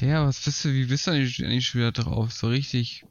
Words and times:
Der, 0.00 0.26
was 0.26 0.40
bist 0.44 0.64
du, 0.64 0.72
wie 0.72 0.86
bist 0.86 1.06
du 1.06 1.12
eigentlich, 1.12 1.66
schon 1.66 1.80
wieder 1.80 1.92
drauf? 1.92 2.32
So 2.32 2.48
richtig, 2.48 3.04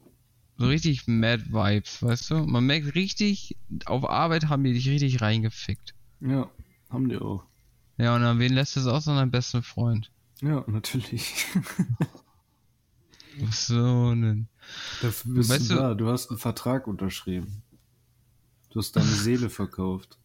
so 0.56 0.66
richtig 0.66 1.06
Mad 1.06 1.44
Vibes, 1.50 2.02
weißt 2.02 2.30
du? 2.30 2.34
Man 2.46 2.66
merkt 2.66 2.94
richtig, 2.94 3.56
auf 3.86 4.08
Arbeit 4.08 4.48
haben 4.48 4.64
die 4.64 4.72
dich 4.72 4.88
richtig 4.88 5.20
reingefickt. 5.20 5.94
Ja, 6.20 6.50
haben 6.90 7.08
die 7.08 7.16
auch. 7.16 7.44
Ja, 7.98 8.14
und 8.14 8.22
an 8.22 8.38
wen 8.38 8.52
lässt 8.52 8.76
es 8.76 8.86
aus? 8.86 9.08
An 9.08 9.16
deinen 9.16 9.30
besten 9.30 9.62
Freund. 9.62 10.10
Ja, 10.42 10.64
natürlich. 10.66 11.46
so 13.50 14.10
denn. 14.10 14.48
Dafür 15.02 15.34
bist 15.34 15.50
Weißt 15.50 15.70
du 15.70 15.74
du- 15.74 15.80
da. 15.80 15.94
Du 15.94 16.08
hast 16.08 16.30
einen 16.30 16.38
Vertrag 16.38 16.86
unterschrieben. 16.86 17.62
Du 18.70 18.78
hast 18.80 18.92
deine 18.94 19.06
Seele 19.06 19.48
verkauft. 19.50 20.18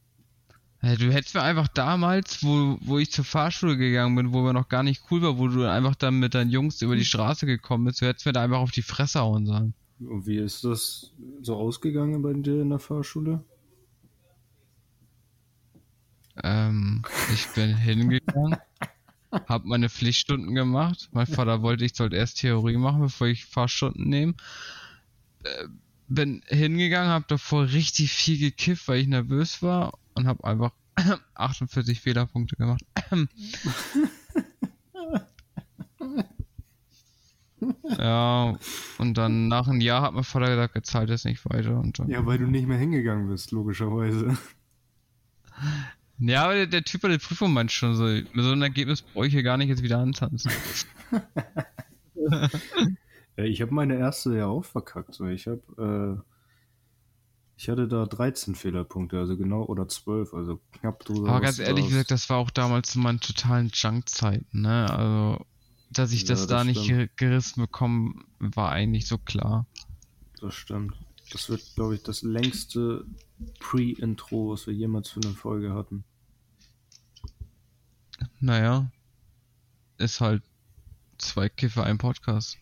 Du 0.82 1.14
hättest 1.14 1.36
mir 1.36 1.44
einfach 1.44 1.68
damals, 1.68 2.44
wo, 2.44 2.78
wo 2.82 2.98
ich 2.98 3.12
zur 3.12 3.24
Fahrschule 3.24 3.78
gegangen 3.78 4.16
bin, 4.16 4.34
wo 4.34 4.44
wir 4.44 4.52
noch 4.54 4.68
gar 4.68 4.82
nicht 4.82 5.04
cool 5.12 5.22
war, 5.22 5.38
wo 5.38 5.48
du 5.48 5.70
einfach 5.70 5.94
dann 5.94 6.18
mit 6.18 6.34
deinen 6.34 6.50
Jungs 6.50 6.82
über 6.82 6.96
die 6.96 7.06
Straße 7.06 7.46
gekommen 7.46 7.86
bist, 7.86 8.02
du 8.02 8.08
hättest 8.08 8.26
mir 8.26 8.34
da 8.34 8.44
einfach 8.44 8.58
auf 8.58 8.72
die 8.72 8.82
Fresse 8.82 9.20
hauen 9.20 9.46
sollen. 9.46 9.76
Und 10.00 10.26
wie 10.26 10.38
ist 10.38 10.64
das 10.64 11.14
so 11.44 11.56
ausgegangen 11.56 12.24
bei 12.24 12.34
dir 12.34 12.62
in 12.62 12.70
der 12.70 12.80
Fahrschule? 12.80 13.44
Ähm, 16.44 17.04
ich 17.32 17.48
bin 17.50 17.76
hingegangen, 17.78 18.58
hab 19.32 19.66
meine 19.66 19.88
Pflichtstunden 19.88 20.56
gemacht. 20.56 21.10
Mein 21.12 21.28
Vater 21.28 21.62
wollte, 21.62 21.86
ich 21.86 21.96
sollte 21.96 22.16
erst 22.16 22.40
Theorie 22.40 22.78
machen, 22.78 23.02
bevor 23.02 23.28
ich 23.28 23.46
Fahrstunden 23.46 24.10
nehme. 24.10 24.34
Äh, 25.44 25.68
bin 26.14 26.42
hingegangen, 26.48 27.12
hab 27.12 27.28
davor 27.28 27.66
richtig 27.68 28.12
viel 28.12 28.38
gekifft, 28.38 28.88
weil 28.88 29.00
ich 29.00 29.08
nervös 29.08 29.62
war 29.62 29.98
und 30.14 30.28
hab 30.28 30.44
einfach 30.44 30.72
48 31.36 32.00
Fehlerpunkte 32.00 32.56
gemacht. 32.56 32.82
ja, 37.98 38.58
und 38.98 39.18
dann 39.18 39.48
nach 39.48 39.68
einem 39.68 39.82
Jahr 39.82 40.02
hat 40.02 40.14
mein 40.14 40.24
Vater 40.24 40.48
gesagt, 40.48 40.76
er 40.76 40.84
zahlt 40.84 41.10
jetzt 41.10 41.26
nicht 41.26 41.44
weiter. 41.50 41.80
Und 41.80 42.00
dann, 42.00 42.10
Ja, 42.10 42.26
weil 42.26 42.38
du 42.38 42.48
nicht 42.48 42.68
mehr 42.68 42.78
hingegangen 42.78 43.28
bist, 43.30 43.52
logischerweise. 43.52 44.38
Ja, 46.20 46.44
aber 46.44 46.54
der, 46.56 46.68
der 46.68 46.84
Typ 46.84 47.02
bei 47.02 47.08
der 47.08 47.18
Prüfung 47.18 47.54
meint 47.54 47.72
schon 47.72 47.96
so, 47.96 48.04
mit 48.04 48.30
so 48.36 48.52
einem 48.52 48.62
Ergebnis 48.62 49.02
brauche 49.02 49.28
ich 49.28 49.34
hier 49.34 49.44
gar 49.44 49.58
nicht 49.58 49.70
jetzt 49.70 49.82
wieder 49.84 50.00
antanzen. 50.00 50.52
Ja, 53.42 53.48
ich 53.48 53.62
habe 53.62 53.74
meine 53.74 53.98
erste 53.98 54.38
ja 54.38 54.46
auch 54.46 54.64
verkackt. 54.66 55.16
So. 55.16 55.26
Ich 55.26 55.48
habe, 55.48 56.22
äh, 56.22 56.22
ich 57.58 57.70
hatte 57.70 57.88
da 57.88 58.06
13 58.06 58.54
Fehlerpunkte, 58.56 59.18
also 59.18 59.36
genau, 59.36 59.64
oder 59.66 59.88
12, 59.88 60.34
also 60.34 60.62
knapp 60.74 61.04
drüber. 61.06 61.30
Aber 61.30 61.42
ganz 61.42 61.58
ehrlich 61.60 61.88
gesagt, 61.88 62.12
das 62.12 62.30
war 62.30 62.38
auch 62.38 62.52
damals 62.52 62.92
zu 62.92 63.00
meinen 63.00 63.20
totalen 63.20 63.72
Junk-Zeiten, 63.74 64.62
ne? 64.62 64.90
Also, 64.92 65.46
dass 65.90 66.12
ich 66.12 66.22
Ja, 66.22 66.28
das, 66.30 66.42
das 66.42 66.48
da 66.48 66.64
nicht 66.64 66.84
stimmt. 66.84 67.00
ge- 67.00 67.10
gerissen 67.16 67.62
bekomme, 67.62 68.14
war 68.40 68.72
eigentlich 68.72 69.08
so 69.08 69.18
klar. 69.18 69.66
Das 70.40 70.54
stimmt. 70.54 70.94
Das 71.32 71.50
wird, 71.50 71.64
glaube 71.76 71.96
ich, 71.96 72.04
das 72.04 72.22
längste 72.24 73.06
Pre-Intro, 73.60 74.52
was 74.52 74.68
wir 74.68 74.74
jemals 74.74 75.10
für 75.10 75.22
eine 75.24 75.34
Folge 75.34 75.74
hatten. 75.74 76.04
Naja, 78.40 78.92
ist 79.98 80.20
halt 80.22 80.44
zwei 81.18 81.50
Kiffer, 81.50 81.84
ein 81.84 81.98
Podcast. 81.98 82.58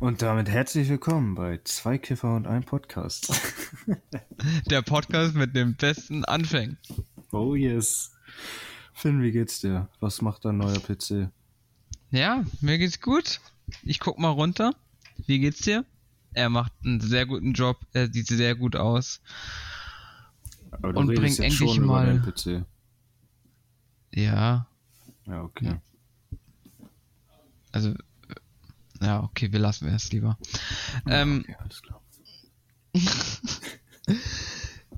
Und 0.00 0.22
damit 0.22 0.48
herzlich 0.48 0.88
willkommen 0.88 1.34
bei 1.34 1.58
Zwei 1.64 1.98
Kiffer 1.98 2.34
und 2.36 2.46
ein 2.46 2.62
Podcast. 2.64 3.32
Der 4.70 4.82
Podcast 4.82 5.34
mit 5.34 5.56
den 5.56 5.76
besten 5.76 6.24
Anfängen. 6.24 6.78
oh 7.32 7.54
yes. 7.54 8.12
Finn, 8.92 9.22
wie 9.22 9.32
geht's 9.32 9.60
dir? 9.60 9.88
Was 10.00 10.22
macht 10.22 10.44
dein 10.44 10.58
neuer 10.58 10.78
PC? 10.80 11.30
Ja, 12.10 12.44
mir 12.60 12.78
geht's 12.78 13.00
gut. 13.00 13.40
Ich 13.82 13.98
guck 14.00 14.18
mal 14.18 14.30
runter. 14.30 14.72
Wie 15.26 15.40
geht's 15.40 15.60
dir? 15.60 15.84
Er 16.32 16.48
macht 16.48 16.72
einen 16.84 17.00
sehr 17.00 17.26
guten 17.26 17.52
Job. 17.52 17.78
Er 17.92 18.10
sieht 18.12 18.28
sehr 18.28 18.54
gut 18.54 18.76
aus. 18.76 19.20
Aber 20.70 20.94
Und 20.96 21.06
bringt 21.08 21.38
endlich 21.40 21.80
mal- 21.80 22.06
deinen 22.06 22.22
PC. 22.22 22.64
Ja, 24.14 24.66
Ja, 25.26 25.42
okay. 25.42 25.80
also, 27.72 27.90
äh, 27.90 27.96
ja, 29.00 29.22
okay, 29.22 29.52
wir 29.52 29.58
lassen 29.58 29.88
es 29.88 30.12
lieber. 30.12 30.38
Ähm, 31.06 31.44
okay, 31.44 31.56
alles 31.60 31.82
klar. 31.82 32.00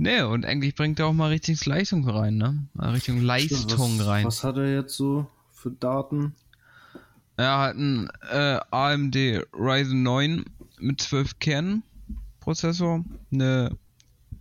Nee, 0.03 0.23
und 0.23 0.47
eigentlich 0.47 0.77
bringt 0.77 0.99
er 0.99 1.09
auch 1.09 1.13
mal 1.13 1.29
richtig 1.29 1.67
Leistung 1.67 2.09
rein, 2.09 2.39
ne? 2.39 2.67
Richtung 2.79 3.21
Leistung 3.21 3.99
was, 3.99 4.07
rein. 4.07 4.25
Was 4.25 4.45
hat 4.45 4.57
er 4.57 4.73
jetzt 4.73 4.97
so 4.97 5.29
für 5.53 5.71
Daten? 5.71 6.35
Er 7.37 7.59
hat 7.59 7.75
einen 7.75 8.09
äh, 8.31 8.61
AMD 8.71 9.15
Ryzen 9.53 10.03
9 10.03 10.47
mit 10.79 11.03
12 11.03 11.39
Kernen 11.39 11.83
Prozessor, 12.41 13.05
eine 13.31 13.77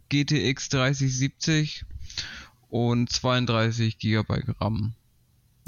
GTX 0.08 0.70
3070 0.70 1.84
und 2.70 3.12
32 3.12 4.00
GB 4.00 4.44
RAM. 4.62 4.94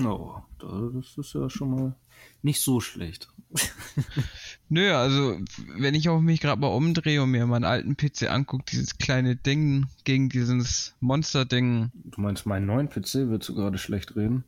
Oh, 0.06 0.35
da- 0.59 0.89
das 0.94 1.17
ist 1.17 1.34
ja 1.34 1.50
schon 1.50 1.72
mal 1.72 1.95
nicht 2.41 2.62
so 2.62 2.79
schlecht. 2.79 3.28
Nö, 4.69 4.94
also 4.94 5.38
wenn 5.78 5.95
ich 5.95 6.07
auch 6.09 6.22
mich 6.22 6.39
gerade 6.39 6.62
mal 6.62 6.67
umdrehe 6.67 7.22
und 7.23 7.31
mir 7.31 7.45
meinen 7.45 7.66
alten 7.66 7.97
PC 7.97 8.29
angucke, 8.29 8.63
dieses 8.72 8.97
kleine 8.97 9.35
Ding 9.35 9.88
gegen 10.06 10.29
dieses 10.29 10.95
Monster-Ding. 11.01 11.91
Du 12.06 12.22
meinst, 12.22 12.45
meinen 12.45 12.66
neuen 12.66 12.89
PC 12.89 13.29
willst 13.29 13.50
du 13.50 13.56
gerade 13.56 13.78
schlecht 13.78 14.16
reden? 14.16 14.44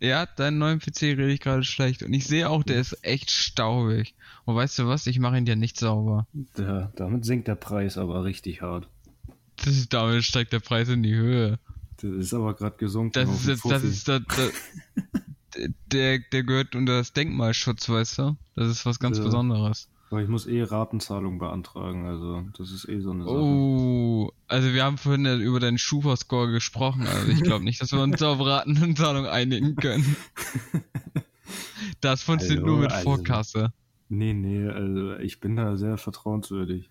Ja, 0.00 0.26
deinen 0.26 0.58
neuen 0.58 0.80
PC 0.80 1.02
rede 1.02 1.32
ich 1.32 1.40
gerade 1.40 1.64
schlecht. 1.64 2.02
Und 2.02 2.12
ich 2.12 2.26
sehe 2.26 2.48
auch, 2.50 2.62
der 2.62 2.80
ist 2.80 2.98
echt 3.02 3.30
staubig. 3.30 4.14
Und 4.44 4.54
weißt 4.56 4.78
du 4.80 4.86
was? 4.86 5.06
Ich 5.06 5.18
mache 5.18 5.38
ihn 5.38 5.46
ja 5.46 5.56
nicht 5.56 5.78
sauber. 5.78 6.26
Der, 6.58 6.92
damit 6.96 7.24
sinkt 7.24 7.48
der 7.48 7.54
Preis 7.54 7.96
aber 7.96 8.24
richtig 8.24 8.60
hart. 8.62 8.88
Das 9.56 9.68
ist, 9.68 9.92
damit 9.92 10.24
steigt 10.24 10.52
der 10.52 10.60
Preis 10.60 10.88
in 10.88 11.02
die 11.02 11.14
Höhe. 11.14 11.58
Das 11.96 12.10
ist 12.10 12.34
aber 12.34 12.54
gerade 12.54 12.76
gesunken. 12.76 13.12
Das 13.12 13.28
ist 13.30 13.46
jetzt, 13.46 13.64
das 13.64 13.82
ist, 13.84 14.08
das, 14.08 14.22
das, 14.28 14.52
der, 15.92 16.18
der 16.18 16.42
gehört 16.44 16.74
unter 16.74 16.98
das 16.98 17.12
Denkmalschutz, 17.12 17.88
weißt 17.88 18.18
du? 18.18 18.36
Das 18.56 18.68
ist 18.68 18.84
was 18.86 18.98
ganz 18.98 19.18
Ja. 19.18 19.24
Besonderes. 19.24 19.88
Aber 20.10 20.22
ich 20.22 20.28
muss 20.28 20.46
eh 20.46 20.62
Ratenzahlung 20.62 21.38
beantragen, 21.38 22.06
also 22.06 22.44
das 22.56 22.70
ist 22.70 22.88
eh 22.88 23.00
so 23.00 23.10
eine 23.10 23.24
Sache. 23.24 23.34
Oh, 23.34 24.30
also 24.46 24.72
wir 24.72 24.84
haben 24.84 24.96
vorhin 24.96 25.24
ja 25.24 25.34
über 25.36 25.58
deinen 25.58 25.78
Schufa-Score 25.78 26.52
gesprochen, 26.52 27.06
also 27.06 27.32
ich 27.32 27.42
glaube 27.42 27.64
nicht, 27.64 27.80
dass 27.82 27.90
wir 27.90 28.00
uns 28.00 28.22
auf 28.22 28.38
Ratenzahlung 28.38 29.26
einigen 29.26 29.76
können. 29.76 30.16
Das 32.00 32.22
funktioniert 32.22 32.64
nur 32.64 32.78
mit 32.78 32.92
also- 32.92 33.02
Vorkasse. 33.04 33.72
Nee, 34.08 34.34
nee, 34.34 34.66
also 34.68 35.16
ich 35.16 35.40
bin 35.40 35.56
da 35.56 35.76
sehr 35.76 35.96
vertrauenswürdig. 35.96 36.88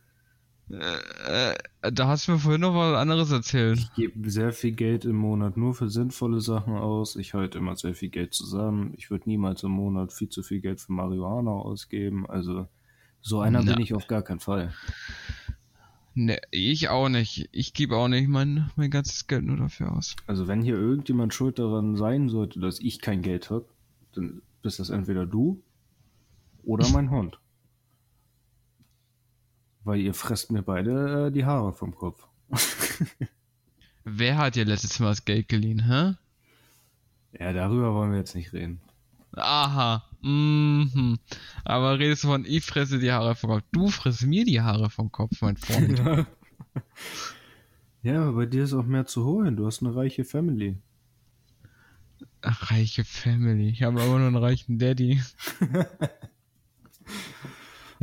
Äh, 0.70 1.52
äh, 1.82 1.92
da 1.92 2.08
hast 2.08 2.28
du 2.28 2.34
mir 2.34 2.40
vorhin 2.40 2.62
noch 2.62 2.74
was 2.74 2.96
anderes 2.98 3.32
erzählt. 3.32 3.80
Ich 3.80 3.94
gebe 3.94 4.30
sehr 4.30 4.54
viel 4.54 4.72
Geld 4.72 5.06
im 5.06 5.16
Monat 5.16 5.58
nur 5.58 5.76
für 5.76 5.90
sinnvolle 5.90 6.42
Sachen 6.42 6.76
aus. 6.76 7.16
Ich 7.16 7.34
halte 7.34 7.58
immer 7.58 7.76
sehr 7.76 7.96
viel 7.96 8.10
Geld 8.10 8.34
zusammen. 8.34 8.94
Ich 8.98 9.12
würde 9.12 9.30
niemals 9.30 9.64
im 9.64 9.72
Monat 9.72 10.14
viel 10.14 10.30
zu 10.30 10.42
viel 10.42 10.62
Geld 10.62 10.80
für 10.80 10.94
Marihuana 10.94 11.52
ausgeben. 11.52 12.26
Also 12.28 12.68
so 13.22 13.40
einer 13.40 13.62
Na. 13.64 13.74
bin 13.74 13.84
ich 13.84 13.94
auf 13.94 14.08
gar 14.08 14.22
keinen 14.22 14.40
Fall. 14.40 14.74
Ne, 16.16 16.40
ich 16.52 16.90
auch 16.90 17.10
nicht. 17.10 17.50
Ich 17.52 17.74
gebe 17.74 17.98
auch 17.98 18.08
nicht 18.08 18.28
mein, 18.28 18.70
mein 18.76 18.92
ganzes 18.92 19.28
Geld 19.28 19.44
nur 19.44 19.58
dafür 19.58 19.92
aus. 19.94 20.16
Also 20.28 20.48
wenn 20.48 20.62
hier 20.62 20.76
irgendjemand 20.76 21.34
schuld 21.34 21.60
daran 21.60 21.96
sein 21.96 22.30
sollte, 22.30 22.60
dass 22.60 22.80
ich 22.80 23.02
kein 23.02 23.22
Geld 23.22 23.50
habe, 23.50 23.66
dann 24.14 24.42
bist 24.62 24.80
das 24.80 24.90
entweder 24.90 25.26
du 25.26 25.62
oder 26.64 26.88
mein 26.90 27.10
Hund. 27.10 27.40
Weil 29.84 30.00
ihr 30.00 30.14
fresst 30.14 30.52
mir 30.52 30.62
beide 30.62 31.28
äh, 31.28 31.32
die 31.32 31.46
Haare 31.46 31.74
vom 31.74 31.96
Kopf. 31.96 32.28
Wer 34.06 34.38
hat 34.38 34.56
dir 34.56 34.66
letztes 34.66 35.00
Mal 35.00 35.10
das 35.10 35.26
Geld 35.26 35.48
geliehen, 35.48 35.86
hä? 35.86 36.16
Ja, 37.40 37.54
darüber 37.54 37.94
wollen 37.94 38.12
wir 38.12 38.20
jetzt 38.20 38.36
nicht 38.36 38.54
reden. 38.54 38.80
Aha. 39.36 40.04
Mhm. 40.22 41.18
Aber 41.66 42.00
redest 42.00 42.24
du 42.24 42.28
von, 42.28 42.46
ich 42.46 42.64
fresse 42.64 43.00
die 43.00 43.12
Haare 43.12 43.36
vom 43.36 43.50
Kopf. 43.52 43.64
Du 43.72 43.90
frisst 43.90 44.24
mir 44.24 44.46
die 44.46 44.62
Haare 44.62 44.90
vom 44.90 45.12
Kopf, 45.12 45.42
mein 45.42 45.58
Freund. 45.58 46.00
ja, 48.04 48.22
aber 48.22 48.34
bei 48.34 48.46
dir 48.46 48.64
ist 48.64 48.74
auch 48.74 48.86
mehr 48.86 49.06
zu 49.06 49.26
holen. 49.26 49.56
Du 49.56 49.66
hast 49.66 49.82
eine 49.82 49.96
reiche 49.96 50.24
Family. 50.24 50.78
Reiche 52.42 53.04
Family. 53.04 53.70
Ich 53.70 53.84
habe 53.84 54.02
aber 54.02 54.20
nur 54.20 54.28
einen 54.28 54.36
reichen 54.36 54.78
Daddy. 54.78 55.22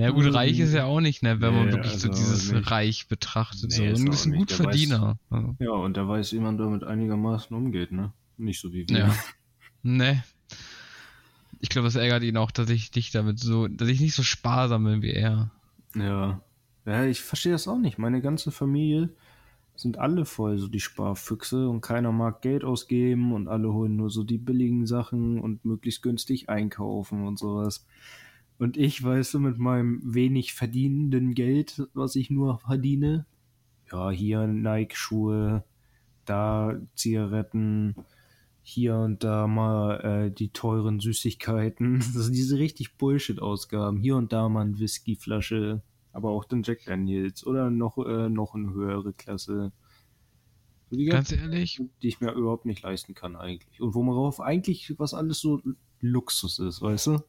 Ja 0.00 0.10
gut, 0.10 0.32
reich 0.34 0.58
ist 0.58 0.72
ja 0.72 0.84
auch 0.84 1.00
nicht, 1.00 1.22
ne, 1.22 1.40
wenn 1.40 1.54
man 1.54 1.66
Nee, 1.66 1.72
wirklich 1.72 1.92
so 1.98 2.08
also 2.08 2.20
dieses 2.20 2.52
nicht. 2.52 2.70
Reich 2.70 3.08
betrachtet. 3.08 3.70
Nee, 3.70 3.76
so. 3.76 3.84
ist 3.84 4.00
Und 4.00 4.08
auch 4.08 4.12
ist 4.12 4.26
ein 4.26 4.30
nicht. 4.32 4.50
Der 4.50 4.56
Gutverdiener. 4.56 5.18
Also, 5.30 5.56
Ja, 5.58 5.70
und 5.72 5.96
der 5.96 6.08
weiß, 6.08 6.32
wie 6.32 6.38
man 6.40 6.58
damit 6.58 6.84
einigermaßen 6.84 7.56
umgeht, 7.56 7.92
ne? 7.92 8.12
Nicht 8.36 8.60
so 8.60 8.72
wie 8.72 8.88
wir. 8.88 8.98
Ja. 8.98 9.14
Ne. 9.82 10.22
Ich 11.60 11.68
glaube, 11.68 11.86
das 11.86 11.96
ärgert 11.96 12.22
ihn 12.22 12.36
auch, 12.36 12.50
dass 12.50 12.70
ich 12.70 12.90
dich 12.90 13.10
damit 13.10 13.38
so, 13.38 13.68
dass 13.68 13.88
ich 13.88 14.00
nicht 14.00 14.14
so 14.14 14.22
sparsam 14.22 14.84
bin 14.84 15.02
wie 15.02 15.12
er. 15.12 15.50
Ja. 15.94 16.02
Ja, 16.02 16.40
Ja, 16.86 17.04
ich 17.04 17.20
verstehe 17.20 17.52
das 17.52 17.68
auch 17.68 17.78
nicht. 17.78 17.98
Meine 17.98 18.20
ganze 18.22 18.50
Familie 18.50 19.10
sind 19.76 19.98
alle 19.98 20.24
voll 20.24 20.58
so 20.58 20.68
die 20.68 20.80
Sparfüchse 20.80 21.68
und 21.68 21.80
keiner 21.80 22.12
mag 22.12 22.42
Geld 22.42 22.64
ausgeben 22.64 23.32
und 23.32 23.48
alle 23.48 23.72
holen 23.72 23.96
nur 23.96 24.10
so 24.10 24.24
die 24.24 24.38
billigen 24.38 24.86
Sachen 24.86 25.40
und 25.40 25.64
möglichst 25.64 26.02
günstig 26.02 26.48
einkaufen 26.48 27.26
und 27.26 27.38
sowas. 27.38 27.86
Und 28.60 28.76
ich, 28.76 29.02
weißt 29.02 29.32
du, 29.32 29.38
mit 29.38 29.58
meinem 29.58 30.02
wenig 30.04 30.52
verdienenden 30.52 31.32
Geld, 31.32 31.88
was 31.94 32.14
ich 32.14 32.28
nur 32.28 32.58
verdiene, 32.58 33.24
ja, 33.90 34.10
hier 34.10 34.46
Nike-Schuhe, 34.46 35.64
da 36.26 36.78
Zigaretten, 36.94 37.94
hier 38.62 38.96
und 38.96 39.24
da 39.24 39.46
mal 39.46 40.00
äh, 40.00 40.30
die 40.30 40.50
teuren 40.50 41.00
Süßigkeiten. 41.00 42.00
Das 42.14 42.26
sind 42.26 42.36
diese 42.36 42.58
richtig 42.58 42.98
Bullshit-Ausgaben. 42.98 43.96
Hier 43.96 44.16
und 44.16 44.30
da 44.30 44.50
mal 44.50 44.66
eine 44.66 44.78
Whiskyflasche, 44.78 45.80
aber 46.12 46.28
auch 46.28 46.44
den 46.44 46.62
Jack 46.62 46.84
Daniels 46.84 47.46
oder 47.46 47.70
noch, 47.70 47.96
äh, 47.96 48.28
noch 48.28 48.54
eine 48.54 48.74
höhere 48.74 49.14
Klasse. 49.14 49.72
Die 50.90 51.06
Ganz 51.06 51.32
ehrlich? 51.32 51.80
Die 52.02 52.08
ich 52.08 52.20
mir 52.20 52.32
überhaupt 52.32 52.66
nicht 52.66 52.82
leisten 52.82 53.14
kann 53.14 53.36
eigentlich. 53.36 53.80
Und 53.80 53.94
worauf 53.94 54.38
eigentlich 54.38 54.98
was 54.98 55.14
alles 55.14 55.40
so 55.40 55.62
Luxus 56.02 56.58
ist, 56.58 56.82
weißt 56.82 57.06
du? 57.06 57.20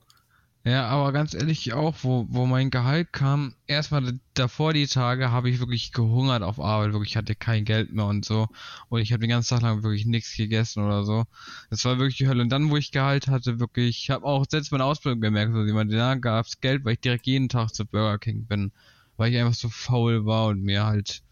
Ja, 0.63 0.87
aber 0.89 1.11
ganz 1.11 1.33
ehrlich 1.33 1.73
auch, 1.73 1.95
wo, 2.03 2.27
wo 2.29 2.45
mein 2.45 2.69
Gehalt 2.69 3.11
kam, 3.11 3.55
erstmal 3.65 4.19
davor 4.35 4.73
die 4.73 4.85
Tage 4.85 5.31
habe 5.31 5.49
ich 5.49 5.59
wirklich 5.59 5.91
gehungert 5.91 6.43
auf 6.43 6.59
Arbeit, 6.59 6.93
wirklich 6.93 7.17
hatte 7.17 7.33
kein 7.33 7.65
Geld 7.65 7.91
mehr 7.91 8.05
und 8.05 8.25
so. 8.25 8.47
Und 8.87 9.01
ich 9.01 9.11
habe 9.11 9.21
den 9.21 9.31
ganzen 9.31 9.49
Tag 9.55 9.63
lang 9.63 9.81
wirklich 9.81 10.05
nichts 10.05 10.35
gegessen 10.37 10.83
oder 10.83 11.03
so. 11.03 11.25
Das 11.71 11.83
war 11.85 11.97
wirklich 11.97 12.17
die 12.17 12.27
Hölle. 12.27 12.43
Und 12.43 12.49
dann, 12.49 12.69
wo 12.69 12.77
ich 12.77 12.91
Gehalt 12.91 13.27
hatte, 13.27 13.59
wirklich, 13.59 14.03
ich 14.03 14.09
habe 14.11 14.23
auch 14.23 14.45
selbst 14.47 14.71
meine 14.71 14.85
Ausbildung 14.85 15.21
gemerkt, 15.21 15.51
so 15.51 15.65
jemand, 15.65 15.91
da 15.91 16.13
gab's 16.13 16.61
Geld, 16.61 16.85
weil 16.85 16.93
ich 16.93 16.99
direkt 16.99 17.25
jeden 17.25 17.49
Tag 17.49 17.73
zu 17.73 17.83
Burger 17.83 18.19
King 18.19 18.45
bin, 18.45 18.71
weil 19.17 19.33
ich 19.33 19.39
einfach 19.39 19.55
so 19.55 19.69
faul 19.69 20.25
war 20.27 20.47
und 20.47 20.61
mir 20.61 20.85
halt 20.85 21.23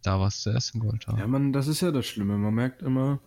da 0.00 0.18
was 0.18 0.40
zu 0.40 0.50
essen 0.50 0.82
wollte. 0.82 1.14
Ja, 1.18 1.26
man, 1.26 1.52
das 1.52 1.66
ist 1.68 1.82
ja 1.82 1.90
das 1.90 2.06
Schlimme. 2.06 2.38
Man 2.38 2.54
merkt 2.54 2.80
immer, 2.80 3.20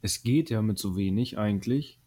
es 0.00 0.22
geht 0.22 0.48
ja 0.48 0.62
mit 0.62 0.78
so 0.78 0.96
wenig 0.96 1.36
eigentlich. 1.36 1.98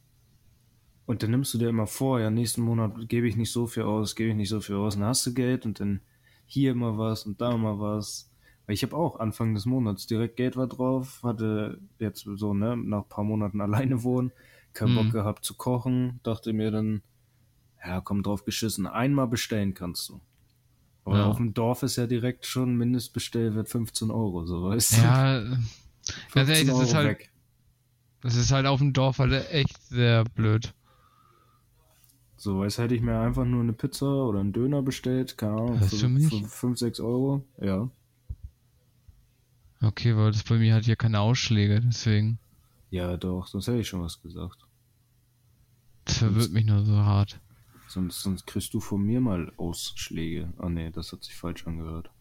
Und 1.07 1.23
dann 1.23 1.31
nimmst 1.31 1.53
du 1.53 1.57
dir 1.57 1.69
immer 1.69 1.87
vor, 1.87 2.19
ja, 2.19 2.29
nächsten 2.29 2.61
Monat 2.61 3.07
gebe 3.07 3.29
ich 3.29 3.37
nicht 3.37 3.51
so 3.51 3.65
viel 3.65 3.83
aus, 3.83 4.15
gebe 4.15 4.29
ich 4.29 4.35
nicht 4.35 4.49
so 4.49 4.59
viel 4.59 4.75
aus, 4.75 4.95
dann 4.95 5.05
hast 5.05 5.25
du 5.25 5.33
Geld 5.33 5.65
und 5.65 5.79
dann 5.79 6.01
hier 6.45 6.71
immer 6.71 6.97
was 6.97 7.25
und 7.25 7.39
da 7.39 7.55
mal 7.55 7.79
was. 7.79 8.29
Weil 8.65 8.73
ich 8.73 8.83
habe 8.83 8.97
auch 8.97 9.17
Anfang 9.17 9.55
des 9.55 9.65
Monats 9.65 10.05
direkt 10.05 10.35
Geld 10.35 10.57
war 10.57 10.67
drauf, 10.67 11.21
hatte 11.23 11.79
jetzt 11.97 12.27
so, 12.35 12.53
ne, 12.53 12.75
nach 12.75 13.03
ein 13.03 13.09
paar 13.09 13.23
Monaten 13.23 13.61
alleine 13.61 14.03
wohnen, 14.03 14.33
keinen 14.73 14.95
Bock 14.95 15.05
mhm. 15.05 15.11
gehabt 15.11 15.45
zu 15.45 15.55
kochen, 15.55 16.19
dachte 16.23 16.51
mir 16.51 16.71
dann, 16.71 17.01
ja, 17.85 18.01
komm 18.01 18.21
drauf 18.21 18.43
geschissen, 18.43 18.85
einmal 18.85 19.27
bestellen 19.27 19.73
kannst 19.73 20.09
du. 20.09 20.19
Aber 21.05 21.19
ja. 21.19 21.25
auf 21.27 21.37
dem 21.37 21.53
Dorf 21.53 21.83
ist 21.83 21.95
ja 21.95 22.05
direkt 22.05 22.45
schon 22.45 22.75
Mindestbestellwert 22.75 23.69
15 23.69 24.11
Euro, 24.11 24.45
so 24.45 24.61
weißt 24.63 24.97
du. 24.97 25.01
Ja, 25.03 25.39
ganz 26.33 26.49
ehrlich, 26.49 26.67
das 26.67 26.81
ist 26.81 26.93
halt, 26.93 27.07
weg. 27.07 27.31
das 28.19 28.35
ist 28.35 28.51
halt 28.51 28.65
auf 28.65 28.79
dem 28.79 28.91
Dorf 28.91 29.19
halt 29.19 29.49
echt 29.51 29.81
sehr 29.83 30.25
blöd. 30.25 30.73
So, 32.37 32.61
als 32.61 32.77
hätte 32.77 32.93
ich 32.93 33.01
mir 33.01 33.19
einfach 33.19 33.45
nur 33.45 33.61
eine 33.61 33.73
Pizza 33.73 34.05
oder 34.05 34.39
einen 34.39 34.53
Döner 34.53 34.83
bestellt, 34.83 35.37
keine 35.37 35.53
Ahnung, 35.53 35.81
für, 35.81 35.97
für 35.97 36.47
5, 36.47 36.77
6 36.77 36.99
Euro, 36.99 37.43
ja. 37.59 37.89
Okay, 39.81 40.15
weil 40.15 40.31
das 40.31 40.43
bei 40.43 40.57
mir 40.57 40.75
hat 40.75 40.85
hier 40.85 40.95
keine 40.95 41.19
Ausschläge, 41.19 41.81
deswegen. 41.81 42.37
Ja, 42.91 43.17
doch, 43.17 43.47
sonst 43.47 43.67
hätte 43.67 43.79
ich 43.79 43.87
schon 43.87 44.01
was 44.01 44.21
gesagt. 44.21 44.67
Das 46.05 46.19
verwirrt 46.19 46.43
sonst, 46.43 46.53
mich 46.53 46.65
nur 46.65 46.85
so 46.85 46.95
hart. 46.95 47.39
Sonst, 47.87 48.21
sonst 48.21 48.45
kriegst 48.45 48.73
du 48.73 48.79
von 48.79 49.01
mir 49.01 49.19
mal 49.19 49.51
Ausschläge. 49.57 50.53
Ah 50.57 50.69
nee, 50.69 50.91
das 50.91 51.11
hat 51.11 51.23
sich 51.23 51.35
falsch 51.35 51.65
angehört. 51.65 52.11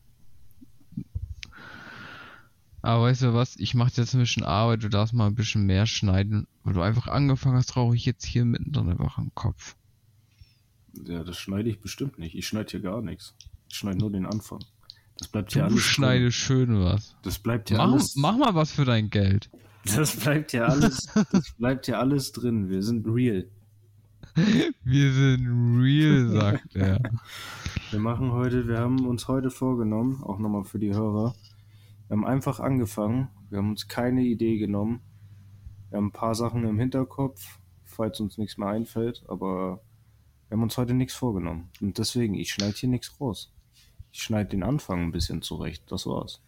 Aber 2.80 3.02
weißt 3.02 3.22
du 3.22 3.34
was, 3.34 3.56
ich 3.56 3.74
mache 3.74 3.92
jetzt 3.96 4.14
ein 4.14 4.20
bisschen 4.20 4.44
Arbeit, 4.44 4.82
du 4.82 4.88
darfst 4.88 5.12
mal 5.12 5.26
ein 5.26 5.34
bisschen 5.34 5.66
mehr 5.66 5.86
schneiden, 5.86 6.46
weil 6.62 6.72
du 6.72 6.80
einfach 6.80 7.08
angefangen 7.08 7.56
hast, 7.56 7.76
rauche 7.76 7.96
ich 7.96 8.06
jetzt 8.06 8.24
hier 8.24 8.44
mittendrin 8.44 8.90
einfach 8.90 9.18
im 9.18 9.34
Kopf. 9.34 9.76
Ja, 11.04 11.24
das 11.24 11.36
schneide 11.36 11.68
ich 11.68 11.80
bestimmt 11.80 12.18
nicht. 12.18 12.34
Ich 12.34 12.46
schneide 12.46 12.70
hier 12.70 12.80
gar 12.80 13.02
nichts. 13.02 13.34
Ich 13.68 13.76
schneide 13.76 13.98
nur 13.98 14.10
den 14.10 14.26
Anfang. 14.26 14.60
Das 15.18 15.28
bleibt 15.28 15.52
hier 15.52 15.62
du 15.62 15.66
alles. 15.66 15.76
Du 15.76 15.80
schneidest 15.82 16.36
schön 16.36 16.80
was. 16.80 17.16
Das 17.22 17.38
bleibt 17.38 17.68
hier 17.68 17.78
mach, 17.78 17.92
alles. 17.92 18.16
Mach 18.16 18.36
mal 18.36 18.54
was 18.54 18.72
für 18.72 18.84
dein 18.84 19.10
Geld. 19.10 19.50
Das 19.94 20.16
bleibt 20.16 20.50
hier 20.50 20.68
alles. 20.68 21.08
das 21.32 21.52
bleibt 21.52 21.86
hier 21.86 21.98
alles 21.98 22.32
drin. 22.32 22.68
Wir 22.68 22.82
sind 22.82 23.06
real. 23.06 23.48
Wir 24.84 25.12
sind 25.12 25.80
real, 25.80 26.28
sagt 26.28 26.76
er. 26.76 27.00
Wir 27.90 28.00
machen 28.00 28.32
heute, 28.32 28.66
wir 28.68 28.78
haben 28.78 29.06
uns 29.06 29.28
heute 29.28 29.50
vorgenommen, 29.50 30.22
auch 30.22 30.38
nochmal 30.38 30.64
für 30.64 30.78
die 30.78 30.92
Hörer. 30.92 31.34
Wir 32.08 32.16
haben 32.16 32.26
einfach 32.26 32.60
angefangen. 32.60 33.28
Wir 33.48 33.58
haben 33.58 33.70
uns 33.70 33.88
keine 33.88 34.22
Idee 34.22 34.58
genommen. 34.58 35.00
Wir 35.88 35.98
haben 35.98 36.08
ein 36.08 36.12
paar 36.12 36.34
Sachen 36.34 36.64
im 36.64 36.78
Hinterkopf, 36.78 37.60
falls 37.84 38.20
uns 38.20 38.36
nichts 38.36 38.58
mehr 38.58 38.68
einfällt, 38.68 39.24
aber 39.28 39.80
wir 40.48 40.56
haben 40.56 40.62
uns 40.62 40.76
heute 40.76 40.94
nichts 40.94 41.14
vorgenommen. 41.14 41.70
Und 41.80 41.98
deswegen, 41.98 42.34
ich 42.34 42.52
schneide 42.52 42.76
hier 42.76 42.88
nichts 42.88 43.20
raus. 43.20 43.50
Ich 44.12 44.22
schneide 44.22 44.50
den 44.50 44.62
Anfang 44.62 45.02
ein 45.02 45.12
bisschen 45.12 45.42
zurecht. 45.42 45.82
Das 45.88 46.06
war's. 46.06 46.40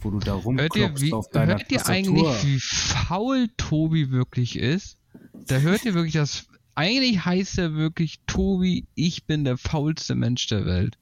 Wo 0.00 0.10
du 0.10 0.18
da 0.18 0.34
rumklopfst 0.34 1.12
auf 1.12 1.30
deiner 1.30 1.54
Hört 1.54 1.72
ihr 1.72 1.86
eigentlich, 1.86 2.44
wie 2.44 2.60
faul 2.60 3.48
Tobi 3.56 4.10
wirklich 4.10 4.58
ist? 4.58 4.98
Da 5.46 5.58
hört 5.58 5.84
ihr 5.84 5.94
wirklich 5.94 6.14
das. 6.14 6.46
Eigentlich 6.74 7.24
heißt 7.24 7.58
er 7.58 7.74
wirklich 7.74 8.20
Tobi, 8.26 8.86
ich 8.94 9.24
bin 9.24 9.44
der 9.44 9.56
faulste 9.56 10.14
Mensch 10.16 10.48
der 10.48 10.66
Welt. 10.66 10.98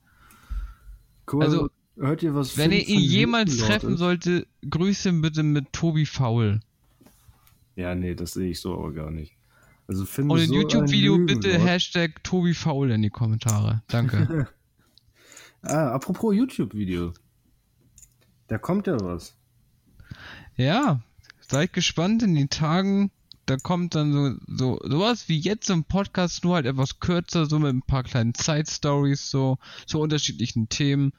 Cool. 1.32 1.42
Also, 1.42 1.70
hört 1.96 2.22
ihr 2.22 2.34
was? 2.34 2.58
Wenn 2.58 2.70
ihr 2.70 2.86
ihn 2.86 3.00
jemals 3.00 3.56
treffen 3.56 3.96
sollte, 3.96 4.46
grüße 4.68 5.08
ihn 5.08 5.22
bitte 5.22 5.42
mit 5.42 5.72
Tobi 5.72 6.04
faul. 6.04 6.60
Ja, 7.74 7.94
nee, 7.94 8.14
das 8.14 8.34
sehe 8.34 8.50
ich 8.50 8.60
so 8.60 8.74
aber 8.74 8.92
gar 8.92 9.10
nicht. 9.10 9.32
Also 9.88 10.04
finde 10.04 10.34
Und 10.34 10.40
ein 10.40 10.48
so 10.48 10.54
YouTube-Video 10.54 11.18
bitte 11.18 11.58
Hashtag 11.58 12.22
Tobi 12.22 12.54
Faul 12.54 12.90
in 12.90 13.02
die 13.02 13.10
Kommentare. 13.10 13.82
Danke. 13.88 14.48
ah, 15.62 15.90
apropos 15.90 16.34
YouTube-Video. 16.34 17.12
Da 18.48 18.58
kommt 18.58 18.86
ja 18.86 19.00
was. 19.00 19.34
Ja, 20.56 21.00
seid 21.40 21.72
gespannt 21.72 22.22
in 22.22 22.34
den 22.34 22.50
Tagen. 22.50 23.10
Da 23.46 23.56
kommt 23.56 23.96
dann 23.96 24.12
so, 24.12 24.34
so 24.46 24.80
sowas 24.84 25.28
wie 25.28 25.38
jetzt 25.38 25.68
im 25.68 25.84
Podcast, 25.84 26.44
nur 26.44 26.54
halt 26.54 26.66
etwas 26.66 27.00
kürzer, 27.00 27.46
so 27.46 27.58
mit 27.58 27.74
ein 27.74 27.82
paar 27.82 28.04
kleinen 28.04 28.34
Side-Stories, 28.34 29.30
so 29.30 29.58
zu 29.86 30.00
unterschiedlichen 30.00 30.68
Themen. 30.68 31.12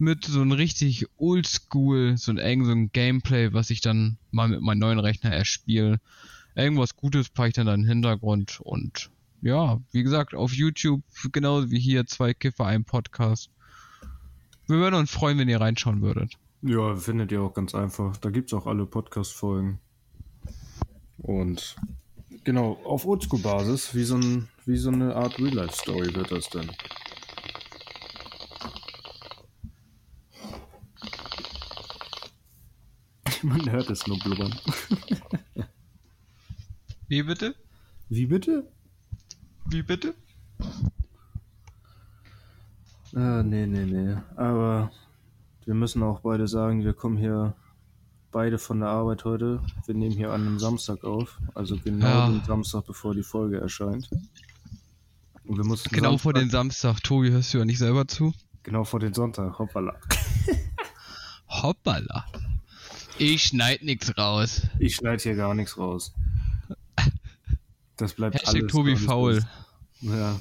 Mit 0.00 0.24
so 0.24 0.40
ein 0.40 0.52
richtig 0.52 1.06
oldschool, 1.16 2.16
so 2.16 2.30
ein 2.30 2.38
eng, 2.38 2.64
so 2.64 2.70
ein 2.70 2.92
Gameplay, 2.92 3.52
was 3.52 3.70
ich 3.70 3.80
dann 3.80 4.18
mal 4.30 4.46
mit 4.46 4.60
meinem 4.60 4.78
neuen 4.78 5.00
Rechner 5.00 5.32
erspiele 5.32 5.98
irgendwas 6.58 6.96
Gutes 6.96 7.28
packe 7.28 7.48
ich 7.48 7.54
dann 7.54 7.68
in 7.68 7.82
den 7.82 7.88
Hintergrund 7.88 8.60
und 8.60 9.10
ja, 9.40 9.80
wie 9.92 10.02
gesagt, 10.02 10.34
auf 10.34 10.52
YouTube, 10.52 11.02
genauso 11.30 11.70
wie 11.70 11.78
hier, 11.78 12.06
zwei 12.06 12.34
Kiffer, 12.34 12.66
ein 12.66 12.84
Podcast. 12.84 13.50
Wir 14.66 14.78
würden 14.78 14.96
uns 14.96 15.12
freuen, 15.12 15.38
wenn 15.38 15.48
ihr 15.48 15.60
reinschauen 15.60 16.02
würdet. 16.02 16.34
Ja, 16.62 16.96
findet 16.96 17.30
ihr 17.30 17.40
auch 17.40 17.54
ganz 17.54 17.74
einfach. 17.74 18.16
Da 18.16 18.30
gibt 18.30 18.52
es 18.52 18.58
auch 18.58 18.66
alle 18.66 18.84
Podcast-Folgen. 18.84 19.78
Und 21.18 21.76
genau, 22.42 22.80
auf 22.84 23.06
Oldschool-Basis, 23.06 23.94
wie, 23.94 24.02
so 24.02 24.16
ein, 24.16 24.48
wie 24.66 24.76
so 24.76 24.90
eine 24.90 25.14
Art 25.14 25.38
Real-Life-Story 25.38 26.12
wird 26.14 26.32
das 26.32 26.50
denn. 26.50 26.68
Man 33.42 33.70
hört 33.70 33.88
es 33.88 34.04
nur 34.08 34.18
blubbern. 34.18 34.58
Wie 37.08 37.22
bitte? 37.22 37.54
Wie 38.10 38.26
bitte? 38.26 38.70
Wie 39.70 39.82
bitte? 39.82 40.14
Ah, 43.14 43.42
nee, 43.42 43.66
nee, 43.66 43.86
nee. 43.86 44.16
Aber 44.36 44.90
wir 45.64 45.72
müssen 45.72 46.02
auch 46.02 46.20
beide 46.20 46.46
sagen, 46.46 46.84
wir 46.84 46.92
kommen 46.92 47.16
hier 47.16 47.54
beide 48.30 48.58
von 48.58 48.80
der 48.80 48.90
Arbeit 48.90 49.24
heute. 49.24 49.62
Wir 49.86 49.94
nehmen 49.94 50.14
hier 50.14 50.32
an 50.32 50.46
einem 50.46 50.58
Samstag 50.58 51.02
auf. 51.04 51.38
Also 51.54 51.78
genau 51.78 52.06
ja. 52.06 52.28
den 52.28 52.44
Samstag, 52.44 52.84
bevor 52.84 53.14
die 53.14 53.22
Folge 53.22 53.58
erscheint. 53.58 54.10
Und 55.44 55.56
wir 55.56 55.64
mussten 55.64 55.88
genau 55.88 56.10
Samstag, 56.10 56.22
vor 56.22 56.32
den 56.34 56.50
Samstag. 56.50 57.02
Tobi, 57.02 57.30
hörst 57.30 57.54
du 57.54 57.58
ja 57.58 57.64
nicht 57.64 57.78
selber 57.78 58.06
zu? 58.06 58.34
Genau 58.64 58.84
vor 58.84 59.00
den 59.00 59.14
Sonntag. 59.14 59.58
Hoppala. 59.58 59.96
Hoppala. 61.48 62.26
Ich 63.16 63.44
schneid 63.44 63.82
nichts 63.82 64.16
raus. 64.18 64.60
Ich 64.78 64.96
schneid 64.96 65.22
hier 65.22 65.36
gar 65.36 65.54
nichts 65.54 65.78
raus. 65.78 66.12
Das 67.98 68.14
bleibt 68.14 68.36
Hashtag 68.36 68.54
alles 68.54 68.72
Tobi 68.72 68.96
faul. 68.96 69.44
Ja. 70.00 70.40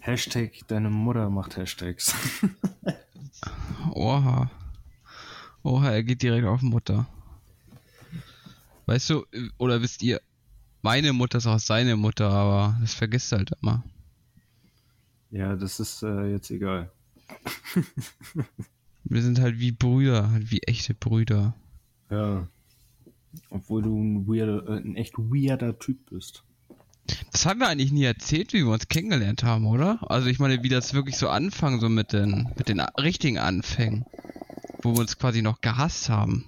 Hashtag 0.00 0.52
deine 0.68 0.90
Mutter 0.90 1.30
macht 1.30 1.56
Hashtags. 1.56 2.14
Oha. 3.90 4.50
Oha, 5.62 5.90
er 5.90 6.02
geht 6.02 6.22
direkt 6.22 6.46
auf 6.46 6.60
Mutter. 6.60 7.06
Weißt 8.84 9.08
du, 9.08 9.24
oder 9.56 9.80
wisst 9.80 10.02
ihr, 10.02 10.20
meine 10.82 11.14
Mutter 11.14 11.38
ist 11.38 11.46
auch 11.46 11.58
seine 11.58 11.96
Mutter, 11.96 12.28
aber 12.30 12.76
das 12.82 12.92
vergisst 12.92 13.32
halt 13.32 13.52
immer. 13.62 13.82
Ja, 15.30 15.56
das 15.56 15.80
ist 15.80 16.02
äh, 16.02 16.32
jetzt 16.32 16.50
egal. 16.50 16.92
Wir 19.04 19.22
sind 19.22 19.40
halt 19.40 19.58
wie 19.58 19.72
Brüder, 19.72 20.30
halt 20.30 20.50
wie 20.50 20.60
echte 20.60 20.92
Brüder. 20.92 21.54
Ja. 22.10 22.46
Obwohl 23.48 23.82
du 23.82 23.98
ein, 23.98 24.26
weirder, 24.26 24.68
äh, 24.68 24.80
ein 24.80 24.96
echt 24.96 25.16
weirder 25.16 25.78
Typ 25.78 26.10
bist. 26.10 26.44
Das 27.32 27.44
haben 27.46 27.60
wir 27.60 27.68
eigentlich 27.68 27.92
nie 27.92 28.04
erzählt, 28.04 28.52
wie 28.52 28.64
wir 28.64 28.72
uns 28.72 28.88
kennengelernt 28.88 29.42
haben, 29.42 29.66
oder? 29.66 29.98
Also 30.10 30.28
ich 30.28 30.38
meine, 30.38 30.62
wie 30.62 30.68
das 30.68 30.94
wirklich 30.94 31.18
so 31.18 31.28
anfangen, 31.28 31.80
so 31.80 31.88
mit 31.88 32.12
den, 32.12 32.50
mit 32.56 32.68
den 32.68 32.80
richtigen 32.80 33.38
Anfängen. 33.38 34.06
Wo 34.82 34.92
wir 34.92 35.00
uns 35.00 35.18
quasi 35.18 35.42
noch 35.42 35.60
gehasst 35.60 36.08
haben. 36.08 36.46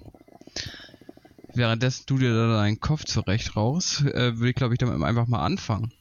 Währenddessen 1.53 2.03
du 2.05 2.17
dir 2.19 2.33
da 2.33 2.57
deinen 2.57 2.79
Kopf 2.79 3.05
zurecht 3.05 3.55
raus, 3.55 4.03
äh, 4.03 4.37
würde 4.37 4.49
ich 4.49 4.55
glaube 4.55 4.75
ich 4.75 4.79
damit 4.79 5.01
einfach 5.01 5.27
mal 5.27 5.43
anfangen. 5.43 5.91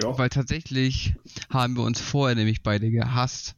Ja. 0.00 0.16
Weil 0.16 0.28
tatsächlich 0.28 1.14
haben 1.50 1.76
wir 1.76 1.82
uns 1.82 2.00
vorher 2.00 2.36
nämlich 2.36 2.62
beide 2.62 2.90
gehasst. 2.90 3.56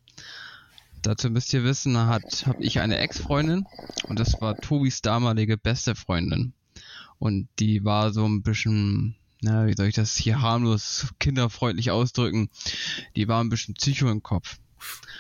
Dazu 1.02 1.28
müsst 1.28 1.52
ihr 1.52 1.64
wissen, 1.64 1.98
hat 1.98 2.46
habe 2.46 2.62
ich 2.62 2.80
eine 2.80 2.96
Ex-Freundin 2.96 3.66
und 4.04 4.18
das 4.18 4.40
war 4.40 4.56
Tobis 4.56 5.02
damalige 5.02 5.58
beste 5.58 5.94
Freundin. 5.94 6.54
Und 7.18 7.48
die 7.58 7.84
war 7.84 8.12
so 8.12 8.24
ein 8.24 8.42
bisschen, 8.42 9.14
na, 9.44 9.66
wie 9.66 9.74
soll 9.74 9.86
ich 9.86 9.94
das 9.94 10.16
hier 10.16 10.40
harmlos 10.40 11.08
kinderfreundlich 11.20 11.90
ausdrücken? 11.90 12.48
Die 13.14 13.28
war 13.28 13.42
ein 13.42 13.50
bisschen 13.50 13.74
Psycho 13.74 14.10
im 14.10 14.22
Kopf. 14.22 14.58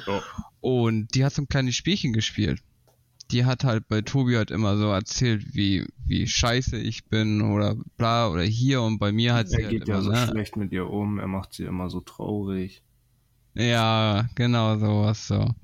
Ja. 0.06 0.22
Und 0.60 1.14
die 1.14 1.24
hat 1.24 1.34
so 1.34 1.42
ein 1.42 1.48
kleines 1.48 1.76
Spielchen 1.76 2.12
gespielt. 2.12 2.60
Die 3.30 3.44
hat 3.44 3.64
halt 3.64 3.86
bei 3.88 4.02
Tobi 4.02 4.36
halt 4.36 4.50
immer 4.50 4.76
so 4.76 4.88
erzählt, 4.90 5.54
wie, 5.54 5.86
wie 6.06 6.26
scheiße 6.26 6.78
ich 6.78 7.04
bin 7.06 7.42
oder 7.42 7.76
bla 7.96 8.28
oder 8.28 8.42
hier 8.42 8.82
und 8.82 8.98
bei 8.98 9.12
mir 9.12 9.34
hat 9.34 9.48
sie 9.48 9.56
Er 9.56 9.62
halt 9.64 9.70
geht 9.70 9.88
ja 9.88 10.00
so 10.00 10.10
ne? 10.10 10.26
schlecht 10.26 10.56
mit 10.56 10.72
ihr 10.72 10.88
um, 10.88 11.18
er 11.18 11.28
macht 11.28 11.54
sie 11.54 11.64
immer 11.64 11.88
so 11.90 12.00
traurig. 12.00 12.82
Ja, 13.54 14.28
genau 14.34 14.78
sowas 14.78 15.28
so. 15.28 15.54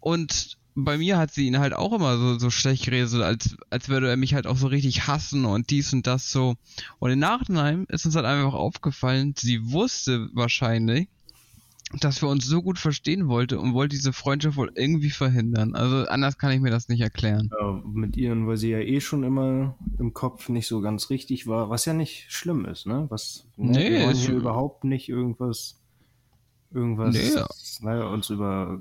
Und 0.00 0.58
bei 0.74 0.98
mir 0.98 1.18
hat 1.18 1.32
sie 1.32 1.46
ihn 1.46 1.58
halt 1.58 1.72
auch 1.72 1.92
immer 1.92 2.18
so, 2.18 2.38
so 2.38 2.50
schlecht 2.50 2.84
geredet, 2.84 3.14
als, 3.22 3.56
als 3.70 3.88
würde 3.88 4.08
er 4.08 4.16
mich 4.16 4.34
halt 4.34 4.46
auch 4.46 4.56
so 4.56 4.66
richtig 4.66 5.06
hassen 5.06 5.44
und 5.44 5.70
dies 5.70 5.92
und 5.92 6.06
das 6.06 6.30
so. 6.32 6.56
Und 6.98 7.10
im 7.10 7.18
Nachhinein 7.20 7.84
ist 7.88 8.06
uns 8.06 8.16
halt 8.16 8.26
einfach 8.26 8.54
aufgefallen, 8.54 9.34
sie 9.36 9.72
wusste 9.72 10.28
wahrscheinlich, 10.32 11.08
dass 12.00 12.22
wir 12.22 12.28
uns 12.28 12.46
so 12.46 12.60
gut 12.62 12.78
verstehen 12.78 13.28
wollte 13.28 13.60
und 13.60 13.72
wollte 13.72 13.94
diese 13.94 14.12
Freundschaft 14.12 14.56
wohl 14.56 14.72
irgendwie 14.74 15.10
verhindern. 15.10 15.76
Also 15.76 16.08
anders 16.08 16.38
kann 16.38 16.50
ich 16.50 16.60
mir 16.60 16.70
das 16.70 16.88
nicht 16.88 17.00
erklären. 17.00 17.50
Ja, 17.60 17.80
mit 17.84 18.16
ihr, 18.16 18.34
weil 18.46 18.56
sie 18.56 18.70
ja 18.70 18.80
eh 18.80 19.00
schon 19.00 19.22
immer 19.22 19.76
im 19.98 20.12
Kopf 20.12 20.48
nicht 20.48 20.66
so 20.66 20.80
ganz 20.80 21.10
richtig 21.10 21.46
war, 21.46 21.70
was 21.70 21.84
ja 21.84 21.92
nicht 21.92 22.32
schlimm 22.32 22.64
ist, 22.64 22.86
ne? 22.86 23.06
Was, 23.10 23.46
ne? 23.56 23.72
Nee, 23.72 23.90
wir 23.90 24.06
wollen 24.06 24.16
hier 24.16 24.34
überhaupt 24.34 24.82
nicht 24.82 25.08
irgendwas, 25.08 25.80
irgendwas, 26.72 27.14
Nee. 27.14 27.86
ne, 27.88 28.08
uns 28.08 28.30
über 28.30 28.78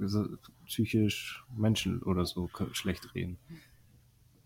psychisch 0.73 1.43
Menschen 1.55 2.01
oder 2.01 2.25
so 2.25 2.49
schlecht 2.71 3.13
reden. 3.13 3.37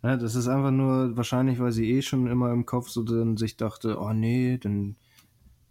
Ne, 0.04 0.18
das 0.18 0.36
ist 0.36 0.48
einfach 0.48 0.72
nur 0.72 1.16
wahrscheinlich, 1.16 1.60
weil 1.60 1.72
sie 1.72 1.90
eh 1.90 2.02
schon 2.02 2.28
immer 2.28 2.52
im 2.52 2.66
Kopf 2.66 2.90
so 2.90 3.04
dann 3.04 3.38
sich 3.38 3.56
dachte, 3.56 3.98
oh 4.00 4.14
nee, 4.14 4.58
dann 4.58 4.98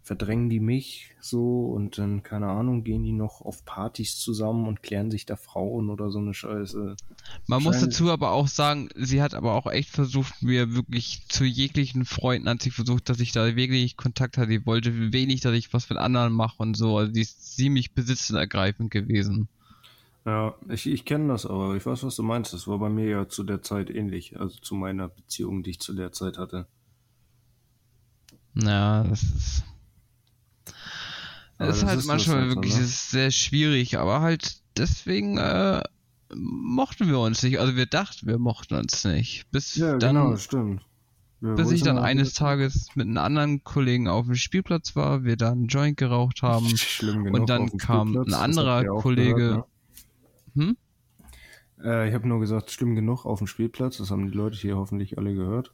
verdrängen 0.01 0.49
die 0.49 0.61
mich 0.61 1.11
so 1.19 1.65
und 1.65 1.97
dann, 1.97 2.23
keine 2.23 2.47
Ahnung, 2.47 2.83
gehen 2.83 3.03
die 3.03 3.11
noch 3.11 3.41
auf 3.41 3.65
Partys 3.65 4.17
zusammen 4.17 4.65
und 4.65 4.81
klären 4.81 5.11
sich 5.11 5.25
da 5.25 5.35
Frauen 5.35 5.89
oder 5.89 6.09
so 6.09 6.19
eine 6.19 6.33
Scheiße. 6.33 6.95
Man 7.45 7.63
muss 7.63 7.81
dazu 7.81 8.09
aber 8.09 8.31
auch 8.31 8.47
sagen, 8.47 8.89
sie 8.95 9.21
hat 9.21 9.33
aber 9.33 9.53
auch 9.53 9.69
echt 9.69 9.89
versucht, 9.89 10.41
mir 10.41 10.73
wirklich 10.73 11.27
zu 11.27 11.43
jeglichen 11.43 12.05
Freunden 12.05 12.47
hat 12.47 12.61
sie 12.61 12.71
versucht, 12.71 13.09
dass 13.09 13.19
ich 13.19 13.33
da 13.33 13.55
wirklich 13.57 13.97
Kontakt 13.97 14.37
hatte. 14.37 14.49
Die 14.49 14.65
wollte 14.65 15.11
wenig, 15.11 15.41
dass 15.41 15.53
ich 15.53 15.73
was 15.73 15.89
mit 15.89 15.99
anderen 15.99 16.31
mache 16.31 16.63
und 16.63 16.77
so. 16.77 16.97
Also 16.97 17.11
die 17.11 17.21
ist 17.21 17.55
ziemlich 17.55 17.93
besitzenergreifend 17.93 18.91
gewesen. 18.91 19.49
Ja, 20.27 20.55
ich, 20.67 20.85
ich 20.87 21.05
kenne 21.05 21.29
das 21.29 21.45
aber. 21.45 21.75
Ich 21.75 21.85
weiß, 21.85 22.03
was 22.03 22.17
du 22.17 22.23
meinst. 22.23 22.51
Das 22.53 22.67
war 22.67 22.77
bei 22.79 22.89
mir 22.89 23.07
ja 23.07 23.29
zu 23.29 23.43
der 23.43 23.61
Zeit 23.61 23.89
ähnlich. 23.89 24.37
Also 24.37 24.59
zu 24.59 24.75
meiner 24.75 25.07
Beziehung, 25.07 25.63
die 25.63 25.69
ich 25.69 25.79
zu 25.79 25.93
der 25.93 26.11
Zeit 26.11 26.37
hatte. 26.37 26.67
Ja, 28.55 29.03
das 29.05 29.23
ist. 29.23 29.63
Aber 31.57 31.67
Das 31.69 31.77
ist 31.77 31.85
halt 31.85 31.99
ist 31.99 32.05
manchmal 32.07 32.37
halt 32.41 32.49
so, 32.49 32.55
wirklich 32.57 32.75
ne? 32.75 32.81
ist 32.83 33.09
sehr 33.09 33.31
schwierig, 33.31 33.97
aber 33.97 34.19
halt 34.21 34.57
deswegen 34.75 35.37
äh, 35.37 35.81
mochten 36.35 37.07
wir 37.07 37.19
uns 37.19 37.41
nicht. 37.41 37.59
Also 37.59 37.75
wir 37.77 37.85
dachten, 37.85 38.27
wir 38.27 38.37
mochten 38.37 38.75
uns 38.75 39.05
nicht. 39.05 39.49
Bis 39.51 39.75
dann, 39.75 39.97
genau, 39.99 40.35
stimmt. 40.35 40.81
Wir 41.39 41.53
bis 41.55 41.71
ich 41.71 41.83
dann 41.83 41.95
mal- 41.95 42.03
eines 42.03 42.33
Tages 42.33 42.89
mit 42.95 43.07
einem 43.07 43.17
anderen 43.17 43.63
Kollegen 43.63 44.07
auf 44.07 44.25
dem 44.25 44.35
Spielplatz 44.35 44.95
war, 44.95 45.23
wir 45.23 45.37
dann 45.37 45.53
einen 45.59 45.67
Joint 45.67 45.95
geraucht 45.97 46.41
haben. 46.41 46.67
Schlimm 46.75 47.23
genug 47.23 47.39
und 47.39 47.49
dann 47.49 47.77
kam 47.77 48.17
ein 48.17 48.33
anderer 48.33 48.83
Kollege- 48.85 49.35
gehört, 49.35 49.65
Hm? 50.57 50.77
äh, 51.83 52.07
ich 52.07 52.13
habe 52.13 52.27
nur 52.27 52.39
gesagt, 52.39 52.71
schlimm 52.71 52.95
genug 52.95 53.25
auf 53.25 53.39
dem 53.39 53.47
Spielplatz. 53.47 53.97
Das 53.97 54.11
haben 54.11 54.29
die 54.29 54.37
Leute 54.37 54.57
hier 54.57 54.77
hoffentlich 54.77 55.17
alle 55.17 55.33
gehört. 55.33 55.73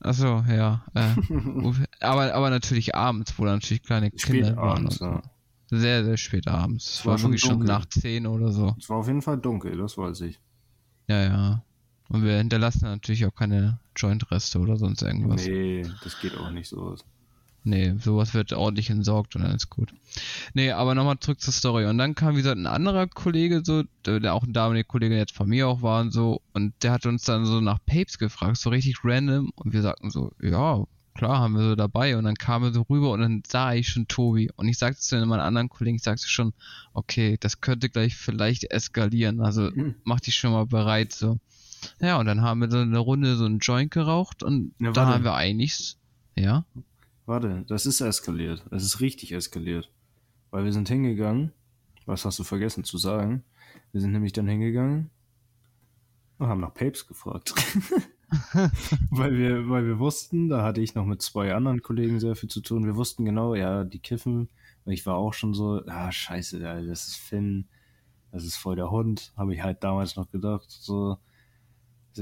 Achso, 0.00 0.44
ja. 0.48 0.84
Äh, 0.94 1.14
aber, 2.00 2.34
aber 2.34 2.50
natürlich 2.50 2.94
abends, 2.94 3.38
wo 3.38 3.44
dann 3.44 3.54
natürlich 3.54 3.82
kleine 3.82 4.10
Spät 4.14 4.44
Kinder 4.44 4.56
waren. 4.56 4.78
abends, 4.78 5.00
und 5.00 5.10
ja. 5.10 5.22
Sehr, 5.70 6.04
sehr 6.04 6.16
spät 6.16 6.48
abends. 6.48 6.94
Es 6.94 7.04
war, 7.04 7.12
war 7.12 7.18
schon 7.18 7.32
wirklich 7.32 7.42
schon 7.42 7.58
nach 7.58 7.84
10 7.84 8.26
oder 8.26 8.52
so. 8.52 8.74
Es 8.78 8.88
war 8.88 8.98
auf 8.98 9.06
jeden 9.06 9.20
Fall 9.20 9.36
dunkel, 9.36 9.76
das 9.76 9.98
weiß 9.98 10.22
ich. 10.22 10.40
Ja, 11.08 11.22
ja. 11.24 11.62
Und 12.08 12.24
wir 12.24 12.38
hinterlassen 12.38 12.84
natürlich 12.84 13.26
auch 13.26 13.34
keine 13.34 13.78
Joint-Reste 13.94 14.60
oder 14.60 14.76
sonst 14.76 15.02
irgendwas. 15.02 15.44
Nee. 15.44 15.84
Das 16.02 16.18
geht 16.20 16.38
auch 16.38 16.50
nicht 16.50 16.68
so. 16.68 16.96
Sowas 17.98 18.34
wird 18.34 18.52
ordentlich 18.52 18.88
entsorgt 18.90 19.36
und 19.36 19.42
dann 19.42 19.54
ist 19.54 19.68
gut. 19.70 19.92
Nee, 20.54 20.70
aber 20.72 20.94
nochmal 20.94 21.18
zurück 21.20 21.40
zur 21.40 21.52
Story. 21.52 21.86
Und 21.86 21.98
dann 21.98 22.14
kam, 22.14 22.34
wie 22.34 22.38
gesagt, 22.42 22.58
ein 22.58 22.66
anderer 22.66 23.06
Kollege, 23.06 23.62
so, 23.64 23.82
der, 24.06 24.32
auch 24.34 24.42
ein 24.44 24.52
damaliger 24.52 24.86
Kollege 24.86 25.16
jetzt 25.16 25.34
von 25.34 25.48
mir 25.48 25.68
auch 25.68 25.82
war 25.82 26.00
und 26.00 26.10
so, 26.12 26.40
und 26.54 26.72
der 26.82 26.92
hat 26.92 27.04
uns 27.06 27.24
dann 27.24 27.44
so 27.44 27.60
nach 27.60 27.78
Papes 27.84 28.18
gefragt, 28.18 28.56
so 28.58 28.70
richtig 28.70 28.98
random, 29.04 29.50
und 29.56 29.72
wir 29.72 29.82
sagten 29.82 30.10
so, 30.10 30.32
ja, 30.40 30.82
klar, 31.14 31.40
haben 31.40 31.54
wir 31.54 31.62
so 31.70 31.74
dabei. 31.74 32.16
Und 32.16 32.24
dann 32.24 32.36
kam 32.36 32.62
er 32.62 32.72
so 32.72 32.82
rüber 32.82 33.10
und 33.10 33.20
dann 33.20 33.42
sah 33.46 33.74
ich 33.74 33.88
schon 33.88 34.06
Tobi. 34.08 34.50
Und 34.56 34.68
ich 34.68 34.78
sagte 34.78 35.00
zu 35.00 35.16
meinen 35.26 35.40
anderen 35.40 35.68
Kollegen, 35.68 35.96
ich 35.96 36.02
sagte 36.04 36.28
schon, 36.28 36.52
okay, 36.94 37.36
das 37.40 37.60
könnte 37.60 37.90
gleich 37.90 38.16
vielleicht 38.16 38.70
eskalieren. 38.70 39.40
Also 39.40 39.70
Hm. 39.70 39.96
mach 40.04 40.20
dich 40.20 40.36
schon 40.36 40.52
mal 40.52 40.66
bereit, 40.66 41.12
so. 41.12 41.38
Ja, 42.00 42.18
und 42.18 42.26
dann 42.26 42.40
haben 42.42 42.60
wir 42.60 42.70
so 42.70 42.78
eine 42.78 42.98
Runde 42.98 43.36
so 43.36 43.44
einen 43.44 43.58
Joint 43.58 43.90
geraucht 43.90 44.42
und 44.42 44.74
Ja, 44.78 44.92
dann 44.92 44.96
warte. 44.96 45.12
haben 45.14 45.24
wir 45.24 45.34
eigentlich, 45.34 45.96
ja, 46.36 46.64
Warte, 47.28 47.62
das 47.68 47.84
ist 47.84 48.00
eskaliert. 48.00 48.64
Es 48.70 48.82
ist 48.82 49.00
richtig 49.00 49.32
eskaliert. 49.32 49.90
Weil 50.50 50.64
wir 50.64 50.72
sind 50.72 50.88
hingegangen. 50.88 51.52
Was 52.06 52.24
hast 52.24 52.38
du 52.38 52.42
vergessen 52.42 52.84
zu 52.84 52.96
sagen? 52.96 53.44
Wir 53.92 54.00
sind 54.00 54.12
nämlich 54.12 54.32
dann 54.32 54.48
hingegangen 54.48 55.10
und 56.38 56.48
haben 56.48 56.62
nach 56.62 56.72
Papes 56.72 57.06
gefragt. 57.06 57.52
weil, 59.10 59.36
wir, 59.36 59.68
weil 59.68 59.86
wir 59.86 59.98
wussten, 59.98 60.48
da 60.48 60.62
hatte 60.62 60.80
ich 60.80 60.94
noch 60.94 61.04
mit 61.04 61.20
zwei 61.20 61.52
anderen 61.54 61.82
Kollegen 61.82 62.18
sehr 62.18 62.34
viel 62.34 62.48
zu 62.48 62.62
tun. 62.62 62.86
Wir 62.86 62.96
wussten 62.96 63.26
genau, 63.26 63.54
ja, 63.54 63.84
die 63.84 63.98
kiffen. 63.98 64.48
Ich 64.86 65.04
war 65.04 65.16
auch 65.16 65.34
schon 65.34 65.52
so, 65.52 65.82
ah, 65.86 66.10
scheiße, 66.10 66.60
das 66.60 67.08
ist 67.08 67.16
Finn. 67.16 67.68
Das 68.32 68.42
ist 68.42 68.56
voll 68.56 68.76
der 68.76 68.90
Hund. 68.90 69.34
Habe 69.36 69.52
ich 69.52 69.62
halt 69.62 69.84
damals 69.84 70.16
noch 70.16 70.30
gedacht. 70.30 70.70
So, 70.70 71.18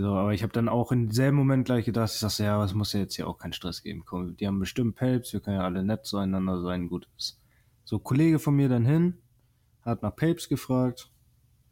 so, 0.03 0.15
aber 0.15 0.35
ich 0.35 0.43
habe 0.43 0.53
dann 0.53 0.69
auch 0.69 0.93
in 0.93 1.11
selben 1.11 1.39
Moment 1.39 1.65
gleich 1.65 1.87
gedacht, 1.87 2.13
ich 2.13 2.21
dachte, 2.21 2.45
ja, 2.45 2.63
es 2.63 2.75
muss 2.75 2.93
ja 2.93 3.01
jetzt 3.01 3.17
hier 3.17 3.27
auch 3.27 3.39
keinen 3.39 3.55
Stress 3.55 3.83
geben. 3.83 4.03
Komm, 4.05 4.37
die 4.37 4.47
haben 4.47 4.59
bestimmt 4.59 4.97
Papes, 4.97 5.33
wir 5.33 5.41
können 5.41 5.57
ja 5.57 5.65
alle 5.65 5.83
nett 5.83 6.05
zueinander 6.05 6.61
sein, 6.61 6.89
gut 6.89 7.09
ist. 7.17 7.41
So, 7.85 7.99
Kollege 7.99 8.39
von 8.39 8.55
mir 8.55 8.69
dann 8.69 8.85
hin, 8.85 9.15
hat 9.83 10.03
nach 10.03 10.15
Papes 10.15 10.49
gefragt 10.49 11.11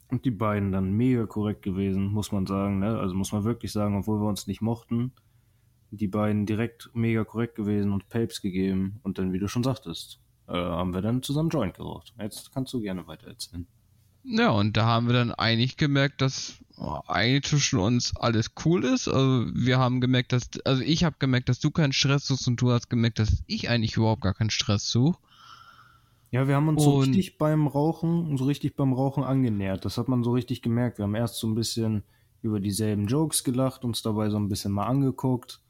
und 0.09 0.25
die 0.25 0.31
beiden 0.31 0.73
dann 0.73 0.93
mega 0.93 1.27
korrekt 1.27 1.63
gewesen, 1.63 2.07
muss 2.07 2.33
man 2.33 2.47
sagen, 2.47 2.79
ne? 2.79 2.99
Also 2.99 3.15
muss 3.15 3.33
man 3.33 3.45
wirklich 3.45 3.73
sagen, 3.73 3.99
obwohl 3.99 4.21
wir 4.21 4.29
uns 4.29 4.47
nicht 4.47 4.63
mochten, 4.63 5.13
die 5.91 6.09
beiden 6.09 6.47
direkt 6.47 6.91
mega 6.95 7.25
korrekt 7.25 7.57
gewesen 7.57 7.93
und 7.93 8.09
Papes 8.09 8.41
gegeben 8.41 9.01
und 9.03 9.19
dann, 9.19 9.33
wie 9.35 9.39
du 9.39 9.49
schon 9.49 9.65
sagtest, 9.65 10.21
äh, 10.49 10.53
haben 10.53 10.95
wir 10.95 11.03
dann 11.03 11.23
zusammen 11.23 11.51
Joint 11.51 11.75
geraucht. 11.75 12.15
Jetzt 12.19 12.53
kannst 12.53 12.73
du 12.73 12.81
gerne 12.81 13.07
weiter 13.07 13.27
erzählen. 13.27 13.67
Ja, 14.25 14.51
und 14.51 14.77
da 14.77 14.87
haben 14.87 15.07
wir 15.07 15.13
dann 15.15 15.33
eigentlich 15.33 15.77
gemerkt, 15.77 16.21
dass 16.21 16.55
oh, 16.79 16.99
eigentlich 17.07 17.45
zwischen 17.45 17.79
uns 17.79 18.17
alles 18.17 18.53
cool 18.65 18.85
ist. 18.85 19.07
Also 19.07 19.47
wir 19.55 19.79
haben 19.79 20.01
gemerkt, 20.01 20.33
dass, 20.33 20.49
also 20.65 20.83
ich 20.83 21.05
habe 21.05 21.17
gemerkt, 21.19 21.49
dass 21.49 21.61
du 21.61 21.71
keinen 21.71 21.93
Stress 21.93 22.27
suchst 22.27 22.49
und 22.49 22.61
du 22.61 22.71
hast 22.73 22.89
gemerkt, 22.89 23.19
dass 23.19 23.43
ich 23.47 23.69
eigentlich 23.69 23.97
überhaupt 23.97 24.23
gar 24.23 24.35
keinen 24.35 24.51
Stress 24.51 24.91
suche. 24.91 25.19
Ja, 26.31 26.49
wir 26.49 26.57
haben 26.57 26.69
uns 26.69 26.83
so 26.83 26.95
Und- 26.97 27.09
richtig 27.09 27.39
beim 27.39 27.67
Rauchen, 27.67 28.37
so 28.37 28.45
richtig 28.45 28.75
beim 28.75 28.93
Rauchen 28.93 29.23
angenähert. 29.23 29.85
Das 29.85 29.99
hat 29.99 30.09
man 30.09 30.25
so 30.25 30.33
richtig 30.33 30.63
gemerkt. 30.63 30.99
Wir 30.99 31.05
haben 31.05 31.15
erst 31.15 31.37
so 31.37 31.47
ein 31.47 31.55
bisschen 31.55 32.03
über 32.43 32.61
dieselben 32.61 33.07
Jokes 33.07 33.45
gelacht, 33.45 33.85
uns 33.85 34.03
dabei 34.03 34.31
so 34.31 34.37
ein 34.39 34.49
bisschen 34.49 34.73
mal 34.73 34.87
angeguckt. 34.87 35.61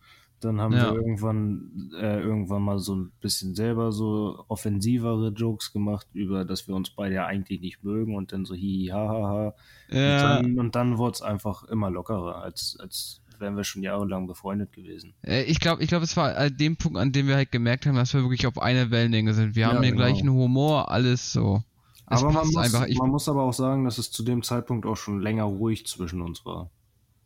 Dann 0.44 0.60
haben 0.60 0.72
Ja. 0.74 0.92
wir 0.92 0.94
irgendwann, 0.94 1.90
äh, 1.98 2.20
irgendwann 2.20 2.62
mal 2.62 2.78
so 2.78 2.94
ein 2.94 3.12
bisschen 3.20 3.54
selber 3.54 3.92
so 3.92 4.44
offensivere 4.48 5.28
Jokes 5.30 5.72
gemacht, 5.72 6.06
über 6.12 6.44
dass 6.44 6.68
wir 6.68 6.74
uns 6.74 6.90
beide 6.90 7.14
ja 7.16 7.26
eigentlich 7.26 7.60
nicht 7.60 7.82
mögen 7.82 8.14
und 8.16 8.32
dann 8.32 8.44
so 8.44 8.54
hi, 8.54 8.90
ha, 8.92 9.08
ha, 9.08 9.28
ha. 9.28 9.54
Ja, 9.88 10.12
Und 10.12 10.22
dann, 10.22 10.58
und 10.58 10.74
dann 10.74 10.98
wurde 10.98 11.14
es 11.14 11.22
einfach 11.22 11.64
immer 11.64 11.90
lockerer, 11.90 12.42
als, 12.42 12.76
als 12.80 13.22
wären 13.38 13.56
wir 13.56 13.64
schon 13.64 13.82
jahrelang 13.82 14.26
befreundet 14.26 14.72
gewesen. 14.72 15.14
Äh, 15.22 15.42
Ich 15.44 15.60
glaube, 15.60 15.82
ich 15.82 15.88
glaube, 15.88 16.04
es 16.04 16.16
war 16.16 16.36
an 16.36 16.56
dem 16.56 16.76
Punkt, 16.76 16.98
an 16.98 17.12
dem 17.12 17.26
wir 17.26 17.36
halt 17.36 17.50
gemerkt 17.52 17.86
haben, 17.86 17.96
dass 17.96 18.14
wir 18.14 18.22
wirklich 18.22 18.46
auf 18.46 18.60
einer 18.60 18.90
Wellenlänge 18.90 19.34
sind. 19.34 19.54
Wir 19.56 19.68
Ja, 19.68 19.68
haben 19.68 19.82
den 19.82 19.96
genau. 19.96 19.96
gleichen 19.96 20.30
Humor, 20.30 20.90
alles 20.90 21.32
so. 21.32 21.62
Es 22.10 22.22
aber 22.22 22.32
man 22.32 22.46
muss, 22.46 22.56
einfach. 22.56 22.86
Man 22.98 23.10
muss 23.10 23.28
aber 23.28 23.42
auch 23.42 23.52
sagen, 23.54 23.84
dass 23.84 23.98
es 23.98 24.10
zu 24.10 24.22
dem 24.22 24.42
Zeitpunkt 24.42 24.86
auch 24.86 24.96
schon 24.96 25.20
länger 25.20 25.44
ruhig 25.44 25.86
zwischen 25.86 26.20
uns 26.20 26.44
war. 26.44 26.70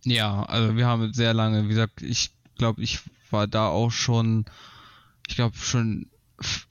ja, 0.04 0.42
also 0.44 0.76
wir 0.76 0.86
haben 0.86 1.12
sehr 1.12 1.34
lange, 1.34 1.64
wie 1.64 1.68
gesagt, 1.68 2.02
ich 2.02 2.30
glaube, 2.58 2.82
ich 2.82 3.00
war 3.30 3.46
da 3.46 3.68
auch 3.68 3.90
schon, 3.90 4.44
ich 5.26 5.36
glaube 5.36 5.56
schon 5.56 6.10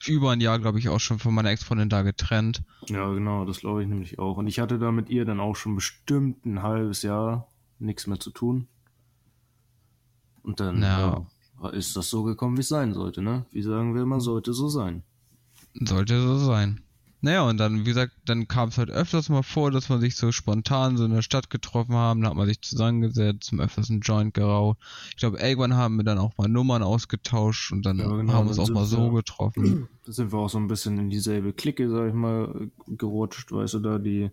über 0.06 0.30
ein 0.30 0.40
Jahr, 0.40 0.58
glaube 0.58 0.78
ich, 0.78 0.88
auch 0.88 1.00
schon 1.00 1.18
von 1.18 1.34
meiner 1.34 1.50
Ex-Freundin 1.50 1.88
da 1.88 2.02
getrennt. 2.02 2.62
Ja, 2.88 3.12
genau, 3.12 3.44
das 3.44 3.60
glaube 3.60 3.82
ich 3.82 3.88
nämlich 3.88 4.18
auch. 4.18 4.36
Und 4.36 4.46
ich 4.46 4.60
hatte 4.60 4.78
da 4.78 4.92
mit 4.92 5.10
ihr 5.10 5.24
dann 5.24 5.40
auch 5.40 5.56
schon 5.56 5.74
bestimmt 5.74 6.46
ein 6.46 6.62
halbes 6.62 7.02
Jahr 7.02 7.48
nichts 7.78 8.06
mehr 8.06 8.18
zu 8.18 8.30
tun. 8.30 8.68
Und 10.42 10.60
dann 10.60 10.80
Ja. 10.80 11.26
ja, 11.62 11.68
ist 11.70 11.96
das 11.96 12.08
so 12.08 12.22
gekommen, 12.22 12.56
wie 12.56 12.62
es 12.62 12.68
sein 12.68 12.94
sollte, 12.94 13.20
ne? 13.20 13.44
Wie 13.52 13.62
sagen 13.62 13.94
wir 13.94 14.02
immer, 14.02 14.20
sollte 14.20 14.54
so 14.54 14.68
sein. 14.68 15.02
Sollte 15.74 16.20
so 16.22 16.38
sein. 16.38 16.80
Naja, 17.20 17.42
und 17.42 17.56
dann, 17.58 17.80
wie 17.80 17.84
gesagt, 17.84 18.12
dann 18.26 18.46
kam 18.46 18.68
es 18.68 18.78
halt 18.78 18.90
öfters 18.90 19.28
mal 19.28 19.42
vor, 19.42 19.72
dass 19.72 19.88
man 19.88 20.00
sich 20.00 20.14
so 20.14 20.30
spontan 20.30 20.96
so 20.96 21.04
in 21.04 21.10
der 21.12 21.22
Stadt 21.22 21.50
getroffen 21.50 21.94
haben, 21.94 22.20
dann 22.20 22.30
hat 22.30 22.36
man 22.36 22.46
sich 22.46 22.60
zusammengesetzt, 22.60 23.44
zum 23.44 23.58
öfters 23.58 23.90
einen 23.90 24.02
Joint 24.02 24.34
geraucht. 24.34 24.78
Ich 25.10 25.16
glaube, 25.16 25.38
irgendwann 25.40 25.74
haben 25.74 25.96
wir 25.96 26.04
dann 26.04 26.18
auch 26.18 26.38
mal 26.38 26.46
Nummern 26.48 26.84
ausgetauscht 26.84 27.72
und 27.72 27.84
dann 27.84 27.98
Ja, 27.98 28.06
genau, 28.08 28.32
haben 28.34 28.46
wir 28.46 28.50
uns 28.50 28.58
auch 28.60 28.68
mal 28.72 28.84
so 28.84 29.10
wir- 29.12 29.18
getroffen. 29.18 29.88
Da 30.08 30.12
sind 30.12 30.32
wir 30.32 30.38
auch 30.38 30.48
so 30.48 30.58
ein 30.58 30.68
bisschen 30.68 30.96
in 30.96 31.10
dieselbe 31.10 31.52
Clique, 31.52 31.90
sag 31.90 32.08
ich 32.08 32.14
mal, 32.14 32.70
gerutscht, 32.86 33.52
weißt 33.52 33.74
du, 33.74 33.78
da 33.80 33.98
die 33.98 34.30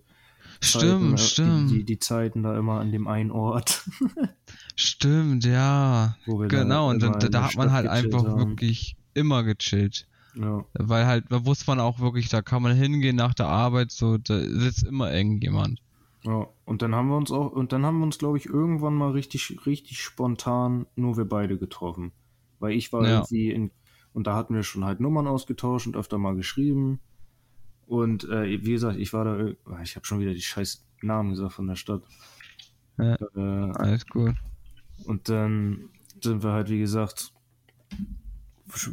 Zeiten, 0.61 1.17
Stimmt, 1.17 1.19
äh, 1.19 1.23
stimmt, 1.23 1.69
Die, 1.71 1.77
die, 1.79 1.83
die 1.85 1.99
Zeiten 1.99 2.43
da 2.43 2.57
immer 2.57 2.79
an 2.79 2.91
dem 2.93 3.07
einen 3.07 3.31
Ort, 3.31 3.83
stimmt, 4.75 5.43
ja. 5.45 6.15
wo 6.25 6.39
wir 6.39 6.47
da 6.47 6.59
Genau, 6.63 6.89
und 6.89 7.01
da, 7.03 7.09
da 7.09 7.43
hat 7.45 7.55
man 7.55 7.71
halt 7.71 7.87
einfach 7.87 8.23
haben. 8.23 8.37
wirklich 8.39 8.95
immer 9.13 9.43
gechillt. 9.43 10.07
Ja, 10.35 10.65
Weil 10.73 11.05
halt, 11.07 11.25
da 11.29 11.45
wusste 11.45 11.65
man 11.67 11.79
auch 11.79 11.99
wirklich, 11.99 12.29
da 12.29 12.41
kann 12.41 12.61
man 12.61 12.75
hingehen 12.75 13.15
nach 13.15 13.33
der 13.33 13.47
Arbeit, 13.47 13.91
so, 13.91 14.17
da 14.17 14.39
sitzt 14.39 14.83
immer 14.83 15.13
irgendjemand. 15.13 15.81
ja. 16.23 16.47
Und 16.65 16.81
dann 16.81 16.95
haben 16.95 17.09
wir 17.09 17.17
uns 17.17 17.31
auch, 17.31 17.51
und 17.51 17.71
dann 17.71 17.85
haben 17.85 17.99
wir 17.99 18.05
uns, 18.05 18.17
glaube 18.17 18.37
ich, 18.37 18.47
irgendwann 18.47 18.95
mal 18.95 19.11
richtig, 19.11 19.65
richtig 19.65 20.01
spontan 20.01 20.87
nur 20.95 21.15
wir 21.17 21.25
beide 21.25 21.57
getroffen. 21.57 22.11
Weil 22.59 22.73
ich 22.73 22.91
war 22.91 23.05
Ja. 23.05 23.09
irgendwie 23.09 23.51
in, 23.51 23.71
und 24.13 24.27
da 24.27 24.35
hatten 24.35 24.55
wir 24.55 24.63
schon 24.63 24.83
halt 24.85 24.99
Nummern 24.99 25.27
ausgetauscht 25.27 25.87
und 25.87 25.95
öfter 25.95 26.17
mal 26.17 26.35
geschrieben. 26.35 26.99
Und 27.87 28.23
äh, 28.29 28.63
wie 28.65 28.71
gesagt, 28.71 28.97
ich 28.97 29.13
war 29.13 29.25
da, 29.25 29.51
ah, 29.65 29.81
ich 29.83 29.95
habe 29.95 30.05
schon 30.05 30.19
wieder 30.19 30.33
die 30.33 30.41
scheiß 30.41 30.85
Namen 31.01 31.31
gesagt 31.31 31.53
von 31.53 31.67
der 31.67 31.75
Stadt. 31.75 32.03
Ja. 32.97 33.15
Äh, 33.35 33.71
Alles 33.73 34.07
gut. 34.07 34.35
Und 35.05 35.29
dann 35.29 35.89
sind 36.21 36.43
wir 36.43 36.51
halt, 36.53 36.69
wie 36.69 36.79
gesagt, 36.79 37.31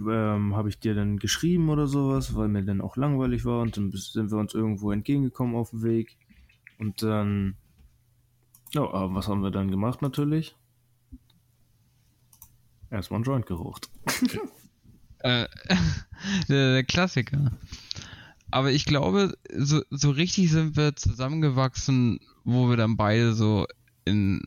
ähm, 0.09 0.55
habe 0.55 0.69
ich 0.69 0.79
dir 0.79 0.95
dann 0.95 1.19
geschrieben 1.19 1.69
oder 1.69 1.87
sowas, 1.87 2.35
weil 2.35 2.49
mir 2.49 2.65
dann 2.65 2.81
auch 2.81 2.97
langweilig 2.97 3.45
war 3.45 3.61
und 3.61 3.77
dann 3.77 3.91
sind 3.93 4.31
wir 4.31 4.39
uns 4.39 4.55
irgendwo 4.55 4.93
entgegengekommen 4.93 5.57
auf 5.57 5.71
dem 5.71 5.83
Weg. 5.83 6.17
Und 6.79 7.03
dann, 7.03 7.57
ja, 8.73 8.83
aber 8.83 9.15
was 9.15 9.29
haben 9.29 9.43
wir 9.43 9.51
dann 9.51 9.71
gemacht 9.71 10.03
natürlich? 10.03 10.57
Erstmal 12.91 13.19
einen 13.19 13.25
Joint 13.25 13.47
geraucht. 13.47 13.91
Äh, 15.25 15.47
der, 16.49 16.83
Klassiker. 16.83 17.53
Aber 18.51 18.73
ich 18.73 18.85
glaube, 18.85 19.39
so, 19.57 19.83
so 19.91 20.11
richtig 20.11 20.51
sind 20.51 20.77
wir 20.77 20.97
zusammengewachsen, 20.97 22.19
wo 22.43 22.69
wir 22.69 22.77
dann 22.77 22.97
beide 22.97 23.33
so 23.33 23.67
in 24.05 24.43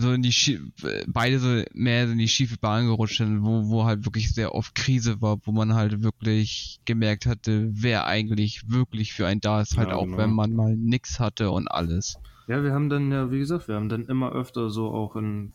so 0.00 0.12
in 0.12 0.22
die 0.22 0.32
Schie 0.32 0.60
beide 1.06 1.38
so 1.38 1.62
mehr 1.74 2.04
in 2.04 2.18
die 2.18 2.28
schiefe 2.28 2.56
Bahn 2.58 2.86
gerutscht 2.86 3.18
sind, 3.18 3.42
wo, 3.42 3.68
wo 3.68 3.84
halt 3.84 4.04
wirklich 4.04 4.32
sehr 4.32 4.54
oft 4.54 4.74
Krise 4.74 5.20
war, 5.20 5.38
wo 5.44 5.52
man 5.52 5.74
halt 5.74 6.02
wirklich 6.02 6.80
gemerkt 6.84 7.26
hatte, 7.26 7.68
wer 7.72 8.06
eigentlich 8.06 8.68
wirklich 8.70 9.12
für 9.12 9.26
einen 9.26 9.40
da 9.40 9.60
ist, 9.60 9.76
halt 9.76 9.90
Ja, 9.90 9.96
auch 9.96 10.04
genau. 10.06 10.16
wenn 10.18 10.30
man 10.30 10.54
mal 10.54 10.76
nix 10.76 11.20
hatte 11.20 11.50
und 11.50 11.68
alles. 11.70 12.16
Ja, 12.46 12.62
wir 12.62 12.72
haben 12.72 12.88
dann 12.88 13.10
ja, 13.12 13.30
wie 13.30 13.38
gesagt, 13.38 13.68
wir 13.68 13.74
haben 13.76 13.88
dann 13.88 14.06
immer 14.06 14.32
öfter 14.32 14.70
so 14.70 14.90
auch 14.92 15.16
in, 15.16 15.52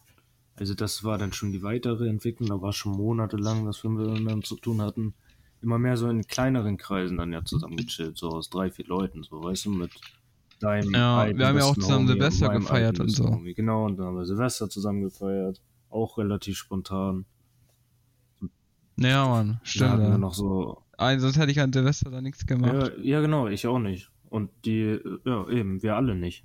also 0.56 0.74
das 0.74 1.04
war 1.04 1.18
dann 1.18 1.34
schon 1.34 1.52
die 1.52 1.64
weitere 1.64 2.08
Entwicklung, 2.10 2.50
da 2.50 2.62
war 2.62 2.74
schon 2.74 2.94
monatelang, 2.94 3.66
dass 3.66 3.84
wir 3.84 3.90
miteinander 3.92 4.44
zu 4.46 4.56
tun 4.58 4.82
hatten, 4.82 5.14
immer 5.62 5.80
mehr 5.80 5.98
so 5.98 6.10
in 6.10 6.28
kleineren 6.28 6.78
Kreisen 6.78 7.18
dann 7.18 7.34
ja 7.34 7.44
zusammen 7.46 7.78
gechillt, 7.78 8.18
so 8.18 8.30
aus 8.30 8.50
drei, 8.50 8.72
vier 8.72 8.86
Leuten, 8.88 9.24
so, 9.24 9.44
weißt 9.44 9.66
du, 9.66 9.72
mit 9.72 9.92
deinem 10.60 10.94
Ja, 10.94 11.36
wir 11.36 11.48
haben 11.48 11.58
ja 11.58 11.64
auch 11.66 11.76
zusammen 11.76 12.08
Silvester 12.08 12.50
gefeiert 12.50 13.00
und 13.00 13.10
so. 13.10 13.26
Homie. 13.26 13.54
Genau, 13.54 13.86
und 13.86 13.98
dann 13.98 14.08
haben 14.08 14.18
wir 14.18 14.26
Silvester 14.26 14.70
zusammen 14.70 15.02
gefeiert, 15.02 15.62
auch 15.90 16.18
relativ 16.18 16.58
spontan. 16.58 17.26
Ja, 19.00 19.28
Mann, 19.28 19.48
Da 19.54 19.60
stimmt. 19.64 20.00
wir 20.00 20.08
Ja. 20.10 20.18
noch 20.18 20.34
so, 20.34 20.82
Also, 20.98 21.28
sonst 21.28 21.38
hätte 21.38 21.52
ich 21.52 21.60
an 21.62 21.72
Silvester 21.72 22.10
da 22.10 22.22
nichts 22.22 22.46
gemacht. 22.48 22.74
ja, 22.98 23.04
ja 23.04 23.22
genau, 23.22 23.48
ich 23.48 23.68
auch 23.68 23.80
nicht. 23.80 24.10
Und 24.30 24.50
die, 24.66 25.00
ja 25.26 25.48
eben, 25.50 25.84
wir 25.84 25.96
alle 25.96 26.16
nicht. 26.16 26.44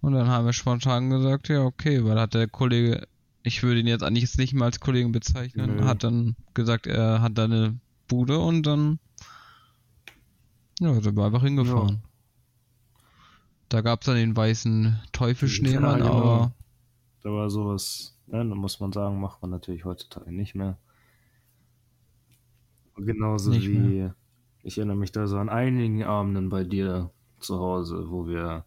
Und 0.00 0.12
dann 0.14 0.28
haben 0.28 0.46
wir 0.46 0.52
spontan 0.52 1.10
gesagt, 1.10 1.48
ja, 1.48 1.62
okay, 1.62 2.04
weil 2.04 2.18
hat 2.18 2.34
der 2.34 2.48
Kollege, 2.48 3.06
ich 3.42 3.62
würde 3.62 3.80
ihn 3.80 3.86
jetzt 3.86 4.02
eigentlich 4.02 4.22
jetzt 4.24 4.38
nicht 4.38 4.54
mal 4.54 4.66
als 4.66 4.80
Kollegen 4.80 5.12
bezeichnen, 5.12 5.76
Nö. 5.76 5.84
hat 5.84 6.02
dann 6.04 6.36
gesagt, 6.54 6.86
er 6.86 7.20
hat 7.22 7.36
da 7.38 7.44
eine 7.44 7.78
Bude 8.08 8.38
und 8.38 8.64
dann 8.64 8.98
ja, 10.80 11.00
sind 11.00 11.16
wir 11.16 11.24
einfach 11.24 11.42
hingefahren. 11.44 12.02
Da 13.70 13.80
gab's 13.80 14.04
dann 14.06 14.16
den 14.16 14.36
weißen 14.36 15.00
Teufelschneemann, 15.12 16.00
Ja, 16.00 16.08
genau. 16.08 16.12
aber 16.18 16.52
Da 17.22 17.30
war 17.30 17.48
sowas, 17.50 18.18
ne, 18.26 18.38
da 18.46 18.54
muss 18.54 18.80
man 18.80 18.92
sagen, 18.92 19.20
macht 19.20 19.40
man 19.42 19.50
natürlich 19.50 19.84
heutzutage 19.86 20.32
nicht 20.32 20.54
mehr. 20.54 20.78
Genauso 22.96 23.50
Nicht 23.50 23.68
wie, 23.68 23.78
mehr. 23.78 24.14
ich 24.62 24.78
erinnere 24.78 24.96
mich 24.96 25.12
da 25.12 25.26
so 25.26 25.38
an 25.38 25.48
einigen 25.48 26.02
Abenden 26.04 26.50
bei 26.50 26.64
dir 26.64 27.10
zu 27.40 27.58
Hause, 27.58 28.10
wo 28.10 28.26
wir 28.28 28.64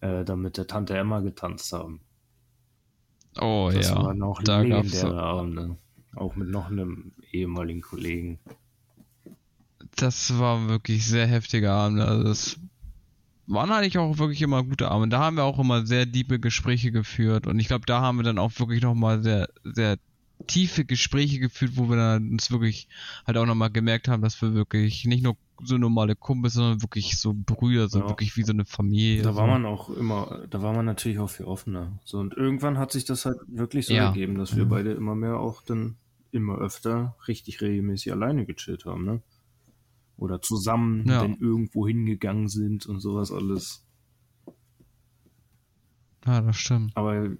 äh, 0.00 0.24
da 0.24 0.36
mit 0.36 0.56
der 0.58 0.66
Tante 0.66 0.96
Emma 0.96 1.20
getanzt 1.20 1.72
haben. 1.72 2.00
oh 3.40 3.70
Das 3.72 3.88
ja, 3.88 4.12
da 4.44 4.60
legendäre 4.60 5.10
so, 5.10 5.14
Abende. 5.14 5.76
Auch 6.14 6.36
mit 6.36 6.48
noch 6.48 6.70
einem 6.70 7.12
ehemaligen 7.32 7.82
Kollegen. 7.82 8.38
Das 9.96 10.38
war 10.38 10.68
wirklich 10.68 11.06
sehr 11.06 11.26
heftige 11.26 11.72
Abende. 11.72 12.04
Also 12.06 12.24
das 12.24 12.60
waren 13.46 13.70
eigentlich 13.70 13.98
auch 13.98 14.18
wirklich 14.18 14.42
immer 14.42 14.62
gute 14.64 14.90
Abende. 14.90 15.16
Da 15.16 15.22
haben 15.22 15.36
wir 15.36 15.44
auch 15.44 15.58
immer 15.58 15.86
sehr 15.86 16.10
tiefe 16.10 16.38
Gespräche 16.38 16.90
geführt 16.92 17.46
und 17.46 17.58
ich 17.58 17.68
glaube, 17.68 17.86
da 17.86 18.00
haben 18.00 18.18
wir 18.18 18.24
dann 18.24 18.38
auch 18.38 18.52
wirklich 18.58 18.82
nochmal 18.82 19.22
sehr, 19.22 19.48
sehr 19.64 19.98
tiefe 20.46 20.84
Gespräche 20.84 21.38
geführt, 21.38 21.72
wo 21.76 21.88
wir 21.88 21.96
dann 21.96 22.30
uns 22.30 22.50
wirklich 22.50 22.88
halt 23.26 23.38
auch 23.38 23.46
nochmal 23.46 23.70
gemerkt 23.70 24.08
haben, 24.08 24.22
dass 24.22 24.40
wir 24.42 24.52
wirklich 24.54 25.04
nicht 25.06 25.22
nur 25.22 25.36
so 25.62 25.78
normale 25.78 26.14
Kumpels, 26.14 26.54
sondern 26.54 26.82
wirklich 26.82 27.18
so 27.18 27.32
Brüder, 27.34 27.88
so 27.88 28.00
Ja. 28.00 28.08
wirklich 28.08 28.36
wie 28.36 28.42
so 28.42 28.52
eine 28.52 28.66
Familie. 28.66 29.22
Da 29.22 29.32
so. 29.32 29.38
war 29.38 29.46
man 29.46 29.64
auch 29.64 29.88
immer, 29.88 30.46
da 30.50 30.60
war 30.60 30.74
man 30.74 30.84
natürlich 30.84 31.18
auch 31.18 31.30
viel 31.30 31.46
offener. 31.46 31.98
So, 32.04 32.18
und 32.18 32.34
irgendwann 32.34 32.76
hat 32.76 32.92
sich 32.92 33.06
das 33.06 33.24
halt 33.24 33.38
wirklich 33.48 33.86
so 33.86 33.94
Ja. 33.94 34.08
ergeben, 34.08 34.36
dass 34.36 34.54
wir 34.56 34.66
Mhm. 34.66 34.68
beide 34.68 34.92
immer 34.92 35.14
mehr 35.14 35.38
auch 35.38 35.62
dann 35.62 35.96
immer 36.32 36.58
öfter 36.58 37.16
richtig 37.26 37.62
regelmäßig 37.62 38.12
alleine 38.12 38.44
gechillt 38.44 38.84
haben, 38.84 39.04
ne? 39.06 39.22
Oder 40.16 40.40
zusammen 40.40 41.06
Ja. 41.06 41.20
dann 41.22 41.36
irgendwo 41.38 41.86
hingegangen 41.86 42.48
sind 42.48 42.86
und 42.86 43.00
sowas 43.00 43.30
alles. 43.30 43.84
Ja, 46.24 46.40
das 46.40 46.56
stimmt. 46.56 46.96
Aber 46.96 47.30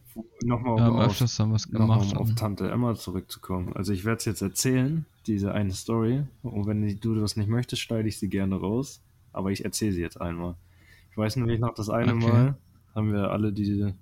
nochmal 0.45 0.75
um 0.91 0.97
auf, 0.97 1.11
öfters 1.11 1.37
dann 1.37 1.53
was 1.53 1.67
noch 1.69 1.81
gemacht. 1.81 2.13
um 2.13 2.19
auf 2.19 2.35
Tante 2.35 2.71
Emma 2.71 2.95
zurückzukommen. 2.95 3.73
Also 3.75 3.93
ich 3.93 4.05
werde 4.05 4.19
es 4.19 4.25
jetzt 4.27 4.43
erzählen, 4.43 5.07
diese 5.27 5.53
eine 5.53 5.73
Story. 5.73 6.23
Und 6.43 6.67
wenn 6.67 7.01
du 7.01 7.15
das 7.17 7.37
nicht 7.37 7.49
möchtest, 7.49 7.83
schneide 7.83 8.09
ich 8.09 8.19
sie 8.19 8.29
gerne 8.29 8.55
raus. 8.57 9.03
Aber 9.33 9.51
ich 9.51 9.65
erzähle 9.65 9.93
sie 9.93 10.01
jetzt 10.03 10.21
einmal. 10.21 10.55
Ich 11.11 11.17
weiß 11.17 11.37
nämlich 11.37 11.59
noch, 11.59 11.75
das 11.75 11.91
eine 11.91 12.15
Okay. 12.15 12.27
Mal 12.29 12.59
haben 12.95 13.13
wir 13.13 13.31
alle 13.31 13.53
diese 13.53 13.95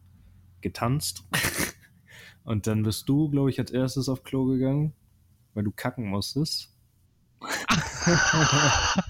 getanzt. 0.61 1.25
Und 2.45 2.67
dann 2.67 2.83
bist 2.83 3.09
du, 3.09 3.31
glaube 3.31 3.49
ich, 3.49 3.59
als 3.59 3.71
erstes 3.71 4.11
auf 4.11 4.23
Klo 4.23 4.45
gegangen, 4.45 4.93
weil 5.55 5.65
du 5.65 5.71
kacken 5.71 6.07
musstest. 6.07 6.74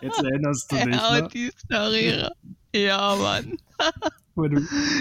Jetzt 0.00 0.18
erinnerst 0.22 0.70
du 0.72 0.76
dich, 0.76 0.94
Ja, 0.94 1.20
ne? 1.20 1.28
die 1.32 1.50
Story. 1.56 2.24
Ja, 2.74 3.16
Mann. 3.16 3.56
Du, 4.34 4.48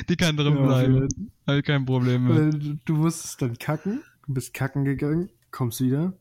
Die 0.10 0.18
kann 0.18 0.36
drin 0.36 0.58
Ja, 0.58 0.62
bleiben. 0.66 1.32
Habe 1.48 1.60
ich 1.60 1.64
kein 1.64 1.86
Problem 1.86 2.26
mit. 2.28 2.54
Du, 2.54 2.78
du 2.84 2.94
musstest 2.96 3.42
dann 3.42 3.58
kacken, 3.58 4.04
du 4.28 4.34
bist 4.34 4.54
kacken 4.54 4.84
gegangen, 4.84 5.30
kommst 5.52 5.80
wieder 5.80 6.12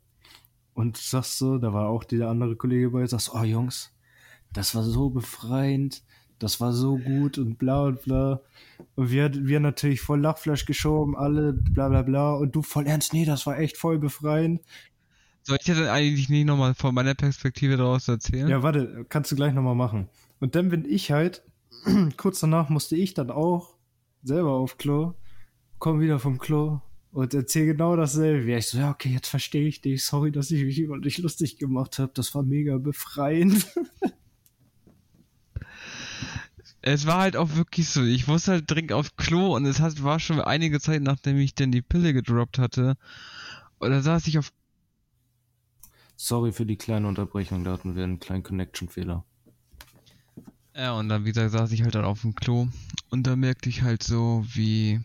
und 0.75 0.97
sagst 0.97 1.39
so, 1.39 1.59
da 1.59 1.73
war 1.73 1.89
auch 1.89 2.05
dieser 2.05 2.29
andere 2.29 2.55
Kollege 2.55 2.91
bei, 2.91 3.05
sagst, 3.05 3.33
oh 3.35 3.43
Jungs, 3.43 3.91
das 4.53 4.77
war 4.77 4.85
so 4.85 5.11
befreiend, 5.11 6.05
das 6.39 6.61
war 6.61 6.73
so 6.73 6.99
gut 6.99 7.37
und 7.37 7.59
bla 7.59 7.83
und 7.83 8.01
bla. 8.03 8.43
Und 8.95 9.11
wir, 9.11 9.33
wir 9.35 9.59
natürlich 9.59 10.01
voll 10.01 10.21
Lachfleisch 10.21 10.65
geschoben, 10.65 11.17
alle 11.17 11.53
bla 11.53 11.89
bla 11.89 12.03
bla 12.03 12.35
und 12.35 12.55
du 12.55 12.63
voll 12.63 12.87
ernst, 12.87 13.13
nee, 13.13 13.25
das 13.25 13.45
war 13.45 13.59
echt 13.59 13.77
voll 13.77 13.99
befreiend. 13.99 14.61
Soll 15.43 15.57
ich 15.59 15.65
dir 15.65 15.75
denn 15.75 15.89
eigentlich 15.89 16.29
nicht 16.29 16.47
nochmal 16.47 16.75
von 16.75 16.95
meiner 16.95 17.15
Perspektive 17.15 17.77
daraus 17.77 18.09
erzählen? 18.09 18.49
Ja, 18.49 18.63
warte, 18.63 19.07
kannst 19.09 19.33
du 19.33 19.37
gleich 19.37 19.55
nochmal 19.55 19.75
machen. 19.75 20.09
Und 20.39 20.55
dann 20.55 20.69
bin 20.69 20.85
ich 20.85 21.11
halt, 21.11 21.43
kurz 22.17 22.41
danach 22.41 22.69
musste 22.69 22.97
ich 22.97 23.15
dann 23.15 23.31
auch 23.31 23.75
selber 24.23 24.53
auf 24.53 24.79
Klo, 24.79 25.15
komm 25.79 26.01
wieder 26.01 26.19
vom 26.19 26.39
Klo 26.39 26.81
und 27.13 27.35
erzähl 27.35 27.67
genau 27.67 27.97
dasselbe. 27.97 28.51
Ja, 28.51 28.59
ich 28.59 28.69
so, 28.69 28.79
ja, 28.79 28.91
okay, 28.91 29.11
jetzt 29.11 29.29
verstehe 29.29 29.67
ich 29.67 29.81
dich. 29.81 30.05
Sorry, 30.05 30.31
dass 30.31 30.51
ich 30.51 30.65
mich 30.65 30.79
über 30.79 30.99
dich 30.99 31.19
lustig 31.19 31.59
gemacht 31.59 31.99
habe. 31.99 32.13
Das 32.15 32.35
war 32.35 32.43
mega 32.43 32.79
befreiend. 32.79 33.67
Es 36.83 37.07
war 37.07 37.19
halt 37.19 37.37
auch 37.37 37.57
wirklich 37.57 37.91
so, 37.91 38.03
ich 38.03 38.27
musste 38.27 38.53
halt 38.53 38.71
dringend 38.71 38.95
aufs 38.95 39.15
Klo 39.17 39.55
und 39.55 39.67
es 39.67 39.81
hat, 39.81 40.03
war 40.03 40.19
schon 40.19 40.41
einige 40.41 40.81
Zeit, 40.81 41.03
nachdem 41.03 41.37
ich 41.37 41.55
denn 41.55 41.73
die 41.73 41.83
Pille 41.83 42.15
gedroppt 42.15 42.59
hatte. 42.59 42.97
Und 43.79 43.91
da 43.91 44.01
saß 44.01 44.27
ich 44.29 44.39
auf 44.39 44.51
Sorry 46.23 46.53
für 46.53 46.67
die 46.67 46.77
kleine 46.77 47.09
Unterbrechung, 47.09 47.65
da 47.65 47.73
hatten 47.73 47.97
wir 47.97 48.05
einen 48.05 48.21
kleinen 48.21 48.43
Connection-Fehler. 48.43 49.25
Ja, 50.77 50.93
und 50.93 51.09
dann, 51.09 51.25
wie 51.25 51.33
gesagt, 51.33 51.53
saß 51.53 51.73
ich 51.73 51.83
halt 51.83 51.95
dann 51.95 52.05
auf 52.05 52.21
dem 52.21 52.35
Klo 52.35 52.69
und 53.09 53.27
da 53.27 53.37
merkte 53.37 53.71
ich 53.71 53.81
halt 53.81 54.03
so, 54.03 54.45
wie 54.53 55.01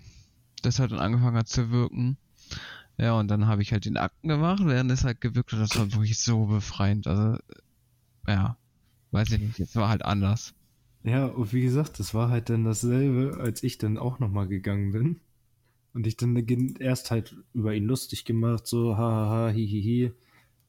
das 0.62 0.80
halt 0.80 0.92
dann 0.92 1.00
angefangen 1.00 1.38
hat 1.38 1.48
zu 1.48 1.72
wirken. 1.72 2.18
Ja, 2.98 3.18
und 3.18 3.30
dann 3.30 3.48
habe 3.48 3.62
ich 3.62 3.72
halt 3.72 3.86
den 3.86 3.96
Akten 3.96 4.28
gemacht, 4.28 4.64
während 4.66 4.92
es 4.92 5.06
halt 5.06 5.22
gewirkt 5.22 5.54
hat. 5.54 5.62
Das 5.62 5.78
war 5.78 5.90
wirklich 5.94 6.20
so 6.20 6.48
befreiend. 6.48 7.08
Also, 7.08 7.40
ja, 8.28 8.58
weiß 9.12 9.32
ich 9.32 9.40
nicht, 9.40 9.58
jetzt 9.58 9.78
war 9.78 9.88
halt 9.88 10.04
anders. 10.04 10.54
Ja, 11.06 11.28
und 11.28 11.54
wie 11.54 11.62
gesagt, 11.62 11.98
das 11.98 12.14
war 12.14 12.30
halt 12.30 12.50
dann 12.50 12.66
dasselbe, 12.66 13.38
als 13.40 13.64
ich 13.64 13.78
dann 13.78 13.98
auch 13.98 14.20
nochmal 14.20 14.50
gegangen 14.50 14.92
bin. 14.92 15.22
Und 15.94 16.08
ich 16.08 16.18
dann 16.18 16.36
erst 16.80 17.10
halt 17.10 17.38
über 17.54 17.74
ihn 17.74 17.86
lustig 17.86 18.26
gemacht, 18.26 18.68
so, 18.68 18.98
hahaha, 18.98 19.50
hihihi. 19.50 20.12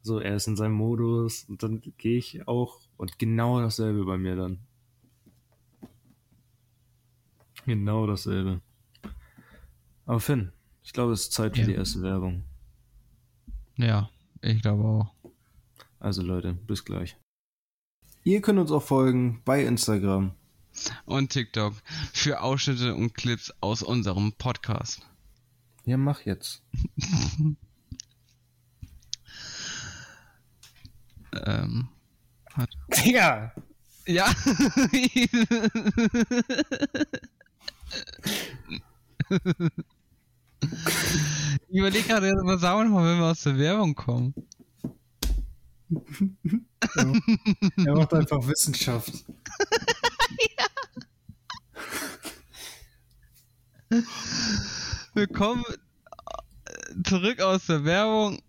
So, 0.07 0.21
er 0.21 0.37
ist 0.37 0.47
in 0.47 0.55
seinem 0.57 0.75
Modus. 0.75 1.45
Und 1.49 1.62
dann 1.64 1.81
gehe 1.99 2.16
ich 2.19 2.47
auch 2.47 2.81
und 2.97 3.19
genau 3.19 3.61
dasselbe 3.61 4.05
bei 4.05 4.16
mir 4.16 4.37
dann. 4.37 4.61
Genau 7.66 8.07
dasselbe. 8.07 8.61
Aber 10.05 10.21
Finn, 10.21 10.53
ich 10.85 10.92
glaube, 10.92 11.12
es 11.12 11.23
ist 11.23 11.33
Zeit 11.33 11.55
für 11.57 11.62
Ja. 11.62 11.66
die 11.66 11.75
erste 11.75 12.01
Werbung. 12.03 12.45
Ja, 13.77 14.09
ich 14.42 14.62
glaube 14.62 14.85
auch. 14.85 15.12
Also 15.99 16.23
Leute, 16.23 16.53
bis 16.53 16.85
gleich. 16.85 17.16
Ihr 18.23 18.40
könnt 18.40 18.61
uns 18.61 18.71
auch 18.71 18.83
folgen 18.83 19.42
bei 19.45 19.64
Instagram. 19.64 20.33
Und 21.05 21.31
TikTok 21.33 21.75
für 22.12 22.42
Ausschnitte 22.42 22.95
und 22.95 23.14
Clips 23.14 23.53
aus 23.61 23.83
unserem 23.83 24.33
Podcast. 24.35 25.01
Ja, 25.85 25.97
mach 25.97 26.21
jetzt. 26.21 26.62
Ähm, 31.44 31.88
hat, 32.55 32.70
Digga! 33.05 33.53
ja. 34.07 34.33
ich 34.90 35.31
überlege 41.68 42.07
gerade, 42.07 42.33
was 42.44 42.61
sagen 42.61 42.90
wir, 42.90 43.03
wenn 43.05 43.18
wir 43.18 43.27
aus 43.27 43.42
der 43.42 43.59
Werbung 43.59 43.94
kommen. 43.94 44.35
Er 47.77 47.94
macht 47.94 48.14
einfach 48.14 48.46
Wissenschaft. 48.46 49.25
Wir 55.14 55.29
kommen 55.29 55.64
äh, 55.64 57.03
zurück 57.05 57.40
aus 57.40 57.66
der 57.66 57.85
Werbung. 57.85 58.42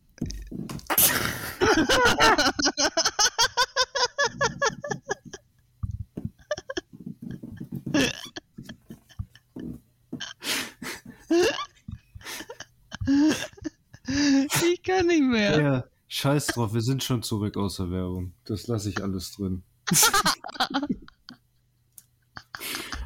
Ich 14.62 14.84
kann 14.84 15.08
nicht 15.08 15.24
mehr. 15.24 15.62
Ja, 15.62 15.84
scheiß 16.08 16.48
drauf, 16.48 16.74
wir 16.74 16.82
sind 16.82 17.04
schon 17.04 17.22
zurück 17.24 17.56
aus 17.58 17.78
der 17.78 17.92
Werbung. 17.92 18.34
Das 18.46 18.68
lasse 18.68 18.90
ich 18.90 19.02
alles 19.04 19.32
drin. 19.34 19.64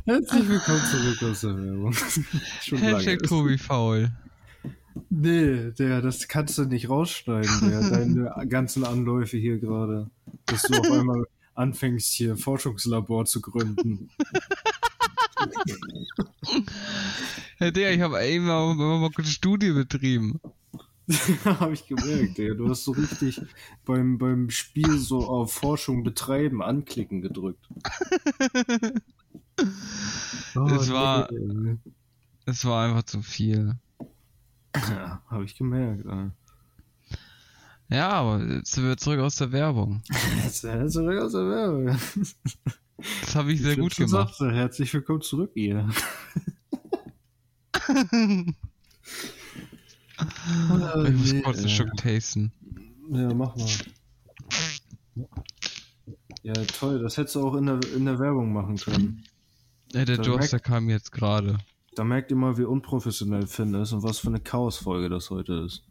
Herzlich 0.06 0.50
willkommen 0.50 0.84
zurück 0.92 1.24
aus 1.32 1.42
der 1.42 1.56
Werbung. 1.58 1.94
schon 2.62 2.78
Hashtag. 2.80 3.24
Tobi 3.24 3.58
faul. 3.58 4.12
Nee, 5.10 5.72
der, 5.72 6.02
das 6.02 6.28
kannst 6.28 6.58
du 6.58 6.66
nicht 6.66 6.90
rausschneiden, 6.90 7.70
der, 7.70 7.90
deine 7.90 8.34
ganzen 8.50 8.84
Anläufe 8.84 9.38
hier 9.38 9.60
gerade. 9.60 10.10
Dass 10.46 10.64
du 10.64 10.78
auf 10.78 10.92
einmal 10.92 11.26
anfängst, 11.56 12.12
hier 12.14 12.38
Forschungslabor 12.38 13.26
zu 13.26 13.42
gründen. 13.42 14.10
Ja, 17.60 17.72
Digga, 17.72 17.90
ich 17.90 18.02
habe 18.02 18.24
eben 18.26 18.46
mal, 18.46 18.74
mal, 18.76 19.10
eine 19.16 19.28
Studie 19.28 19.72
betrieben. 19.72 20.40
Habe 21.44 21.74
ich 21.74 21.88
gemerkt, 21.88 22.38
Digga. 22.38 22.54
Du 22.54 22.70
hast 22.70 22.84
so 22.86 22.92
richtig 22.92 23.42
beim, 23.86 24.18
beim 24.18 24.50
Spiel 24.50 24.98
so 24.98 25.28
auf 25.28 25.54
Forschung 25.54 26.04
betreiben, 26.04 26.62
anklicken 26.62 27.22
gedrückt. 27.22 27.68
Oh, 30.56 30.66
Es 30.66 30.92
war- 30.92 31.30
nee. 31.32 31.78
Es 32.46 32.66
war 32.66 32.88
einfach 32.88 33.04
zu 33.04 33.22
viel. 33.22 33.76
Ja, 34.90 35.22
habe 35.28 35.44
ich 35.44 35.56
gemerkt. 35.56 36.06
Alter. 36.06 36.32
Ja, 37.90 38.10
aber 38.10 38.42
jetzt 38.46 38.72
sind 38.72 38.86
wir 38.86 38.96
zurück 38.96 39.20
aus 39.20 39.36
der 39.36 39.52
Werbung. 39.52 40.02
Jetzt 40.44 40.64
äh, 40.64 40.88
zurück 40.88 41.20
aus 41.20 41.34
der 41.34 41.50
Werbung. 41.50 41.98
Das 43.22 43.36
habe 43.36 43.52
ich 43.52 43.62
sehr 43.62 43.76
gut 43.76 43.96
gemacht. 43.96 44.36
sagte, 44.36 44.54
Herzlich 44.54 44.94
willkommen 44.94 45.22
zurück, 45.22 45.52
ihr. 45.56 45.90
Ich 51.08 51.14
muss 51.16 51.44
kurz 51.44 51.60
einen 51.60 51.70
Schluck 51.70 51.98
tasten. 51.98 52.52
Ja, 53.12 53.34
mach 53.34 53.56
mal. 53.56 53.68
Ja, 56.44 56.54
toll. 56.54 57.02
Das 57.02 57.18
hättest 57.18 57.36
du 57.36 57.48
auch 57.48 57.56
in 57.56 57.66
der, 57.66 57.80
in 57.96 58.06
der 58.06 58.20
Werbung 58.20 58.54
machen 58.54 58.78
können. 58.78 59.24
Ja, 59.94 60.06
der 60.06 60.18
Durst, 60.18 60.54
der 60.54 60.60
kam 60.60 60.90
jetzt 60.90 61.12
gerade. 61.12 61.58
Da 61.96 62.04
merkt 62.04 62.32
ihr 62.32 62.38
mal, 62.38 62.58
wie 62.58 62.64
unprofessionell 62.64 63.48
Finn 63.48 63.74
ist 63.74 63.92
und 63.92 64.04
was 64.04 64.20
für 64.20 64.28
eine 64.28 64.40
Chaosfolge 64.40 65.10
das 65.10 65.30
heute 65.30 65.54
ist. 65.66 65.84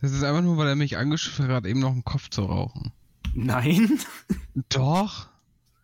Das 0.00 0.12
ist 0.12 0.22
einfach 0.22 0.42
nur, 0.42 0.56
weil 0.56 0.68
er 0.68 0.76
mich 0.76 0.96
angeschrieben 0.96 1.50
hat, 1.52 1.66
eben 1.66 1.80
noch 1.80 1.90
einen 1.90 2.04
Kopf 2.04 2.30
zu 2.30 2.42
rauchen. 2.44 2.92
Nein? 3.34 3.98
Doch. 4.68 5.28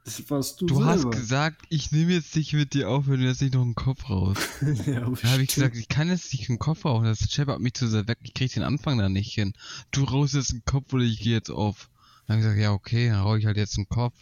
Das 0.04 0.30
warst 0.30 0.60
du, 0.60 0.66
Du 0.66 0.84
hast 0.84 1.10
gesagt, 1.10 1.62
ich 1.70 1.90
nehme 1.90 2.12
jetzt 2.12 2.36
nicht 2.36 2.52
mit 2.52 2.74
dir 2.74 2.90
auf, 2.90 3.08
wenn 3.08 3.20
du 3.20 3.26
jetzt 3.26 3.40
nicht 3.40 3.54
noch 3.54 3.62
einen 3.62 3.74
Kopf 3.74 4.10
raus. 4.10 4.36
ja, 4.86 5.00
Da 5.00 5.28
habe 5.30 5.42
ich 5.42 5.54
gesagt, 5.54 5.76
ich 5.76 5.88
kann 5.88 6.08
jetzt 6.08 6.30
nicht 6.32 6.50
einen 6.50 6.58
Kopf 6.58 6.84
rauchen. 6.84 7.06
Das 7.06 7.20
scheppert 7.30 7.60
mich 7.60 7.72
zu 7.72 7.88
sehr 7.88 8.06
weg. 8.06 8.18
Ich 8.22 8.34
krieg 8.34 8.52
den 8.52 8.62
Anfang 8.62 8.98
da 8.98 9.08
nicht 9.08 9.32
hin. 9.32 9.54
Du 9.92 10.04
rauchst 10.04 10.34
jetzt 10.34 10.52
einen 10.52 10.64
Kopf 10.66 10.92
oder 10.92 11.04
ich 11.04 11.20
gehe 11.20 11.32
jetzt 11.32 11.50
auf. 11.50 11.88
Dann 12.26 12.36
habe 12.36 12.40
ich 12.40 12.44
gesagt, 12.44 12.62
ja, 12.62 12.72
okay, 12.72 13.08
dann 13.08 13.20
rauche 13.22 13.38
ich 13.38 13.46
halt 13.46 13.56
jetzt 13.56 13.78
einen 13.78 13.88
Kopf. 13.88 14.14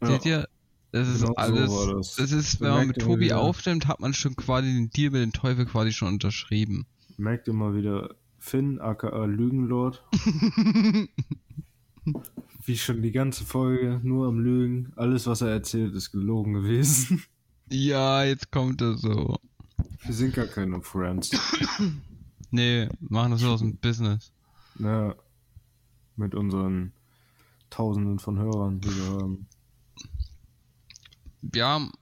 Seht 0.00 0.24
ihr? 0.24 0.48
Das 0.92 1.08
ist 1.08 1.20
Genau 1.20 1.28
so 1.28 1.36
alles. 1.36 1.70
war 1.70 1.94
das. 1.96 2.16
das 2.16 2.32
ist, 2.32 2.60
wenn 2.60 2.70
man 2.70 2.86
mit 2.88 2.98
Tobi 2.98 3.26
wieder. 3.26 3.40
aufnimmt, 3.40 3.86
hat 3.86 4.00
man 4.00 4.12
schon 4.14 4.34
quasi 4.36 4.68
den 4.72 4.90
Deal 4.90 5.10
mit 5.12 5.22
dem 5.22 5.32
Teufel 5.32 5.66
quasi 5.66 5.92
schon 5.92 6.08
unterschrieben. 6.08 6.86
Merkt 7.16 7.46
mal 7.48 7.74
wieder 7.76 8.14
Finn, 8.38 8.80
aka 8.80 9.24
Lügenlord. 9.26 10.02
Wie 12.64 12.76
schon 12.76 13.02
die 13.02 13.12
ganze 13.12 13.44
Folge, 13.44 14.00
nur 14.02 14.28
am 14.28 14.38
Lügen. 14.40 14.92
Alles, 14.96 15.26
was 15.26 15.40
er 15.42 15.48
erzählt, 15.48 15.94
ist 15.94 16.12
gelogen 16.12 16.54
gewesen. 16.54 17.22
ja, 17.70 18.24
jetzt 18.24 18.50
kommt 18.50 18.80
er 18.80 18.96
so. 18.96 19.36
Wir 20.04 20.14
sind 20.14 20.34
gar 20.34 20.46
keine 20.46 20.80
Friends. 20.82 21.30
Nee, 22.52 22.88
machen 22.98 23.30
das 23.30 23.42
nur 23.42 23.52
aus 23.52 23.60
dem 23.60 23.76
Business. 23.76 24.32
Ja, 24.80 25.14
mit 26.16 26.34
unseren 26.34 26.92
Tausenden 27.70 28.18
von 28.18 28.38
Hörern, 28.40 28.80
die 28.80 28.88
wir 28.88 29.04
haben. 29.20 29.46
Wir 31.42 31.66
haben. 31.66 31.92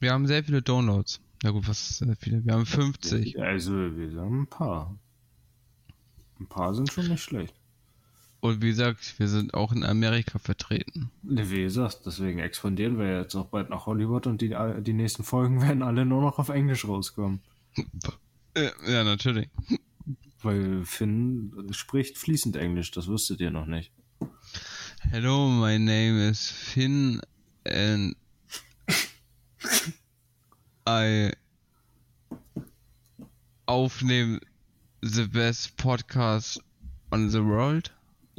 Wir 0.00 0.12
haben 0.12 0.26
sehr 0.26 0.44
viele 0.44 0.62
Downloads. 0.62 1.20
Ja 1.42 1.50
gut, 1.50 1.68
was 1.68 1.90
ist 1.90 1.98
sehr 1.98 2.16
viele? 2.16 2.44
Wir 2.44 2.54
haben 2.54 2.66
50. 2.66 3.40
Also, 3.40 3.72
wir 3.72 4.20
haben 4.20 4.42
ein 4.42 4.46
paar. 4.46 4.98
Ein 6.40 6.46
paar 6.46 6.74
sind 6.74 6.92
schon 6.92 7.08
nicht 7.08 7.22
schlecht. 7.22 7.54
Und 8.40 8.60
wie 8.60 8.68
gesagt, 8.68 9.18
wir 9.18 9.28
sind 9.28 9.54
auch 9.54 9.72
in 9.72 9.84
Amerika 9.84 10.38
vertreten. 10.38 11.10
Wie 11.22 11.62
gesagt, 11.62 12.00
deswegen 12.04 12.40
expandieren 12.40 12.98
wir 12.98 13.20
jetzt 13.20 13.34
auch 13.34 13.46
bald 13.46 13.70
nach 13.70 13.86
Hollywood 13.86 14.26
und 14.26 14.42
die, 14.42 14.54
die 14.82 14.92
nächsten 14.92 15.24
Folgen 15.24 15.62
werden 15.66 15.82
alle 15.82 16.04
nur 16.04 16.20
noch 16.20 16.38
auf 16.38 16.50
Englisch 16.50 16.86
rauskommen. 16.86 17.40
Ja, 18.54 18.70
ja 18.86 19.04
natürlich. 19.04 19.48
Weil 20.42 20.84
Finn 20.84 21.68
spricht 21.70 22.18
fließend 22.18 22.56
Englisch, 22.56 22.90
das 22.90 23.06
wüsstet 23.06 23.40
ihr 23.40 23.50
noch 23.50 23.64
nicht. 23.64 23.92
Hello, 25.00 25.48
my 25.48 25.78
name 25.78 26.28
is 26.28 26.50
Finn 26.50 27.22
and 27.66 28.14
I 30.86 31.32
aufnehme 33.66 34.40
the 35.02 35.26
best 35.26 35.76
podcast 35.76 36.60
on 37.10 37.30
the 37.30 37.42
world. 37.44 37.90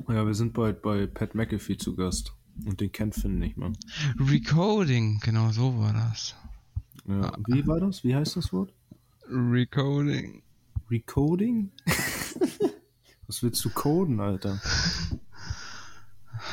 Ja, 0.08 0.26
wir 0.26 0.34
sind 0.34 0.54
bald 0.54 0.82
bei 0.82 1.08
Pat 1.08 1.36
McAfee 1.36 1.78
zu 1.78 1.96
Gast. 1.96 2.34
Und 2.66 2.80
den 2.80 2.92
kennt 2.92 3.16
Finn 3.16 3.40
nicht 3.40 3.58
mal. 3.58 3.74
Recording, 4.20 5.20
genau 5.20 5.52
so 5.52 5.78
war 5.78 5.94
das. 5.94 6.36
Ja. 7.08 7.34
Wie 7.48 7.66
war 7.68 7.80
das? 7.80 8.04
Wie 8.04 8.16
heißt 8.16 8.36
das 8.36 8.54
Wort? 8.54 8.74
Recoding. 9.28 10.42
Recoding? 10.90 11.72
Was 13.28 13.42
willst 13.42 13.66
du 13.66 13.70
coden, 13.72 14.20
Alter? 14.20 14.62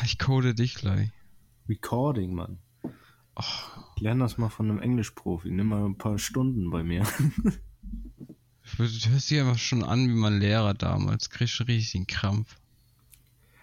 Ich 0.04 0.18
code 0.18 0.54
dich 0.54 0.74
gleich. 0.74 1.10
Recording, 1.68 2.34
Mann. 2.34 2.58
Lern 3.98 4.18
das 4.18 4.36
mal 4.38 4.48
von 4.50 4.70
einem 4.70 4.80
Englischprofi. 4.80 5.50
Nimm 5.50 5.68
mal 5.68 5.84
ein 5.86 5.96
paar 5.96 6.18
Stunden 6.18 6.70
bei 6.70 6.82
mir. 6.82 7.04
Du 8.76 8.84
hörst 8.84 9.30
dich 9.30 9.40
einfach 9.40 9.58
schon 9.58 9.82
an 9.84 10.08
wie 10.08 10.14
mein 10.14 10.38
Lehrer 10.38 10.74
damals. 10.74 11.30
Kriegst 11.30 11.54
schon 11.54 11.66
richtig 11.66 11.92
den 11.92 12.06
Krampf. 12.06 12.56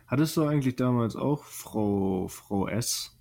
Hattest 0.08 0.36
du 0.38 0.44
eigentlich 0.46 0.76
damals 0.76 1.16
auch 1.16 1.44
Frau, 1.44 2.28
Frau 2.28 2.68
S? 2.68 3.16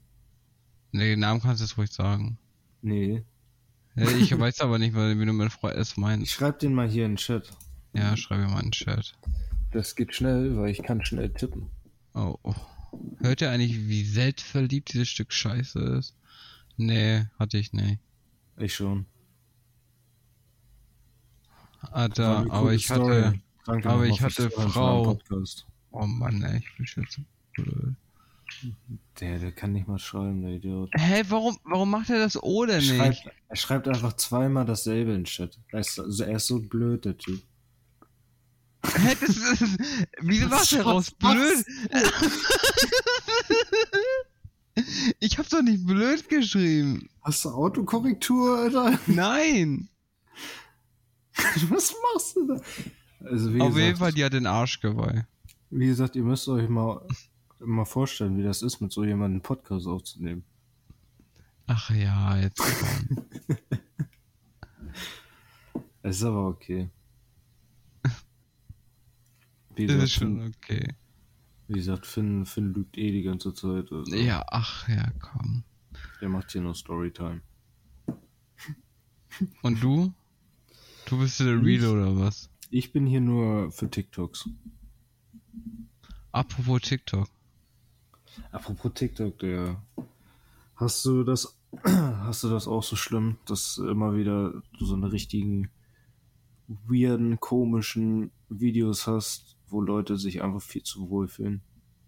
Nee, 0.93 1.11
den 1.11 1.21
Namen 1.21 1.41
kannst 1.41 1.61
du 1.61 1.65
jetzt 1.67 1.77
ruhig 1.77 1.91
sagen. 1.91 2.39
Nee. 2.83 3.23
Ja, 3.95 4.09
Ich 4.09 4.39
weiß 4.39 4.61
aber 4.63 4.79
nicht, 4.79 4.95
wie 4.95 5.27
du 5.27 5.33
mit 5.33 5.53
Frau 5.53 5.69
S 5.69 5.91
Ich 5.93 5.97
meinst. 5.99 6.31
schreib 6.33 6.59
den 6.61 6.73
mal 6.73 6.89
hier 6.89 7.05
in 7.05 7.13
den 7.13 7.17
Chat. 7.19 7.51
Ja, 7.93 8.17
schreib 8.17 8.39
mir 8.39 8.49
mal 8.49 8.61
in 8.61 8.67
den 8.67 8.73
Chat. 8.73 9.15
Das 9.73 9.95
geht 9.97 10.15
schnell, 10.15 10.57
weil 10.57 10.71
ich 10.71 10.83
kann 10.83 11.05
schnell 11.05 11.31
tippen. 11.33 11.69
Oh, 12.15 12.37
oh. 12.43 12.55
Hört 13.19 13.41
ihr 13.41 13.51
eigentlich, 13.51 13.89
wie 13.89 14.05
selbstverliebt 14.05 14.93
dieses 14.93 15.09
Stück 15.09 15.33
Scheiße 15.33 15.79
ist? 15.99 16.15
Nee, 16.77 17.27
hatte 17.39 17.59
ich 17.59 17.73
nicht. 17.73 17.99
Ich 18.57 18.75
schon. 18.75 19.07
Alter, 21.81 22.41
eine 22.41 22.51
aber 22.51 22.73
ich 22.73 22.87
Story. 22.87 23.23
hatte. 23.23 23.41
Danke 23.67 23.91
aber 23.91 24.07
ich 24.07 24.21
hatte 24.21 24.51
Frau. 24.51 25.19
Oh 25.91 26.07
Mann, 26.07 26.43
ey, 26.43 26.59
ich 26.59 26.77
bin 26.77 26.87
schon 26.87 27.07
so 27.09 27.23
blöd. 27.55 27.95
Der, 29.21 29.39
der 29.39 29.53
kann 29.53 29.73
nicht 29.73 29.87
mal 29.89 29.99
schreiben, 29.99 30.43
der 30.43 30.53
Idiot. 30.53 30.91
Hä, 30.95 31.23
warum, 31.29 31.59
warum 31.65 31.91
macht 31.91 32.11
er 32.11 32.19
das 32.19 32.43
O 32.43 32.65
denn 32.65 32.79
nicht? 32.79 32.97
Schreibt, 32.97 33.31
er 33.49 33.57
schreibt 33.57 33.89
einfach 33.89 34.15
zweimal 34.15 34.65
dasselbe 34.65 35.13
in 35.13 35.25
Chat. 35.25 35.59
Er 35.71 35.81
ist, 35.81 35.99
also 35.99 36.25
er 36.25 36.37
ist 36.37 36.47
so 36.47 36.61
blöd, 36.61 37.05
der 37.05 37.19
Typ. 37.19 37.43
Hä, 38.97 39.15
das 39.21 39.37
ist, 39.37 39.77
wieso 40.21 40.49
macht 40.49 40.73
er 40.73 40.83
raus? 40.83 41.11
Blöd? 41.13 41.65
Ich 45.19 45.39
hab 45.39 45.49
doch 45.49 45.63
nicht 45.63 45.85
blöd 45.87 46.29
geschrieben. 46.29 47.09
Hast 47.23 47.45
du 47.45 47.49
Autokorrektur, 47.51 48.59
Alter? 48.59 48.99
Nein. 49.09 49.89
Was 51.69 51.93
machst 52.15 52.37
du 52.37 52.47
da? 52.47 52.61
Also 53.29 53.53
wie 53.53 53.61
Auf 53.61 53.71
jeden 53.77 53.91
gesagt, 53.91 53.99
Fall, 53.99 54.13
die 54.13 54.25
hat 54.25 54.33
den 54.35 54.47
Arschgeweih. 54.47 55.27
wie 55.71 55.87
gesagt, 55.87 56.15
ihr 56.15 56.23
müsst 56.23 56.47
euch 56.49 56.69
mal, 56.69 57.05
mal 57.59 57.85
vorstellen, 57.85 58.39
wie 58.39 58.45
das 58.45 58.63
ist, 58.63 58.81
mit 58.81 58.93
so 58.93 59.03
jemandem 59.03 59.33
einen 59.39 59.43
Podcast 59.43 59.87
aufzunehmen. 59.89 60.45
Ach 61.67 61.91
ja, 61.91 62.37
jetzt. 62.39 62.63
Es 66.03 66.17
ist 66.19 66.23
aber 66.23 66.47
okay. 66.47 66.89
Wie 69.79 69.87
Das 69.87 69.95
gesagt, 69.95 70.05
ist 70.11 70.15
schon 70.15 70.41
Finn, 70.41 70.55
okay. 70.57 70.95
wie 71.69 71.75
gesagt 71.75 72.07
Finn, 72.07 72.47
Finn 72.47 72.75
lügt 72.75 72.99
eh 72.99 73.13
die 73.13 73.23
ganze 73.23 73.55
Zeit. 73.55 73.91
Also 73.93 74.15
Ja, 74.15 74.45
ach 74.49 74.89
ja, 74.89 75.11
komm. 75.21 75.65
Der 76.21 76.29
macht 76.29 76.51
hier 76.53 76.61
nur 76.61 76.75
Storytime. 76.75 77.41
Und 79.63 79.83
du? 79.83 80.13
Du 81.07 81.19
bist 81.19 81.41
der 81.41 81.57
Ich? 81.57 81.65
Real 81.65 81.87
oder 81.97 82.17
was? 82.19 82.51
Ich 82.71 82.93
bin 82.93 83.07
hier 83.07 83.21
nur 83.21 83.71
für 83.71 83.89
TikToks. 83.91 84.49
Apropos 86.33 86.81
TikTok. 86.83 87.29
Apropos 88.53 88.93
TikTok, 88.95 89.39
der. 89.39 89.83
Hast 90.77 91.05
du 91.05 91.25
das, 91.25 91.59
hast 91.85 92.45
du 92.45 92.51
das 92.51 92.69
auch 92.69 92.83
so 92.83 92.95
schlimm, 92.97 93.39
dass 93.47 93.79
immer 93.79 94.15
wieder 94.17 94.63
so 94.79 94.95
eine 94.95 95.11
richtigen 95.11 95.71
weirden, 96.69 97.41
komischen 97.41 98.31
Videos 98.49 99.07
hast, 99.07 99.57
wo 99.71 99.81
Leute 99.81 100.17
sich 100.17 100.43
einfach 100.43 100.63
viel 100.63 100.83
zu 100.83 101.11
wohl 101.11 101.29
fühlen? 101.29 101.63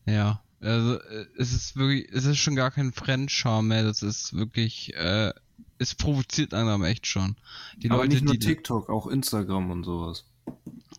Ja, 0.07 0.43
also 0.61 1.01
äh, 1.01 1.27
es 1.39 1.53
ist 1.53 1.77
wirklich, 1.77 2.09
es 2.13 2.25
ist 2.25 2.39
schon 2.39 2.57
gar 2.57 2.71
kein 2.71 2.93
Fremdscham 2.93 3.69
mehr, 3.69 3.83
das 3.83 4.03
ist 4.03 4.35
wirklich, 4.35 4.95
äh, 4.97 5.33
es 5.79 5.95
provoziert 5.95 6.55
einen 6.55 6.83
echt 6.85 7.07
schon. 7.07 7.37
Die 7.77 7.91
Aber 7.91 8.03
Leute, 8.03 8.15
nicht 8.15 8.25
nur 8.25 8.35
die, 8.35 8.39
TikTok, 8.39 8.89
auch 8.91 9.07
Instagram 9.07 9.71
und 9.71 9.85
sowas. 9.85 10.25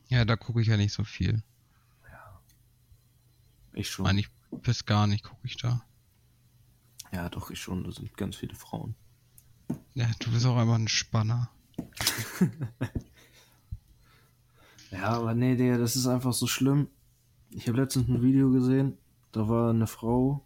ja, 0.10 0.26
da 0.26 0.36
gucke 0.36 0.62
ich 0.62 0.67
ja 0.67 0.78
nicht 0.78 0.93
so 0.93 1.04
viel. 1.04 1.43
Ich 3.74 3.89
schon. 3.89 4.06
Eigentlich 4.06 4.30
bis 4.52 4.86
gar 4.86 5.08
nicht 5.08 5.24
gucke 5.24 5.45
ich 5.47 5.58
da. 5.58 5.84
ja, 7.13 7.30
doch, 7.30 7.52
ich 7.52 7.60
schon. 7.60 7.84
Da 7.84 7.91
sind 7.91 8.15
ganz 8.17 8.36
viele 8.36 8.56
Frauen. 8.56 8.95
Ja, 9.93 10.10
du 10.19 10.32
bist 10.32 10.45
auch 10.45 10.58
einfach 10.58 10.76
ein 10.76 10.88
Spanner. 10.88 11.50
Ja, 14.92 15.10
aber 15.10 15.34
nee, 15.34 15.56
Digga, 15.56 15.78
das 15.78 15.96
ist 15.96 16.08
einfach 16.08 16.34
so 16.34 16.48
schlimm. 16.48 16.88
Ich 17.50 17.68
habe 17.68 17.80
letztens 17.80 18.08
ein 18.08 18.22
Video 18.22 18.52
gesehen, 18.52 18.98
da 19.32 19.48
war 19.48 19.70
eine 19.70 19.88
Frau, 19.88 20.46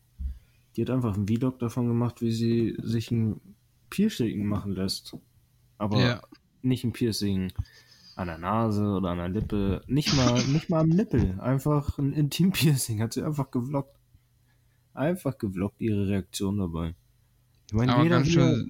die 0.76 0.82
hat 0.82 0.90
einfach 0.90 1.16
einen 1.16 1.28
Vlog 1.28 1.60
davon 1.60 1.88
gemacht, 1.88 2.22
wie 2.22 2.32
sie 2.32 2.76
sich 2.82 3.12
ein 3.12 3.40
Piercing 3.90 4.46
machen 4.46 4.74
lässt. 4.74 5.16
Aber 5.78 6.00
Ja. 6.00 6.22
nicht 6.62 6.84
ein 6.84 6.94
Piercing 6.94 7.52
an 8.16 8.28
der 8.28 8.38
Nase 8.38 8.84
oder 8.86 9.10
an 9.10 9.18
der 9.18 9.30
Lippe, 9.30 9.82
nicht 9.88 10.14
mal, 10.14 10.44
nicht 10.48 10.70
mal 10.70 10.82
am 10.82 10.90
Nippel, 10.90 11.40
einfach 11.40 11.98
ein 11.98 12.14
Intim-Piercing, 12.14 13.02
hat 13.02 13.14
sie 13.14 13.24
einfach 13.24 13.52
gevloggt. 13.52 13.96
Einfach 14.94 15.38
gevloggt, 15.38 15.82
ihre 15.82 16.08
Reaktion 16.08 16.58
dabei. 16.58 16.96
Ich 17.68 17.74
meine, 17.74 18.02
jeder, 18.04 18.24
er, 18.24 18.66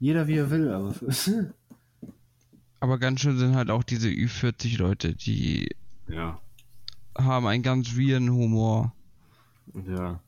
jeder 0.00 0.26
wie 0.26 0.36
er 0.36 0.50
will, 0.50 0.68
aber 0.70 0.94
aber 2.80 2.98
ganz 2.98 3.20
schön 3.20 3.38
sind 3.38 3.54
halt 3.56 3.70
auch 3.70 3.82
diese 3.84 4.08
Ü40 4.08 4.78
Leute, 4.78 5.14
die 5.14 5.68
ja, 6.08 6.40
haben 7.16 7.46
einen 7.46 7.62
ganz 7.62 7.96
weirden 7.96 8.30
Humor. 8.30 8.92
ja. 9.86 10.20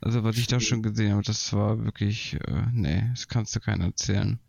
Also 0.00 0.24
was 0.24 0.36
ich 0.36 0.48
da 0.48 0.58
schon 0.58 0.82
gesehen 0.82 1.12
habe, 1.12 1.22
das 1.22 1.52
war 1.52 1.84
wirklich, 1.84 2.34
äh, 2.48 2.66
nee, 2.72 3.04
das 3.10 3.28
kannst 3.28 3.54
du 3.54 3.60
keinem 3.60 3.82
erzählen. 3.82 4.40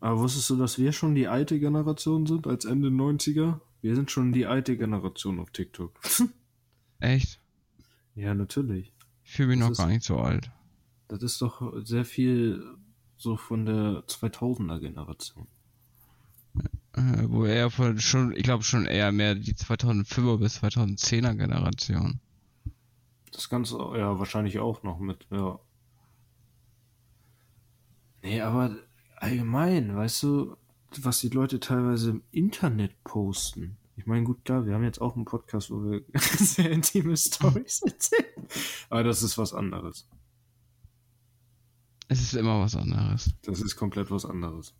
Aber 0.00 0.18
wusstest 0.20 0.48
du, 0.48 0.56
dass 0.56 0.78
wir 0.78 0.92
schon 0.92 1.14
die 1.14 1.28
alte 1.28 1.58
Generation 1.60 2.24
sind, 2.26 2.46
als 2.46 2.64
Ende 2.64 2.88
90er? 2.88 3.60
Wir 3.82 3.94
sind 3.94 4.10
schon 4.10 4.32
die 4.32 4.46
alte 4.46 4.76
Generation 4.78 5.38
auf 5.38 5.50
TikTok. 5.50 6.00
Echt? 7.00 7.40
ja, 8.14 8.32
natürlich. 8.34 8.92
Ich 9.24 9.32
fühle 9.32 9.48
mich 9.48 9.58
Das 9.58 9.66
noch 9.66 9.72
ist- 9.72 9.78
gar 9.78 9.86
nicht 9.88 10.04
so 10.04 10.16
alt. 10.18 10.50
Das 11.08 11.22
ist 11.22 11.42
doch 11.42 11.74
sehr 11.84 12.04
viel 12.06 12.64
so 13.18 13.36
von 13.36 13.66
der 13.66 14.04
2000er 14.06 14.78
Generation. 14.80 15.46
Äh, 16.94 17.28
wo 17.28 17.46
eher 17.46 17.70
von 17.70 17.98
schon, 17.98 18.36
ich 18.36 18.42
glaube 18.42 18.64
schon 18.64 18.86
eher 18.86 19.12
mehr 19.12 19.34
die 19.34 19.54
2005er 19.54 20.38
bis 20.38 20.62
2010er 20.62 21.34
Generation. 21.34 22.20
Das 23.32 23.48
Ganze, 23.48 23.78
ja, 23.96 24.18
wahrscheinlich 24.18 24.58
auch 24.58 24.82
noch 24.82 24.98
mit, 24.98 25.26
ja. 25.30 25.58
Nee, 28.22 28.40
aber 28.42 28.76
allgemein, 29.16 29.96
weißt 29.96 30.22
du, 30.22 30.56
was 31.00 31.20
die 31.20 31.30
Leute 31.30 31.60
teilweise 31.60 32.10
im 32.10 32.22
Internet 32.30 33.02
posten. 33.04 33.78
Ich 33.96 34.06
meine, 34.06 34.24
gut, 34.24 34.44
klar, 34.44 34.66
wir 34.66 34.74
haben 34.74 34.84
jetzt 34.84 35.00
auch 35.00 35.16
einen 35.16 35.24
Podcast, 35.24 35.70
wo 35.70 35.82
wir 35.82 36.02
sehr 36.14 36.70
intime 36.70 37.16
Stories 37.16 37.82
erzählen. 37.82 38.46
Aber 38.90 39.02
das 39.02 39.22
ist 39.22 39.38
was 39.38 39.54
anderes. 39.54 40.08
Es 42.08 42.20
ist 42.20 42.34
immer 42.34 42.60
was 42.60 42.76
anderes. 42.76 43.34
Das 43.42 43.60
ist 43.60 43.76
komplett 43.76 44.10
was 44.10 44.26
anderes. 44.26 44.74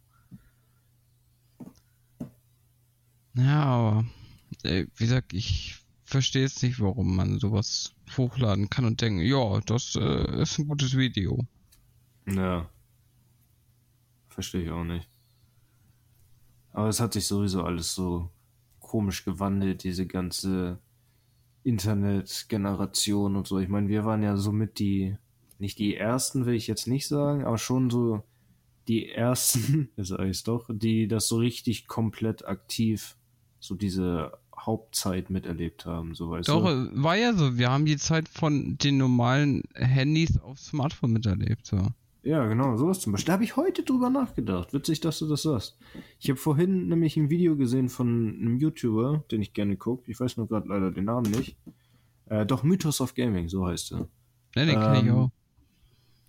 Ja, 3.35 3.63
aber 3.63 4.05
äh, 4.63 4.87
wie 4.97 5.05
gesagt, 5.05 5.33
ich 5.33 5.77
verstehe 6.05 6.43
jetzt 6.43 6.63
nicht, 6.63 6.81
warum 6.81 7.17
man 7.17 7.39
sowas 7.39 7.95
hochladen 8.17 8.69
kann 8.69 8.85
und 8.85 9.01
denken, 9.01 9.21
ja, 9.21 9.61
das 9.61 9.97
äh, 9.97 10.43
ist 10.43 10.59
ein 10.59 10.69
gutes 10.69 10.97
Video. 10.97 11.47
Ja. 12.27 12.69
Verstehe 14.29 14.63
ich 14.63 14.71
auch 14.71 14.85
nicht. 14.85 15.09
Aber 16.73 16.89
es 16.89 17.01
hat 17.01 17.13
sich 17.13 17.27
sowieso 17.27 17.65
alles 17.65 17.95
so 17.95 18.31
komisch 18.81 19.25
gewandelt, 19.25 19.85
diese 19.85 20.07
ganze 20.07 20.79
Internetgeneration 21.65 23.37
und 23.37 23.47
so. 23.47 23.59
Ich 23.59 23.69
meine, 23.69 23.89
wir 23.89 24.05
waren 24.05 24.23
ja 24.23 24.37
somit 24.37 24.79
die, 24.79 25.17
nicht 25.59 25.79
die 25.79 25.97
ersten, 25.97 26.45
will 26.47 26.55
ich 26.55 26.67
jetzt 26.67 26.87
nicht 26.87 27.07
sagen, 27.09 27.45
aber 27.45 27.59
schon 27.59 27.91
so 27.91 28.23
die 28.89 29.09
ersten, 29.09 29.91
sag 29.97 30.21
ich 30.21 30.43
doch, 30.45 30.69
die 30.71 31.09
das 31.09 31.29
so 31.29 31.37
richtig 31.37 31.87
komplett 31.87 32.45
aktiv, 32.47 33.17
so 33.63 33.77
diese 33.77 34.33
Hauptzeit 34.59 35.31
miterlebt 35.31 35.87
haben, 35.87 36.15
so 36.17 36.31
weißt 36.31 36.49
Doch, 36.49 36.65
du. 36.65 36.71
äh, 36.71 37.03
war 37.03 37.17
ja 37.17 37.33
so. 37.33 37.57
Wir 37.59 37.71
haben 37.71 37.85
die 37.87 37.97
Zeit 37.97 38.29
von 38.29 38.77
den 38.77 38.97
normalen 38.99 39.63
Handys 39.75 40.39
auf 40.41 40.59
Smartphone 40.59 41.13
miterlebt. 41.13 41.65
So. 41.67 41.79
Ja, 42.25 42.45
genau, 42.47 42.77
sowas 42.77 43.01
zum 43.01 43.13
Beispiel. 43.13 43.27
Da 43.27 43.33
habe 43.35 43.45
ich 43.45 43.57
heute 43.57 43.85
drüber 43.85 44.11
nachgedacht. 44.11 44.73
Witzig, 44.75 45.01
dass 45.01 45.21
du 45.21 45.29
das 45.29 45.43
sagst. 45.43 45.77
Ich 46.19 46.29
habe 46.29 46.39
vorhin 46.39 46.89
nämlich 46.89 47.17
ein 47.17 47.31
Video 47.31 47.57
gesehen 47.57 47.89
von 47.89 48.09
einem 48.41 48.59
YouTuber, 48.59 49.25
den 49.31 49.43
ich 49.43 49.53
gerne 49.55 49.77
gucke. 49.77 50.11
Ich 50.11 50.19
weiß 50.19 50.37
nur 50.37 50.49
gerade 50.49 50.69
leider 50.69 50.91
den 50.91 51.05
Namen 51.05 51.31
nicht. 51.31 51.57
Äh, 52.27 52.45
doch, 52.45 52.63
Mythos 52.65 53.01
of 53.01 53.15
Gaming, 53.15 53.49
so 53.49 53.67
heißt 53.67 53.93
er. 53.93 54.09
Ne, 54.57 54.67
den 54.67 54.81
kenn 54.81 54.95
ich 54.97 55.03
Ähm, 55.05 55.15
auch. 55.15 55.31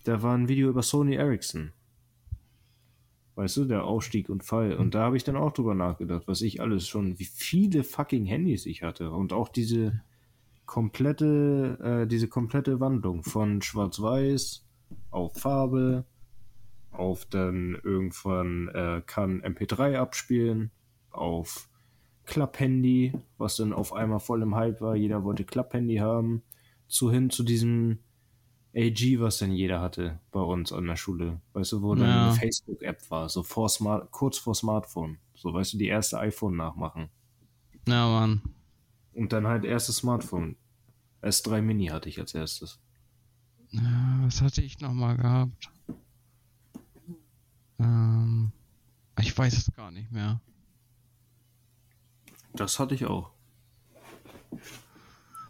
Da 0.04 0.22
war 0.22 0.36
ein 0.36 0.48
Video 0.48 0.70
über 0.70 0.82
Sony 0.84 1.16
Ericsson. 1.16 1.72
Weißt 3.36 3.58
du, 3.58 3.66
der 3.66 3.86
Aufstieg 3.86 4.30
und 4.30 4.44
Fall. 4.44 4.76
Und 4.76 4.94
da 4.94 5.06
habe 5.06 5.18
ich 5.18 5.24
dann 5.24 5.36
auch 5.36 5.52
drüber 5.52 5.74
nachgedacht, 5.74 6.24
was 6.28 6.42
ich 6.42 6.62
alles 6.62 6.88
schon, 6.88 7.18
wie 7.18 7.26
viele 7.26 7.84
fucking 7.84 8.26
Handys 8.26 8.66
ich 8.66 8.84
hatte. 8.84 9.10
Und 9.12 9.34
auch 9.34 9.50
diese 9.50 10.02
komplette, 10.66 11.80
äh, 12.04 12.08
diese 12.08 12.28
komplette 12.28 12.80
Wandlung 12.80 13.24
von 13.24 13.62
Schwarz-Weiß 13.62 14.66
auf 15.10 15.34
Farbe, 15.34 16.06
auf 16.92 17.26
dann 17.26 17.76
irgendwann 17.84 18.68
äh, 18.70 19.02
kann 19.06 19.42
MP3 19.42 19.98
abspielen, 19.98 20.72
auf 21.10 21.70
Klapphandy, 22.26 23.14
was 23.38 23.58
dann 23.58 23.74
auf 23.74 23.94
einmal 23.94 24.20
voll 24.20 24.42
im 24.44 24.56
Hype 24.56 24.80
war. 24.80 24.96
Jeder 24.96 25.24
wollte 25.24 25.44
Klapphandy 25.44 25.98
haben. 25.98 26.44
Zu 26.88 27.12
hin 27.12 27.30
zu 27.30 27.44
diesem 27.44 28.00
AG, 28.76 29.20
was 29.20 29.38
denn 29.38 29.52
jeder 29.52 29.82
hatte 29.82 30.20
bei 30.32 30.40
uns 30.40 30.72
an 30.72 30.86
der 30.88 30.96
Schule. 30.96 31.40
Weißt 31.54 31.74
du, 31.74 31.82
wo 31.84 31.94
dann 31.96 32.08
Ja. 32.10 32.30
eine 32.30 32.32
Facebook-App 32.32 33.10
war, 33.12 33.30
so 33.30 33.44
vor 33.44 33.70
Smart, 33.70 34.12
kurz 34.12 34.38
vor 34.38 34.56
Smartphone. 34.56 35.18
So, 35.36 35.54
weißt 35.54 35.74
du, 35.74 35.78
die 35.78 35.88
erste 35.88 36.20
iPhone 36.20 36.56
nachmachen. 36.56 37.10
Ja, 37.88 38.08
Mann. 38.08 38.42
Und 39.14 39.32
dann 39.34 39.46
halt 39.46 39.64
erstes 39.66 39.98
Smartphone. 39.98 40.56
S3 41.22 41.62
Mini 41.62 41.88
hatte 41.88 42.10
ich 42.10 42.20
als 42.20 42.34
erstes. 42.34 42.80
Ja, 43.72 44.20
was 44.22 44.42
hatte 44.42 44.62
ich 44.62 44.80
nochmal 44.80 45.18
gehabt? 45.18 45.70
Ähm, 47.80 48.52
ich 49.20 49.38
weiß 49.38 49.54
es 49.58 49.74
gar 49.76 49.92
nicht 49.92 50.12
mehr. 50.12 50.42
Das 52.56 52.80
hatte 52.80 52.96
ich 52.96 53.06
auch. 53.06 53.32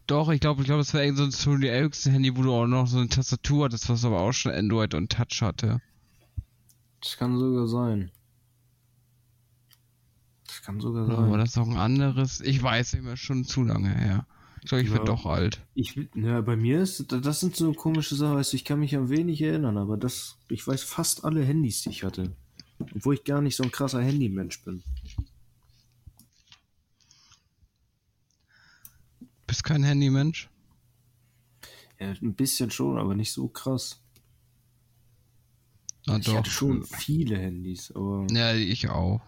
Doch, 0.08 0.30
ich 0.30 0.42
glaube, 0.42 0.62
ich 0.62 0.66
glaube, 0.68 0.82
das 0.82 0.94
war 0.94 1.02
irgend 1.02 1.18
so 1.18 1.24
ein 1.24 1.32
Sony 1.32 1.68
Ericsson 1.68 2.12
Handy, 2.13 2.36
wo 2.36 2.42
du 2.44 2.54
auch 2.54 2.68
noch 2.68 2.88
so 2.88 2.98
eine 2.98 3.08
Tastatur 3.08 3.66
hattest, 3.66 3.89
was 3.89 4.04
aber 4.04 4.20
auch 4.20 4.34
schon 4.34 4.52
Android 4.52 4.94
und 4.94 5.12
Touch 5.12 5.42
hatte. 5.42 5.82
Das 7.02 7.18
kann 7.18 7.38
sogar 7.38 7.68
sein. 7.68 8.12
Das 10.48 10.62
kann 10.62 10.80
sogar 10.80 11.08
sein. 11.08 11.32
war 11.32 11.38
das 11.38 11.56
noch 11.56 11.68
ein 11.68 11.78
anderes? 11.78 12.42
Ich 12.42 12.62
weiß 12.62 12.94
nicht 12.94 13.04
mehr, 13.04 13.18
schon 13.18 13.44
zu 13.46 13.63
lange 13.63 13.89
her. 13.94 14.26
Ich 14.62 14.70
glaube, 14.70 14.84
ich 14.84 14.89
Ja. 14.89 14.98
bin 14.98 15.06
doch 15.06 15.26
alt. 15.26 15.62
Ich, 15.76 16.00
ja, 16.16 16.42
bei 16.42 16.56
mir 16.56 16.82
ist, 16.82 17.12
das 17.12 17.39
sind 17.39 17.56
so 17.56 17.74
komische 17.74 18.16
Sachen, 18.16 18.36
weißt 18.36 18.54
du, 18.54 18.58
ich 18.58 18.66
kann 18.66 18.80
mich 18.80 18.96
an 18.96 19.10
wenig 19.10 19.42
erinnern, 19.42 19.78
aber 19.78 19.98
das, 19.98 20.38
ich 20.50 20.66
weiß 20.66 20.84
fast 20.84 21.26
alle 21.26 21.44
Handys, 21.44 21.82
die 21.82 21.89
ich 21.89 22.04
hatte. 22.04 22.32
Obwohl 22.96 23.16
ich 23.16 23.24
gar 23.24 23.42
nicht 23.42 23.56
so 23.56 23.63
ein 23.63 23.72
krasser 23.72 24.02
Handymensch 24.02 24.62
bin. 24.63 24.84
Bist 29.54 29.63
kein 29.63 29.84
Handymensch? 29.84 30.50
Ja, 32.00 32.08
ein 32.10 32.34
bisschen 32.34 32.72
schon, 32.72 32.98
aber 32.98 33.13
nicht 33.13 33.32
so 33.32 33.48
krass. 33.48 34.02
Ah, 36.08 36.18
ich 36.18 36.28
hatte 36.28 36.50
schon 36.50 36.84
viele 36.84 37.38
Handys, 37.38 37.92
aber 37.96 38.26
Ja, 38.32 38.56
ich 38.56 38.89
auch. 38.89 39.22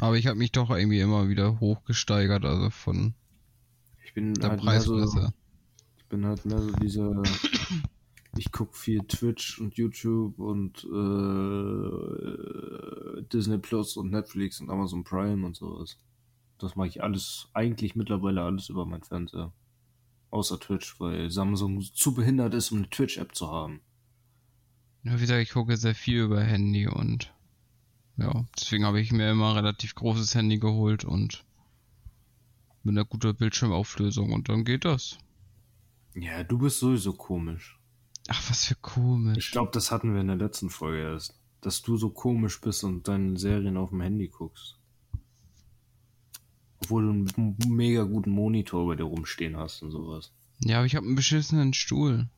Aber 0.00 0.16
ich 0.16 0.26
habe 0.26 0.38
mich 0.38 0.52
doch 0.52 0.70
irgendwie 0.70 1.00
immer 1.00 1.28
wieder 1.28 1.60
hochgesteigert, 1.60 2.46
also 2.46 2.70
von 2.70 3.12
ich 4.06 4.14
bin 4.14 4.32
der 4.32 4.52
halt 4.52 4.64
mehr 4.64 4.80
so, 4.80 4.96
Preisklasse. 4.96 5.34
ich 5.98 6.06
bin 6.06 6.24
halt 6.24 6.46
mehr 6.46 6.62
so 6.62 6.70
dieser, 6.72 7.22
ich 8.38 8.50
guck 8.50 8.74
viel 8.74 9.00
Twitch 9.00 9.60
und 9.60 9.74
YouTube 9.76 10.38
und 10.38 10.82
äh, 10.84 11.90
Disney 13.30 13.58
Plus 13.58 13.98
und 13.98 14.12
Netflix 14.12 14.62
und 14.62 14.70
Amazon 14.70 15.04
Prime 15.04 15.44
und 15.44 15.56
sowas. 15.56 15.98
Das 16.60 16.76
mache 16.76 16.88
ich 16.88 17.02
alles, 17.02 17.48
eigentlich 17.54 17.96
mittlerweile 17.96 18.42
alles 18.42 18.68
über 18.68 18.86
meinen 18.86 19.02
Fernseher. 19.02 19.52
Außer 20.30 20.60
Twitch, 20.60 21.00
weil 21.00 21.30
Samsung 21.30 21.80
zu 21.80 22.14
behindert 22.14 22.54
ist, 22.54 22.70
um 22.70 22.78
eine 22.78 22.90
Twitch-App 22.90 23.34
zu 23.34 23.50
haben. 23.50 23.80
Ja, 25.02 25.16
wie 25.16 25.20
gesagt, 25.20 25.40
ich 25.40 25.50
gucke 25.50 25.76
sehr 25.76 25.94
viel 25.94 26.20
über 26.20 26.42
Handy 26.42 26.86
und 26.86 27.32
ja, 28.18 28.44
deswegen 28.58 28.84
habe 28.84 29.00
ich 29.00 29.12
mir 29.12 29.30
immer 29.30 29.50
ein 29.50 29.56
relativ 29.56 29.94
großes 29.94 30.34
Handy 30.34 30.58
geholt 30.58 31.04
und 31.04 31.44
mit 32.82 32.92
einer 32.92 33.06
guten 33.06 33.34
Bildschirmauflösung 33.34 34.32
und 34.32 34.48
dann 34.48 34.64
geht 34.64 34.84
das. 34.84 35.18
Ja, 36.14 36.44
du 36.44 36.58
bist 36.58 36.80
sowieso 36.80 37.14
komisch. 37.14 37.78
Ach, 38.28 38.50
was 38.50 38.66
für 38.66 38.74
komisch. 38.76 39.46
Ich 39.46 39.52
glaube, 39.52 39.70
das 39.72 39.90
hatten 39.90 40.12
wir 40.12 40.20
in 40.20 40.26
der 40.26 40.36
letzten 40.36 40.70
Folge 40.70 41.02
erst. 41.02 41.34
Dass 41.62 41.82
du 41.82 41.96
so 41.96 42.10
komisch 42.10 42.60
bist 42.60 42.84
und 42.84 43.06
deine 43.08 43.38
Serien 43.38 43.76
auf 43.76 43.90
dem 43.90 44.00
Handy 44.00 44.28
guckst. 44.28 44.79
Obwohl 46.90 47.04
du 47.04 47.10
einen 47.10 47.56
mega 47.68 48.02
guten 48.02 48.30
Monitor 48.30 48.84
bei 48.84 48.96
dir 48.96 49.04
rumstehen 49.04 49.56
hast 49.56 49.80
und 49.82 49.92
sowas. 49.92 50.32
Ja, 50.58 50.78
aber 50.78 50.86
ich 50.86 50.96
habe 50.96 51.06
einen 51.06 51.14
beschissenen 51.14 51.72
Stuhl. 51.72 52.28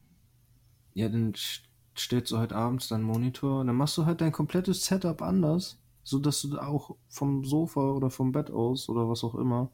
Ja, 0.92 1.08
dann 1.08 1.32
st- 1.32 1.62
stellst 1.96 2.32
du 2.32 2.36
halt 2.36 2.52
abends 2.52 2.88
deinen 2.88 3.04
Monitor 3.04 3.60
und 3.60 3.68
dann 3.68 3.76
machst 3.76 3.96
du 3.96 4.04
halt 4.04 4.20
dein 4.20 4.30
komplettes 4.30 4.84
Setup 4.84 5.22
anders, 5.22 5.80
so 6.02 6.18
dass 6.18 6.42
du 6.42 6.58
auch 6.58 6.96
vom 7.08 7.46
Sofa 7.46 7.80
oder 7.80 8.10
vom 8.10 8.32
Bett 8.32 8.50
aus 8.50 8.90
oder 8.90 9.08
was 9.08 9.24
auch 9.24 9.36
immer 9.36 9.70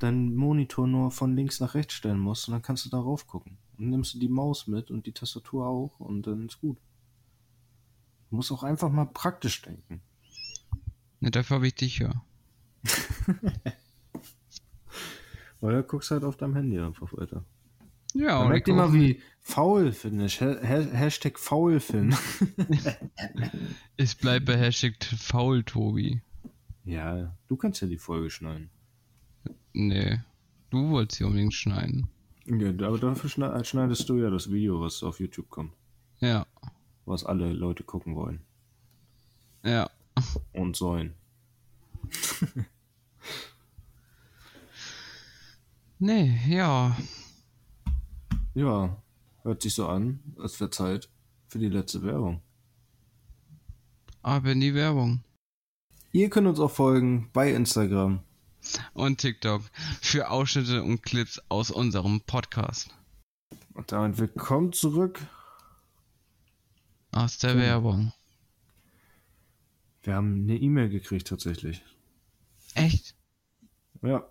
deinen 0.00 0.34
Monitor 0.34 0.88
nur 0.88 1.12
von 1.12 1.36
links 1.36 1.60
nach 1.60 1.74
rechts 1.74 1.94
stellen 1.94 2.18
musst 2.18 2.48
und 2.48 2.52
dann 2.52 2.62
kannst 2.62 2.84
du 2.84 2.90
darauf 2.90 3.28
gucken. 3.28 3.58
Und 3.78 3.90
nimmst 3.90 4.14
du 4.14 4.18
die 4.18 4.28
Maus 4.28 4.66
mit 4.66 4.90
und 4.90 5.06
die 5.06 5.12
Tastatur 5.12 5.68
auch 5.68 6.00
und 6.00 6.26
dann 6.26 6.46
ist 6.46 6.60
gut. 6.60 6.78
Du 8.28 8.36
musst 8.36 8.50
auch 8.50 8.64
einfach 8.64 8.90
mal 8.90 9.06
praktisch 9.06 9.62
denken. 9.62 10.02
Ja, 11.20 11.30
dafür 11.30 11.58
habe 11.58 11.68
ich 11.68 11.76
dich 11.76 11.98
ja. 12.00 12.25
Oder 15.60 15.82
guckst 15.82 16.10
halt 16.10 16.24
auf 16.24 16.36
deinem 16.36 16.54
Handy 16.54 16.78
einfach 16.78 17.12
weiter. 17.16 17.44
Ja, 18.14 18.40
und 18.42 18.48
merkt 18.50 18.68
ich 18.68 18.72
immer, 18.74 18.92
wie 18.92 19.20
faul 19.40 19.92
finde 19.92 20.24
ich. 20.26 20.40
Ha 20.40 20.56
Ha- 20.62 20.90
Hashtag 20.92 21.38
faul 21.38 21.80
Finn. 21.80 22.14
es 23.96 24.14
bleibt 24.14 24.46
bei 24.46 24.56
Hashtag 24.56 24.94
faul, 25.04 25.62
Tobi. 25.64 26.20
ja, 26.84 27.36
du 27.48 27.56
kannst 27.56 27.80
ja 27.82 27.88
die 27.88 27.98
Folge 27.98 28.30
schneiden. 28.30 28.70
Nee, 29.72 30.20
du 30.70 30.90
wolltest 30.90 31.18
sie 31.18 31.24
unbedingt 31.24 31.54
schneiden. 31.54 32.08
Ja, 32.46 32.68
aber 32.86 32.98
dafür 32.98 33.28
schne- 33.28 33.64
schneidest 33.64 34.08
du 34.08 34.16
ja 34.18 34.30
das 34.30 34.50
Video, 34.50 34.80
was 34.80 35.02
auf 35.02 35.20
YouTube 35.20 35.50
kommt. 35.50 35.72
Ja, 36.20 36.46
Was 37.04 37.24
alle 37.24 37.52
Leute 37.52 37.82
gucken 37.82 38.14
wollen. 38.14 38.40
ja. 39.64 39.90
Und 40.54 40.76
sollen. 40.76 41.12
Nee, 45.98 46.38
ja. 46.48 46.96
Ja, 48.54 49.02
hört 49.42 49.62
sich 49.62 49.74
so 49.74 49.88
an, 49.88 50.20
als 50.38 50.60
wäre 50.60 50.70
Zeit 50.70 51.08
für 51.48 51.58
die 51.58 51.68
letzte 51.68 52.02
Werbung. 52.02 52.42
Aber 54.22 54.52
in 54.52 54.60
die 54.60 54.74
Werbung. 54.74 55.22
Ihr 56.12 56.30
könnt 56.30 56.46
uns 56.48 56.58
auch 56.60 56.70
folgen 56.70 57.30
bei 57.32 57.52
Instagram. 57.52 58.20
Und 58.94 59.18
TikTok 59.18 59.62
für 60.00 60.30
Ausschnitte 60.30 60.82
und 60.82 61.02
Clips 61.02 61.40
aus 61.48 61.70
unserem 61.70 62.20
Podcast. 62.22 62.90
Und 63.74 63.92
damit 63.92 64.18
willkommen 64.18 64.72
zurück. 64.72 65.20
Aus 67.12 67.38
der 67.38 67.52
Genau. 67.52 67.64
Werbung. 67.64 68.12
Wir 70.02 70.14
haben 70.14 70.42
eine 70.42 70.56
E-Mail 70.56 70.88
gekriegt 70.88 71.28
tatsächlich. 71.28 71.82
Echt? 72.74 73.15
Ja. 74.02 74.26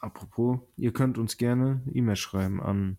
Apropos, 0.00 0.60
ihr 0.76 0.92
könnt 0.92 1.18
uns 1.18 1.36
gerne 1.36 1.82
E-Mail 1.92 2.16
schreiben 2.16 2.62
an 2.62 2.98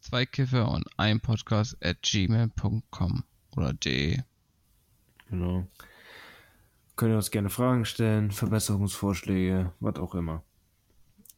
Zwei 0.00 0.24
Kiffer 0.24 0.70
und 0.70 0.84
ein 0.96 1.20
Podcast 1.20 1.76
at 1.84 2.02
gmail.com 2.02 3.24
oder 3.54 3.74
de. 3.74 4.18
Genau. 5.28 5.66
Könnt 6.96 7.12
ihr 7.12 7.16
uns 7.16 7.30
gerne 7.30 7.50
Fragen 7.50 7.84
stellen, 7.84 8.30
Verbesserungsvorschläge, 8.30 9.72
was 9.78 9.96
auch 9.96 10.14
immer. 10.14 10.42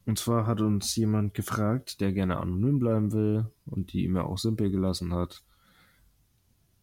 Und 0.07 0.19
zwar 0.19 0.47
hat 0.47 0.61
uns 0.61 0.95
jemand 0.97 1.35
gefragt, 1.35 2.01
der 2.01 2.13
gerne 2.13 2.39
anonym 2.39 2.79
bleiben 2.79 3.13
will 3.13 3.47
und 3.67 3.93
die 3.93 4.05
E-Mail 4.05 4.23
auch 4.23 4.39
simpel 4.39 4.71
gelassen 4.71 5.13
hat, 5.13 5.43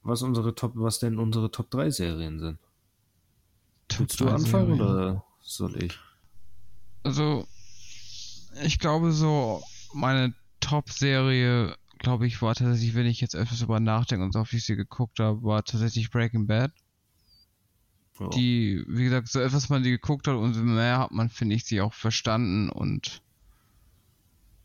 was 0.03 0.21
unsere 0.21 0.55
Top, 0.55 0.73
was 0.75 0.99
denn 0.99 1.17
unsere 1.17 1.51
Top 1.51 1.69
3 1.71 1.89
Serien 1.89 2.39
sind. 2.39 2.59
Willst 3.97 4.19
du 4.19 4.27
anfangen 4.27 4.79
oder 4.79 5.25
soll 5.55 5.81
ich? 5.83 5.97
Also, 7.03 7.47
ich 8.63 8.79
glaube 8.79 9.11
so, 9.11 9.63
meine 9.93 10.33
Top-Serie, 10.59 11.75
glaube 11.97 12.27
ich, 12.27 12.41
war 12.41 12.55
tatsächlich, 12.55 12.95
wenn 12.95 13.05
ich 13.05 13.21
jetzt 13.21 13.35
etwas 13.35 13.61
über 13.61 13.79
nachdenke 13.79 14.23
und 14.23 14.33
so 14.33 14.39
oft 14.39 14.53
ich 14.53 14.65
sie 14.65 14.75
geguckt 14.75 15.19
habe, 15.19 15.43
war 15.43 15.63
tatsächlich 15.63 16.11
Breaking 16.11 16.47
Bad. 16.47 16.71
Ja. 18.19 18.27
Die, 18.29 18.83
wie 18.87 19.05
gesagt, 19.05 19.29
so 19.29 19.39
etwas 19.39 19.69
man 19.69 19.83
die 19.83 19.91
geguckt 19.91 20.27
hat, 20.27 20.35
umso 20.35 20.61
mehr 20.61 20.99
hat 20.99 21.11
man, 21.11 21.29
finde 21.29 21.55
ich, 21.55 21.65
sie 21.65 21.79
auch 21.79 21.93
verstanden 21.93 22.69
und 22.69 23.21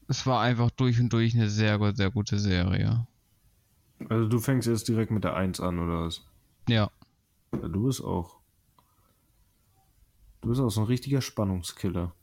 es 0.09 0.27
war 0.27 0.43
einfach 0.43 0.71
durch 0.71 0.99
und 1.01 1.13
durch 1.13 1.35
eine 1.35 1.49
sehr, 1.49 1.95
sehr 1.95 2.11
gute 2.11 2.39
Serie. 2.39 3.07
Also 4.09 4.29
du 4.29 4.39
fängst 4.41 4.69
jetzt 4.69 4.89
direkt 4.89 5.13
mit 5.13 5.25
der 5.25 5.35
1 5.35 5.61
an, 5.61 5.79
oder 5.79 6.03
was? 6.03 6.23
Ja. 6.69 6.91
Ja, 7.53 7.69
du 7.69 7.87
bist 7.87 8.03
auch. 8.03 8.41
Du 10.45 10.51
bist 10.51 10.61
auch 10.61 10.69
so 10.69 10.83
ein 10.83 10.87
richtiger 10.87 11.23
Spannungskiller. 11.23 12.15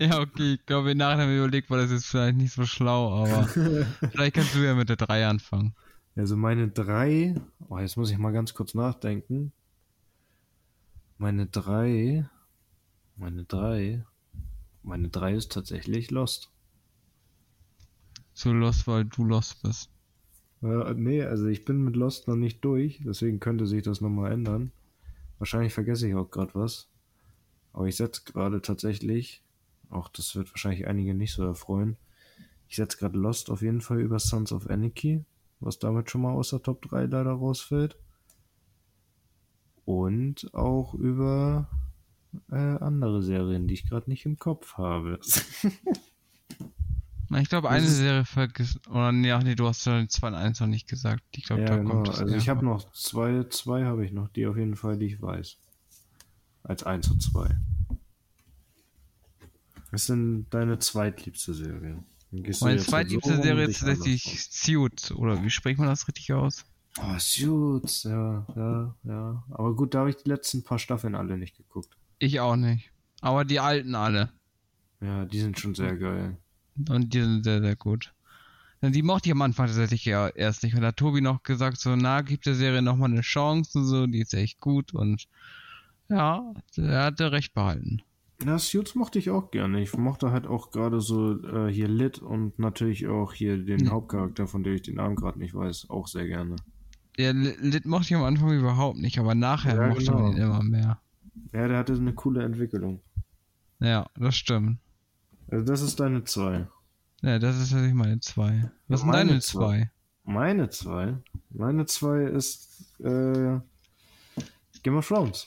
Ja, 0.00 0.18
okay, 0.18 0.54
ich 0.54 0.66
glaube, 0.66 0.92
nachher 0.96 1.32
überlegt 1.32 1.70
war 1.70 1.78
das 1.78 1.92
jetzt 1.92 2.06
vielleicht 2.06 2.36
nicht 2.36 2.52
so 2.52 2.66
schlau, 2.66 3.24
aber 3.24 3.44
vielleicht 4.10 4.34
kannst 4.34 4.52
du 4.56 4.58
ja 4.58 4.74
mit 4.74 4.88
der 4.88 4.96
3 4.96 5.28
anfangen. 5.28 5.72
Also 6.16 6.36
meine 6.36 6.66
drei, 6.66 7.36
oh, 7.68 7.78
jetzt 7.78 7.96
muss 7.96 8.10
ich 8.10 8.18
mal 8.18 8.32
ganz 8.32 8.54
kurz 8.54 8.74
nachdenken. 8.74 9.52
Meine 11.16 11.46
drei, 11.46 12.28
meine 13.14 13.44
drei, 13.44 14.04
meine 14.82 15.10
drei 15.10 15.34
ist 15.34 15.52
tatsächlich 15.52 16.10
Lost. 16.10 16.50
So 18.32 18.52
Lost, 18.52 18.88
weil 18.88 19.04
du 19.04 19.22
Lost 19.22 19.62
bist. 19.62 19.90
Äh, 20.60 20.92
nee, 20.94 21.22
also 21.22 21.46
ich 21.46 21.64
bin 21.64 21.84
mit 21.84 21.94
Lost 21.94 22.26
noch 22.26 22.34
nicht 22.34 22.64
durch, 22.64 23.00
deswegen 23.04 23.38
könnte 23.38 23.68
sich 23.68 23.84
das 23.84 24.00
nochmal 24.00 24.32
ändern. 24.32 24.72
Wahrscheinlich 25.38 25.72
vergesse 25.72 26.08
ich 26.08 26.14
auch 26.14 26.30
gerade 26.30 26.54
was. 26.54 26.88
Aber 27.72 27.86
ich 27.86 27.96
setze 27.96 28.22
gerade 28.24 28.62
tatsächlich, 28.62 29.42
auch 29.90 30.08
das 30.08 30.36
wird 30.36 30.50
wahrscheinlich 30.50 30.86
einige 30.86 31.14
nicht 31.14 31.32
so 31.32 31.44
erfreuen, 31.44 31.96
ich 32.68 32.76
setze 32.76 32.98
gerade 32.98 33.18
Lost 33.18 33.50
auf 33.50 33.62
jeden 33.62 33.80
Fall 33.80 34.00
über 34.00 34.18
Sons 34.18 34.52
of 34.52 34.68
Anarchy, 34.68 35.24
was 35.60 35.78
damit 35.78 36.10
schon 36.10 36.22
mal 36.22 36.32
aus 36.32 36.50
der 36.50 36.62
Top 36.62 36.82
3 36.82 37.04
leider 37.04 37.32
rausfällt. 37.32 37.96
Und 39.84 40.52
auch 40.54 40.94
über 40.94 41.68
äh, 42.50 42.56
andere 42.56 43.22
Serien, 43.22 43.68
die 43.68 43.74
ich 43.74 43.88
gerade 43.88 44.08
nicht 44.10 44.24
im 44.24 44.38
Kopf 44.38 44.74
habe. 44.74 45.20
Ich 47.40 47.48
glaube, 47.48 47.70
eine 47.70 47.86
Serie 47.86 48.24
vergisst. 48.24 48.86
Oder 48.88 49.12
nee, 49.12 49.32
ach 49.32 49.42
nee, 49.42 49.54
du 49.54 49.66
hast 49.66 49.84
ja 49.86 50.06
2 50.06 50.28
und 50.28 50.34
1 50.34 50.60
noch 50.60 50.66
nicht 50.66 50.88
gesagt. 50.88 51.22
Ich 51.34 51.44
glaube, 51.44 51.62
ja, 51.62 51.68
da 51.68 51.76
genau. 51.76 51.90
kommt 51.90 52.08
das. 52.08 52.20
Also 52.20 52.34
ich 52.36 52.48
habe 52.48 52.64
noch 52.64 52.90
zwei, 52.92 53.44
zwei 53.44 53.84
habe 53.84 54.04
ich 54.04 54.12
noch, 54.12 54.28
die 54.28 54.46
auf 54.46 54.56
jeden 54.56 54.76
Fall, 54.76 54.98
die 54.98 55.06
ich 55.06 55.22
weiß. 55.22 55.56
Als 56.62 56.82
1 56.82 57.08
und 57.10 57.22
2. 57.22 57.48
Was 59.90 60.02
ist 60.02 60.08
denn 60.10 60.46
deine 60.50 60.78
zweitliebste 60.78 61.54
Serie? 61.54 62.02
Meine 62.30 62.78
zweitliebste 62.78 63.36
so 63.36 63.42
Serie 63.42 63.64
ist 63.64 63.70
ich 63.70 63.78
tatsächlich 63.78 64.48
Suits. 64.50 65.12
Oder 65.12 65.42
wie 65.42 65.50
spricht 65.50 65.78
man 65.78 65.88
das 65.88 66.06
richtig 66.08 66.32
aus? 66.32 66.64
Oh, 66.98 67.18
Suits, 67.18 68.04
ja, 68.04 68.46
ja, 68.56 68.94
ja. 69.04 69.44
Aber 69.50 69.74
gut, 69.74 69.94
da 69.94 70.00
habe 70.00 70.10
ich 70.10 70.16
die 70.16 70.28
letzten 70.28 70.62
paar 70.62 70.78
Staffeln 70.78 71.14
alle 71.14 71.38
nicht 71.38 71.56
geguckt. 71.56 71.96
Ich 72.18 72.40
auch 72.40 72.56
nicht. 72.56 72.90
Aber 73.20 73.44
die 73.44 73.60
alten 73.60 73.94
alle. 73.94 74.30
Ja, 75.00 75.24
die 75.24 75.40
sind 75.40 75.58
schon 75.58 75.74
sehr 75.74 75.96
geil. 75.96 76.38
Und 76.88 77.14
die 77.14 77.20
sind 77.20 77.44
sehr, 77.44 77.60
sehr 77.60 77.76
gut. 77.76 78.12
Denn 78.82 78.92
die 78.92 79.02
mochte 79.02 79.28
ich 79.28 79.32
am 79.32 79.42
Anfang 79.42 79.66
tatsächlich 79.66 80.04
ja 80.04 80.28
erst 80.28 80.62
nicht. 80.62 80.74
Und 80.74 80.82
da 80.82 80.88
hat 80.88 80.96
Tobi 80.96 81.20
noch 81.20 81.42
gesagt, 81.42 81.78
so, 81.78 81.96
na, 81.96 82.20
gibt 82.22 82.46
der 82.46 82.54
Serie 82.54 82.82
nochmal 82.82 83.10
eine 83.10 83.22
Chance 83.22 83.78
und 83.78 83.84
so, 83.86 84.06
die 84.06 84.20
ist 84.20 84.34
echt 84.34 84.60
gut. 84.60 84.92
Und 84.92 85.26
ja, 86.08 86.52
er 86.76 87.04
hatte 87.04 87.32
recht 87.32 87.54
behalten. 87.54 88.02
Ja, 88.44 88.58
Suits 88.58 88.94
mochte 88.94 89.18
ich 89.18 89.30
auch 89.30 89.50
gerne. 89.50 89.80
Ich 89.80 89.96
mochte 89.96 90.32
halt 90.32 90.46
auch 90.46 90.70
gerade 90.70 91.00
so 91.00 91.40
äh, 91.44 91.72
hier 91.72 91.88
Lit 91.88 92.18
und 92.18 92.58
natürlich 92.58 93.06
auch 93.06 93.32
hier 93.32 93.56
den 93.56 93.86
Ja. 93.86 93.92
Hauptcharakter, 93.92 94.46
von 94.46 94.62
dem 94.64 94.74
ich 94.74 94.82
den 94.82 94.96
Namen 94.96 95.16
gerade 95.16 95.38
nicht 95.38 95.54
weiß, 95.54 95.88
auch 95.88 96.08
sehr 96.08 96.26
gerne. 96.26 96.56
Ja, 97.16 97.30
Lit 97.30 97.86
mochte 97.86 98.08
ich 98.08 98.16
am 98.16 98.24
Anfang 98.24 98.50
überhaupt 98.52 98.98
nicht, 98.98 99.18
aber 99.18 99.34
nachher 99.34 99.76
Ja, 99.76 99.88
mochte 99.88 100.04
genau. 100.04 100.18
man 100.20 100.32
ihn 100.32 100.42
immer 100.42 100.62
mehr. 100.62 101.00
Ja, 101.52 101.68
der 101.68 101.78
hatte 101.78 101.94
eine 101.94 102.12
coole 102.12 102.42
Entwicklung. 102.42 103.00
Ja, 103.80 104.06
das 104.16 104.36
stimmt. 104.36 104.78
Also 105.48 105.64
das 105.64 105.82
ist 105.82 106.00
deine 106.00 106.24
zwei. 106.24 106.66
Ja, 107.22 107.38
das 107.38 107.58
ist 107.58 107.72
natürlich 107.72 107.94
meine 107.94 108.20
zwei. 108.20 108.70
Was 108.88 109.00
sind 109.00 109.10
meine 109.10 109.28
deine 109.30 109.40
zwei. 109.40 109.78
zwei? 109.78 109.90
Meine 110.24 110.68
zwei? 110.70 111.16
Meine 111.50 111.86
zwei 111.86 112.24
ist 112.24 112.94
äh, 113.00 113.58
Game 114.82 114.96
of 114.96 115.08
Thrones. 115.08 115.46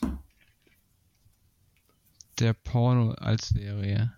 Der 2.40 2.54
Porno 2.54 3.12
als 3.14 3.50
Serie. 3.50 4.14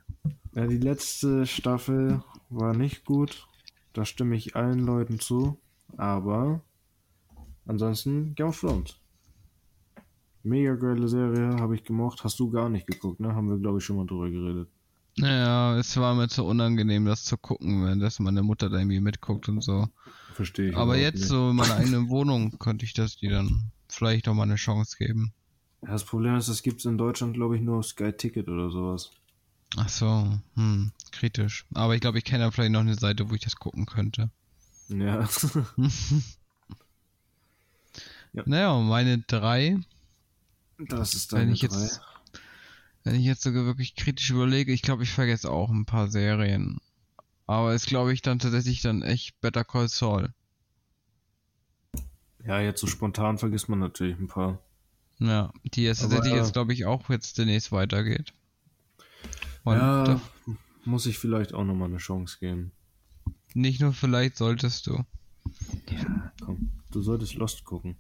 Ja, 0.53 0.67
die 0.67 0.77
letzte 0.77 1.45
Staffel 1.45 2.23
war 2.49 2.75
nicht 2.75 3.05
gut. 3.05 3.47
Da 3.93 4.05
stimme 4.05 4.35
ich 4.35 4.55
allen 4.55 4.79
Leuten 4.79 5.19
zu. 5.19 5.57
Aber 5.97 6.61
ansonsten 7.65 8.35
Game 8.35 8.47
of 8.47 8.59
Thrones. 8.59 8.95
Mega 10.43 10.75
geile 10.75 11.07
Serie, 11.07 11.57
habe 11.59 11.75
ich 11.75 11.83
gemocht. 11.83 12.23
Hast 12.23 12.39
du 12.39 12.49
gar 12.49 12.69
nicht 12.69 12.87
geguckt, 12.87 13.19
ne? 13.19 13.35
Haben 13.35 13.49
wir, 13.49 13.57
glaube 13.57 13.79
ich, 13.79 13.83
schon 13.83 13.97
mal 13.97 14.05
drüber 14.05 14.29
geredet. 14.29 14.69
Naja, 15.17 15.77
es 15.77 15.97
war 15.97 16.15
mir 16.15 16.29
zu 16.29 16.45
unangenehm, 16.45 17.05
das 17.05 17.25
zu 17.25 17.37
gucken, 17.37 17.85
wenn 17.85 17.99
das 17.99 18.19
meine 18.19 18.41
Mutter 18.41 18.69
da 18.69 18.77
irgendwie 18.77 19.01
mitguckt 19.01 19.49
und 19.49 19.61
so. 19.61 19.87
Verstehe 20.33 20.69
ich. 20.69 20.77
Aber 20.77 20.97
jetzt 20.97 21.19
nicht. 21.19 21.27
so 21.27 21.49
in 21.49 21.57
meiner 21.57 21.75
eigenen 21.75 22.09
Wohnung 22.09 22.57
könnte 22.59 22.85
ich 22.85 22.93
das 22.93 23.17
die 23.17 23.27
dann 23.27 23.71
vielleicht 23.89 24.27
auch 24.27 24.33
mal 24.33 24.43
eine 24.43 24.55
Chance 24.55 24.97
geben. 24.97 25.33
Ja, 25.81 25.89
das 25.91 26.05
Problem 26.05 26.35
ist, 26.35 26.49
das 26.49 26.61
gibt 26.63 26.79
es 26.79 26.85
in 26.85 26.97
Deutschland, 26.97 27.33
glaube 27.33 27.55
ich, 27.55 27.61
nur 27.61 27.79
auf 27.79 27.85
Sky 27.85 28.13
Ticket 28.13 28.47
oder 28.47 28.69
sowas. 28.69 29.11
Ach 29.77 29.89
so, 29.89 30.39
hm, 30.55 30.91
kritisch. 31.11 31.65
Aber 31.73 31.95
ich 31.95 32.01
glaube, 32.01 32.17
ich 32.17 32.23
kenne 32.23 32.43
da 32.45 32.51
vielleicht 32.51 32.71
noch 32.71 32.79
eine 32.81 32.95
Seite, 32.95 33.29
wo 33.29 33.35
ich 33.35 33.41
das 33.41 33.55
gucken 33.55 33.85
könnte. 33.85 34.29
Ja. 34.89 35.27
Naja, 38.45 38.71
und 38.73 38.87
meine 38.87 39.19
drei, 39.19 39.79
Das 40.77 41.13
ist 41.13 41.31
wenn 41.31 41.39
deine 41.39 41.53
ich 41.53 41.61
jetzt, 41.61 41.99
wenn 43.03 43.15
ich 43.15 43.25
jetzt 43.25 43.41
sogar 43.43 43.65
wirklich 43.65 43.95
kritisch 43.95 44.29
überlege, 44.31 44.71
ich 44.73 44.81
glaube, 44.81 45.03
ich 45.03 45.11
vergesse 45.11 45.49
auch 45.51 45.69
ein 45.69 45.85
paar 45.85 46.09
Serien. 46.09 46.79
Aber 47.47 47.73
ist, 47.73 47.87
glaube 47.87 48.13
ich, 48.13 48.21
dann 48.21 48.39
tatsächlich 48.39 48.81
dann 48.81 49.01
echt 49.01 49.39
Better 49.41 49.63
Call 49.63 49.87
Saul. 49.89 50.33
Ja, 52.45 52.59
jetzt 52.61 52.79
so 52.81 52.87
spontan 52.87 53.37
vergisst 53.37 53.69
man 53.69 53.79
natürlich 53.79 54.17
ein 54.19 54.27
paar. 54.27 54.59
Ja, 55.19 55.51
die 55.65 55.83
jetzt 55.83 56.01
Aber, 56.03 56.15
tatsächlich 56.15 56.37
ja. 56.37 56.43
jetzt, 56.43 56.53
glaube 56.53 56.73
ich, 56.73 56.85
auch 56.85 57.09
jetzt 57.09 57.37
demnächst 57.37 57.71
weitergeht. 57.71 58.33
Und 59.63 59.75
ja, 59.75 60.03
da- 60.05 60.21
muss 60.85 61.05
ich 61.05 61.17
vielleicht 61.17 61.53
auch 61.53 61.65
nochmal 61.65 61.89
eine 61.89 61.97
Chance 61.97 62.37
geben. 62.39 62.71
nicht 63.53 63.81
nur 63.81 63.93
vielleicht 63.93 64.37
solltest 64.37 64.87
du. 64.87 65.03
Komm, 66.45 66.69
du 66.91 67.01
solltest 67.01 67.33
Lost 67.35 67.65
gucken. 67.65 67.97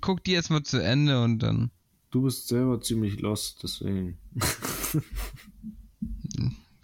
Guck 0.00 0.24
die 0.24 0.32
jetzt 0.32 0.50
mal 0.50 0.62
zu 0.62 0.82
Ende 0.82 1.22
und 1.22 1.40
dann. 1.40 1.70
Du 2.16 2.22
bist 2.22 2.48
selber 2.48 2.80
ziemlich 2.80 3.20
lost, 3.20 3.62
deswegen. 3.62 4.16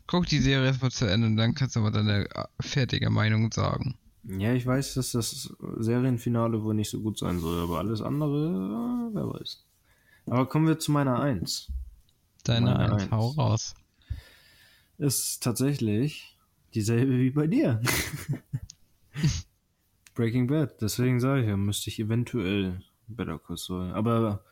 Guck 0.06 0.26
die 0.26 0.40
Serie 0.40 0.66
erstmal 0.66 0.90
zu 0.90 1.06
Ende 1.06 1.26
und 1.26 1.38
dann 1.38 1.54
kannst 1.54 1.74
du 1.74 1.80
aber 1.80 1.90
deine 1.90 2.28
äh, 2.34 2.44
fertige 2.60 3.08
Meinung 3.08 3.50
sagen. 3.50 3.96
Ja, 4.24 4.52
ich 4.52 4.66
weiß, 4.66 4.92
dass 4.92 5.12
das 5.12 5.50
Serienfinale 5.78 6.62
wohl 6.62 6.74
nicht 6.74 6.90
so 6.90 7.00
gut 7.00 7.16
sein 7.16 7.38
soll, 7.38 7.62
aber 7.62 7.78
alles 7.78 8.02
andere, 8.02 9.08
äh, 9.10 9.14
wer 9.14 9.26
weiß. 9.26 9.64
Aber 10.26 10.46
kommen 10.50 10.66
wir 10.66 10.78
zu 10.78 10.92
meiner 10.92 11.18
Eins. 11.18 11.72
Deine 12.44 12.72
Meine 12.72 12.92
Eins, 12.92 13.02
Eins. 13.04 13.10
hau 13.10 13.28
raus. 13.28 13.74
Ist 14.98 15.42
tatsächlich 15.42 16.36
dieselbe 16.74 17.18
wie 17.18 17.30
bei 17.30 17.46
dir. 17.46 17.80
Breaking 20.14 20.46
Bad, 20.46 20.82
deswegen 20.82 21.20
sage 21.20 21.40
ich 21.40 21.48
ja, 21.48 21.56
müsste 21.56 21.88
ich 21.88 21.98
eventuell 22.00 22.82
Better 23.08 23.38
Call 23.38 23.56
Saul. 23.56 23.92
Aber 23.92 24.44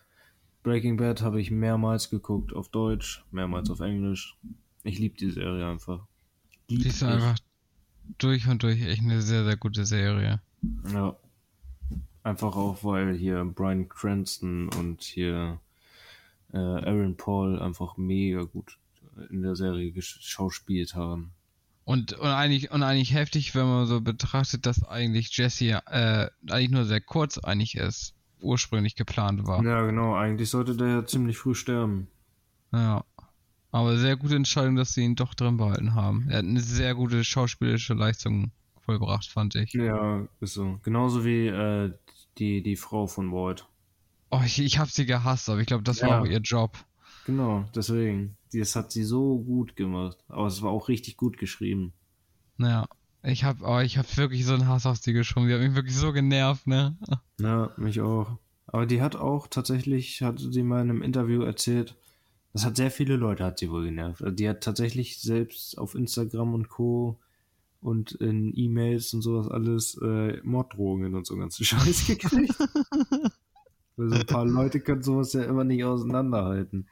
Breaking 0.62 0.96
Bad 0.96 1.22
habe 1.22 1.40
ich 1.40 1.50
mehrmals 1.50 2.10
geguckt, 2.10 2.54
auf 2.54 2.68
Deutsch, 2.68 3.24
mehrmals 3.30 3.70
auf 3.70 3.80
Englisch. 3.80 4.36
Ich 4.82 4.98
liebe 4.98 5.16
die 5.16 5.30
Serie 5.30 5.66
einfach. 5.66 6.06
Lieb 6.68 6.82
Die 6.82 6.88
ist 6.88 7.02
einfach 7.02 7.36
durch 8.18 8.46
und 8.48 8.62
durch 8.62 8.82
echt 8.82 9.02
eine 9.02 9.22
sehr, 9.22 9.44
sehr 9.44 9.56
gute 9.56 9.84
Serie. 9.84 10.40
Ja. 10.92 11.16
Einfach 12.22 12.54
auch, 12.54 12.84
weil 12.84 13.16
hier 13.16 13.44
Brian 13.44 13.88
Cranston 13.88 14.68
und 14.68 15.02
hier 15.02 15.58
äh, 16.52 16.58
Aaron 16.58 17.16
Paul 17.16 17.60
einfach 17.60 17.96
mega 17.96 18.42
gut 18.42 18.78
in 19.30 19.42
der 19.42 19.56
Serie 19.56 19.92
geschauspielt 19.92 20.94
haben. 20.94 21.32
Und, 21.84 22.12
und 22.12 22.28
eigentlich, 22.28 22.70
und 22.70 22.82
eigentlich 22.82 23.14
heftig, 23.14 23.54
wenn 23.54 23.66
man 23.66 23.86
so 23.86 24.00
betrachtet, 24.00 24.66
dass 24.66 24.82
eigentlich 24.84 25.36
Jesse 25.36 25.82
äh, 25.86 26.28
eigentlich 26.48 26.70
nur 26.70 26.84
sehr 26.84 27.00
kurz 27.00 27.38
eigentlich 27.38 27.74
ist, 27.76 28.14
ursprünglich 28.42 28.96
geplant 28.96 29.46
war. 29.46 29.62
Ja, 29.64 29.84
genau. 29.86 30.14
Eigentlich 30.14 30.50
sollte 30.50 30.76
der 30.76 30.88
ja 30.88 31.06
ziemlich 31.06 31.38
früh 31.38 31.54
sterben. 31.54 32.08
Ja. 32.72 33.04
Aber 33.72 33.96
sehr 33.98 34.16
gute 34.16 34.34
Entscheidung, 34.34 34.76
dass 34.76 34.94
sie 34.94 35.02
ihn 35.02 35.14
doch 35.14 35.34
drin 35.34 35.56
behalten 35.56 35.94
haben. 35.94 36.26
Er 36.28 36.38
hat 36.38 36.44
eine 36.44 36.60
sehr 36.60 36.94
gute 36.94 37.22
schauspielerische 37.22 37.94
Leistung 37.94 38.50
vollbracht, 38.80 39.28
fand 39.30 39.54
ich. 39.54 39.72
Ja, 39.74 40.26
ist 40.40 40.54
so. 40.54 40.80
Genauso 40.82 41.24
wie 41.24 41.46
äh, 41.46 41.92
die, 42.38 42.62
die 42.62 42.76
Frau 42.76 43.06
von 43.06 43.30
Walt. 43.30 43.68
Oh, 44.30 44.40
ich, 44.44 44.58
ich 44.60 44.78
habe 44.78 44.90
sie 44.90 45.06
gehasst, 45.06 45.48
aber 45.48 45.60
ich 45.60 45.66
glaube, 45.66 45.84
das 45.84 46.00
Ja. 46.00 46.08
war 46.08 46.22
auch 46.22 46.26
ihr 46.26 46.40
Job. 46.40 46.76
Genau, 47.26 47.64
deswegen. 47.74 48.36
Das 48.52 48.74
hat 48.74 48.90
sie 48.90 49.04
so 49.04 49.38
gut 49.38 49.76
gemacht. 49.76 50.18
Aber 50.28 50.46
es 50.48 50.62
war 50.62 50.70
auch 50.70 50.88
richtig 50.88 51.16
gut 51.16 51.38
geschrieben. 51.38 51.92
Naja. 52.56 52.86
Ich 53.22 53.44
habe 53.44 53.64
oh, 53.64 53.78
ich 53.80 53.98
hab 53.98 54.16
wirklich 54.16 54.46
so 54.46 54.54
einen 54.54 54.66
Hass 54.66 54.86
auf 54.86 54.96
sie 54.98 55.12
geschoben. 55.12 55.48
Die 55.48 55.54
hat 55.54 55.60
mich 55.60 55.74
wirklich 55.74 55.96
so 55.96 56.12
genervt, 56.12 56.66
ne? 56.66 56.96
Ja, 57.40 57.70
mich 57.76 58.00
auch. 58.00 58.38
Aber 58.66 58.86
die 58.86 59.02
hat 59.02 59.16
auch 59.16 59.46
tatsächlich, 59.46 60.22
hat 60.22 60.38
sie 60.38 60.62
mal 60.62 60.82
in 60.82 60.90
einem 60.90 61.02
Interview 61.02 61.42
erzählt, 61.42 61.96
das 62.52 62.64
hat 62.64 62.76
sehr 62.76 62.90
viele 62.90 63.16
Leute, 63.16 63.44
hat 63.44 63.58
sie 63.58 63.70
wohl 63.70 63.84
genervt. 63.84 64.22
Also 64.22 64.34
die 64.34 64.48
hat 64.48 64.62
tatsächlich 64.62 65.20
selbst 65.20 65.76
auf 65.78 65.94
Instagram 65.94 66.54
und 66.54 66.68
Co. 66.68 67.18
und 67.80 68.12
in 68.12 68.52
E-Mails 68.56 69.12
und 69.14 69.22
sowas 69.22 69.48
alles 69.48 69.98
äh, 70.02 70.40
Morddrohungen 70.42 71.14
und 71.14 71.26
so 71.26 71.36
ganzen 71.36 71.64
Scheiß 71.66 72.06
gekriegt. 72.06 72.54
Weil 73.96 74.08
so 74.08 74.14
ein 74.14 74.26
paar 74.26 74.46
Leute 74.46 74.80
können 74.80 75.02
sowas 75.02 75.32
ja 75.32 75.42
immer 75.42 75.64
nicht 75.64 75.84
auseinanderhalten. 75.84 76.88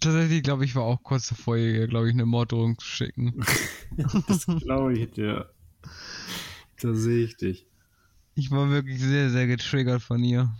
Tatsächlich, 0.00 0.42
glaube 0.42 0.64
ich, 0.64 0.74
war 0.74 0.82
auch 0.82 1.02
kurz 1.02 1.28
davor, 1.28 1.56
ihr, 1.56 1.86
glaube 1.86 2.08
ich, 2.08 2.14
eine 2.14 2.26
Morddrohung 2.26 2.78
zu 2.78 2.86
schicken. 2.86 3.44
Das 4.28 4.44
glaube 4.44 4.92
ich 4.98 5.10
dir. 5.12 5.48
Da 6.80 6.92
sehe 6.94 7.24
ich 7.24 7.36
dich. 7.36 7.66
Ich 8.34 8.50
war 8.50 8.68
wirklich 8.70 9.00
sehr, 9.00 9.30
sehr 9.30 9.46
getriggert 9.46 10.02
von 10.02 10.22
ihr. 10.22 10.52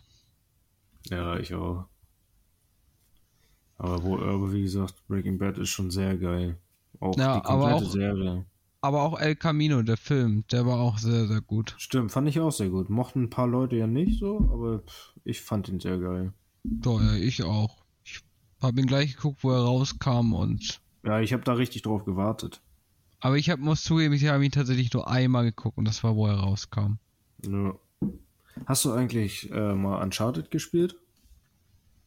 Ja, 1.10 1.38
ich 1.38 1.54
auch. 1.54 1.86
Aber, 3.78 4.02
wo, 4.02 4.16
aber 4.18 4.52
wie 4.52 4.62
gesagt, 4.62 4.94
Breaking 5.06 5.38
Bad 5.38 5.58
ist 5.58 5.68
schon 5.68 5.90
sehr 5.90 6.16
geil. 6.16 6.58
Auch 7.00 7.16
Ja, 7.18 7.36
die 7.36 7.42
komplette 7.42 7.48
aber 7.48 7.74
auch- 7.74 7.90
Serie. 7.90 8.46
Aber 8.80 9.02
auch 9.02 9.18
El 9.18 9.34
Camino, 9.36 9.82
der 9.82 9.96
Film, 9.96 10.44
der 10.52 10.64
war 10.64 10.78
auch 10.78 10.98
sehr, 10.98 11.26
sehr 11.26 11.40
gut. 11.40 11.74
Stimmt, 11.76 12.12
fand 12.12 12.28
ich 12.28 12.38
auch 12.40 12.52
sehr 12.52 12.68
gut. 12.68 12.88
Mochten 12.88 13.24
ein 13.24 13.30
paar 13.30 13.48
Leute 13.48 13.76
ja 13.76 13.86
nicht 13.86 14.20
so, 14.20 14.38
aber 14.52 14.82
ich 15.24 15.40
fand 15.40 15.68
ihn 15.68 15.80
sehr 15.80 15.98
geil. 15.98 16.32
Doch, 16.62 17.00
ja, 17.02 17.14
ich 17.14 17.42
auch. 17.42 17.84
Ich 18.04 18.20
habe 18.62 18.80
ihn 18.80 18.86
gleich 18.86 19.16
geguckt, 19.16 19.42
wo 19.42 19.50
er 19.50 19.60
rauskam 19.62 20.34
und. 20.34 20.80
Ja, 21.04 21.20
ich 21.20 21.32
habe 21.32 21.42
da 21.42 21.54
richtig 21.54 21.82
drauf 21.82 22.04
gewartet. 22.04 22.62
Aber 23.20 23.36
ich 23.36 23.50
hab, 23.50 23.58
muss 23.58 23.82
zugeben, 23.82 24.14
ich 24.14 24.26
habe 24.26 24.44
ihn 24.44 24.50
tatsächlich 24.50 24.92
nur 24.92 25.08
einmal 25.08 25.44
geguckt 25.44 25.78
und 25.78 25.86
das 25.86 26.04
war, 26.04 26.16
wo 26.16 26.26
er 26.26 26.34
rauskam. 26.34 26.98
Ja. 27.46 27.74
Hast 28.66 28.84
du 28.84 28.92
eigentlich 28.92 29.50
äh, 29.50 29.74
mal 29.74 30.02
Uncharted 30.02 30.50
gespielt? 30.50 30.96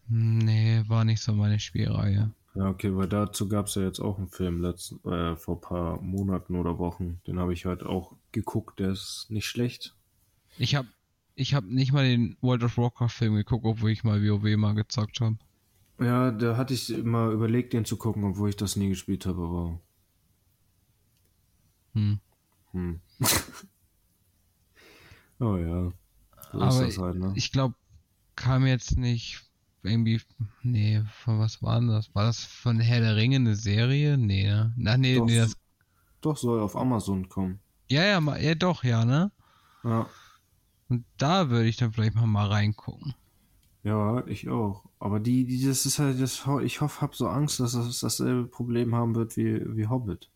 Nee, 0.07 0.83
war 0.87 1.05
nicht 1.05 1.21
so 1.21 1.33
meine 1.33 1.59
Spielreihe. 1.59 2.31
Ja, 2.55 2.67
okay, 2.67 2.95
weil 2.95 3.07
dazu 3.07 3.47
gab 3.47 3.67
es 3.67 3.75
ja 3.75 3.83
jetzt 3.83 3.99
auch 3.99 4.17
einen 4.17 4.29
Film 4.29 4.61
letzten, 4.61 5.07
äh, 5.07 5.35
vor 5.35 5.57
ein 5.57 5.61
paar 5.61 6.01
Monaten 6.01 6.55
oder 6.55 6.79
Wochen. 6.79 7.21
Den 7.27 7.39
habe 7.39 7.53
ich 7.53 7.65
halt 7.65 7.83
auch 7.83 8.15
geguckt, 8.31 8.79
der 8.79 8.91
ist 8.91 9.27
nicht 9.29 9.45
schlecht. 9.45 9.95
Ich 10.57 10.75
habe 10.75 10.87
ich 11.35 11.53
hab 11.53 11.63
nicht 11.63 11.93
mal 11.93 12.03
den 12.03 12.35
World 12.41 12.63
of 12.63 12.77
Warcraft 12.77 13.09
Film 13.09 13.35
geguckt, 13.35 13.65
obwohl 13.65 13.91
ich 13.91 14.03
mal 14.03 14.21
WoW 14.21 14.57
mal 14.57 14.73
gezockt 14.73 15.21
habe. 15.21 15.37
Ja, 15.99 16.31
da 16.31 16.57
hatte 16.57 16.73
ich 16.73 17.03
mal 17.03 17.31
überlegt, 17.31 17.73
den 17.73 17.85
zu 17.85 17.97
gucken, 17.97 18.23
obwohl 18.23 18.49
ich 18.49 18.57
das 18.57 18.75
nie 18.75 18.89
gespielt 18.89 19.25
habe, 19.25 19.41
aber. 19.41 19.79
Hm. 21.99 22.19
Hm. 22.71 23.01
oh 25.39 25.57
ja. 25.57 25.91
So 26.51 26.61
Aber 26.61 26.87
ist 26.87 26.89
das 26.97 26.97
halt, 26.97 27.17
ne? 27.17 27.33
Ich 27.35 27.51
glaube, 27.51 27.75
kam 28.35 28.65
jetzt 28.65 28.97
nicht 28.97 29.43
irgendwie. 29.83 30.21
Nee, 30.63 31.03
von 31.23 31.39
was 31.39 31.61
war 31.61 31.79
denn 31.79 31.89
das? 31.89 32.13
War 32.15 32.25
das 32.25 32.43
von 32.43 32.79
Herr 32.79 33.01
der 33.01 33.15
Ringe 33.15 33.37
eine 33.37 33.55
Serie? 33.55 34.17
Nee, 34.17 34.47
ne? 34.47 34.73
Ach, 34.85 34.97
nee, 34.97 35.17
Doch. 35.17 35.25
nee, 35.25 35.37
das. 35.37 35.55
Doch, 36.21 36.37
soll 36.37 36.59
auf 36.59 36.75
Amazon 36.75 37.29
kommen. 37.29 37.59
Ja, 37.87 38.03
ja, 38.03 38.37
ja, 38.37 38.55
doch, 38.55 38.83
ja, 38.83 39.05
ne? 39.05 39.31
Ja. 39.83 40.07
Und 40.89 41.05
da 41.17 41.49
würde 41.49 41.67
ich 41.67 41.77
dann 41.77 41.93
vielleicht 41.93 42.15
mal, 42.15 42.27
mal 42.27 42.47
reingucken. 42.47 43.15
Ja, 43.83 44.25
ich 44.27 44.49
auch. 44.49 44.83
Aber 44.99 45.19
die, 45.19 45.45
die 45.45 45.65
das 45.65 45.85
ist 45.85 45.99
halt, 45.99 46.21
das, 46.21 46.45
ich 46.63 46.81
hoffe, 46.81 47.01
hab 47.01 47.15
so 47.15 47.29
Angst, 47.29 47.59
dass 47.59 47.71
das 47.71 47.99
dasselbe 47.99 48.47
Problem 48.47 48.93
haben 48.93 49.15
wird 49.15 49.37
wie, 49.37 49.61
wie 49.77 49.87
Hobbit. 49.87 50.29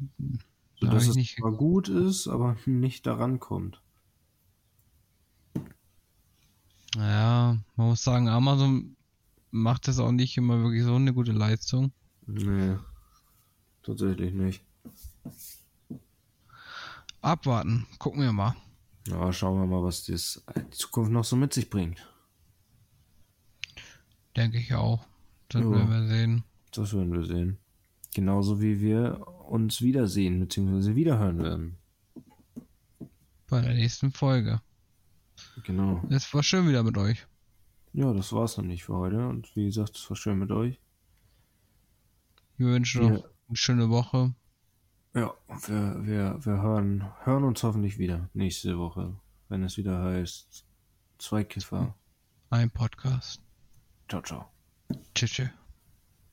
So, 0.00 0.06
Da 0.80 0.86
hab 0.88 0.94
dass 0.94 1.04
ich 1.04 1.08
es 1.10 1.16
nicht 1.16 1.36
zwar 1.38 1.52
gut 1.52 1.88
ist, 1.88 2.28
aber 2.28 2.56
nicht 2.66 3.06
daran 3.06 3.40
kommt. 3.40 3.80
Ja, 6.96 7.58
man 7.76 7.86
muss 7.88 8.02
sagen, 8.02 8.28
Amazon 8.28 8.96
macht 9.50 9.88
das 9.88 9.98
auch 9.98 10.12
nicht 10.12 10.36
immer 10.36 10.62
wirklich 10.62 10.84
so 10.84 10.94
eine 10.94 11.12
gute 11.12 11.32
Leistung. 11.32 11.92
Nee. 12.26 12.76
Tatsächlich 13.82 14.32
nicht. 14.34 14.62
Abwarten, 17.20 17.86
gucken 17.98 18.22
wir 18.22 18.32
mal. 18.32 18.54
Ja, 19.08 19.32
schauen 19.32 19.60
wir 19.60 19.66
mal, 19.66 19.82
was 19.82 20.04
das 20.04 20.42
die 20.56 20.70
Zukunft 20.70 21.10
noch 21.10 21.24
so 21.24 21.36
mit 21.36 21.52
sich 21.52 21.68
bringt. 21.70 22.06
Denke 24.36 24.58
ich 24.58 24.74
auch. 24.74 25.04
Das 25.48 25.62
Ja. 25.62 25.70
werden 25.70 25.90
wir 25.90 26.06
sehen. 26.08 26.44
Das 26.72 26.92
werden 26.94 27.12
wir 27.12 27.24
sehen. 27.24 27.58
Genauso 28.14 28.60
wie 28.60 28.80
wir 28.80 29.26
uns 29.48 29.82
wiedersehen 29.82 30.40
bzw. 30.40 30.94
wiederhören 30.94 31.42
werden. 31.42 31.78
Bei 33.48 33.60
der 33.60 33.74
nächsten 33.74 34.12
Folge. 34.12 34.60
Genau. 35.64 36.02
Es 36.10 36.32
war 36.34 36.42
schön 36.42 36.68
wieder 36.68 36.82
mit 36.82 36.98
euch. 36.98 37.26
Ja, 37.92 38.12
das 38.12 38.32
war's 38.32 38.56
dann 38.56 38.66
nicht 38.66 38.84
für 38.84 38.94
heute. 38.94 39.26
Und 39.28 39.54
wie 39.56 39.64
gesagt, 39.66 39.96
es 39.96 40.08
war 40.10 40.16
schön 40.16 40.38
mit 40.38 40.50
euch. 40.50 40.78
Wir 42.56 42.66
wünschen 42.68 43.02
Ja. 43.04 43.10
noch 43.10 43.24
eine 43.48 43.56
schöne 43.56 43.88
Woche. 43.88 44.34
Ja, 45.14 45.32
wir, 45.66 46.06
wir, 46.06 46.44
wir 46.44 46.62
hören, 46.62 47.04
hören 47.24 47.44
uns 47.44 47.62
hoffentlich 47.62 47.98
wieder 47.98 48.28
nächste 48.34 48.78
Woche, 48.78 49.16
wenn 49.48 49.62
es 49.62 49.76
wieder 49.78 50.02
heißt 50.02 50.64
Zwei 51.18 51.42
Kiffer. 51.42 51.94
Ein 52.50 52.70
Podcast. 52.70 53.40
Ciao, 54.08 54.22
ciao. 54.22 54.48
Tschüss. 55.14 55.30
tschüss. 55.32 55.57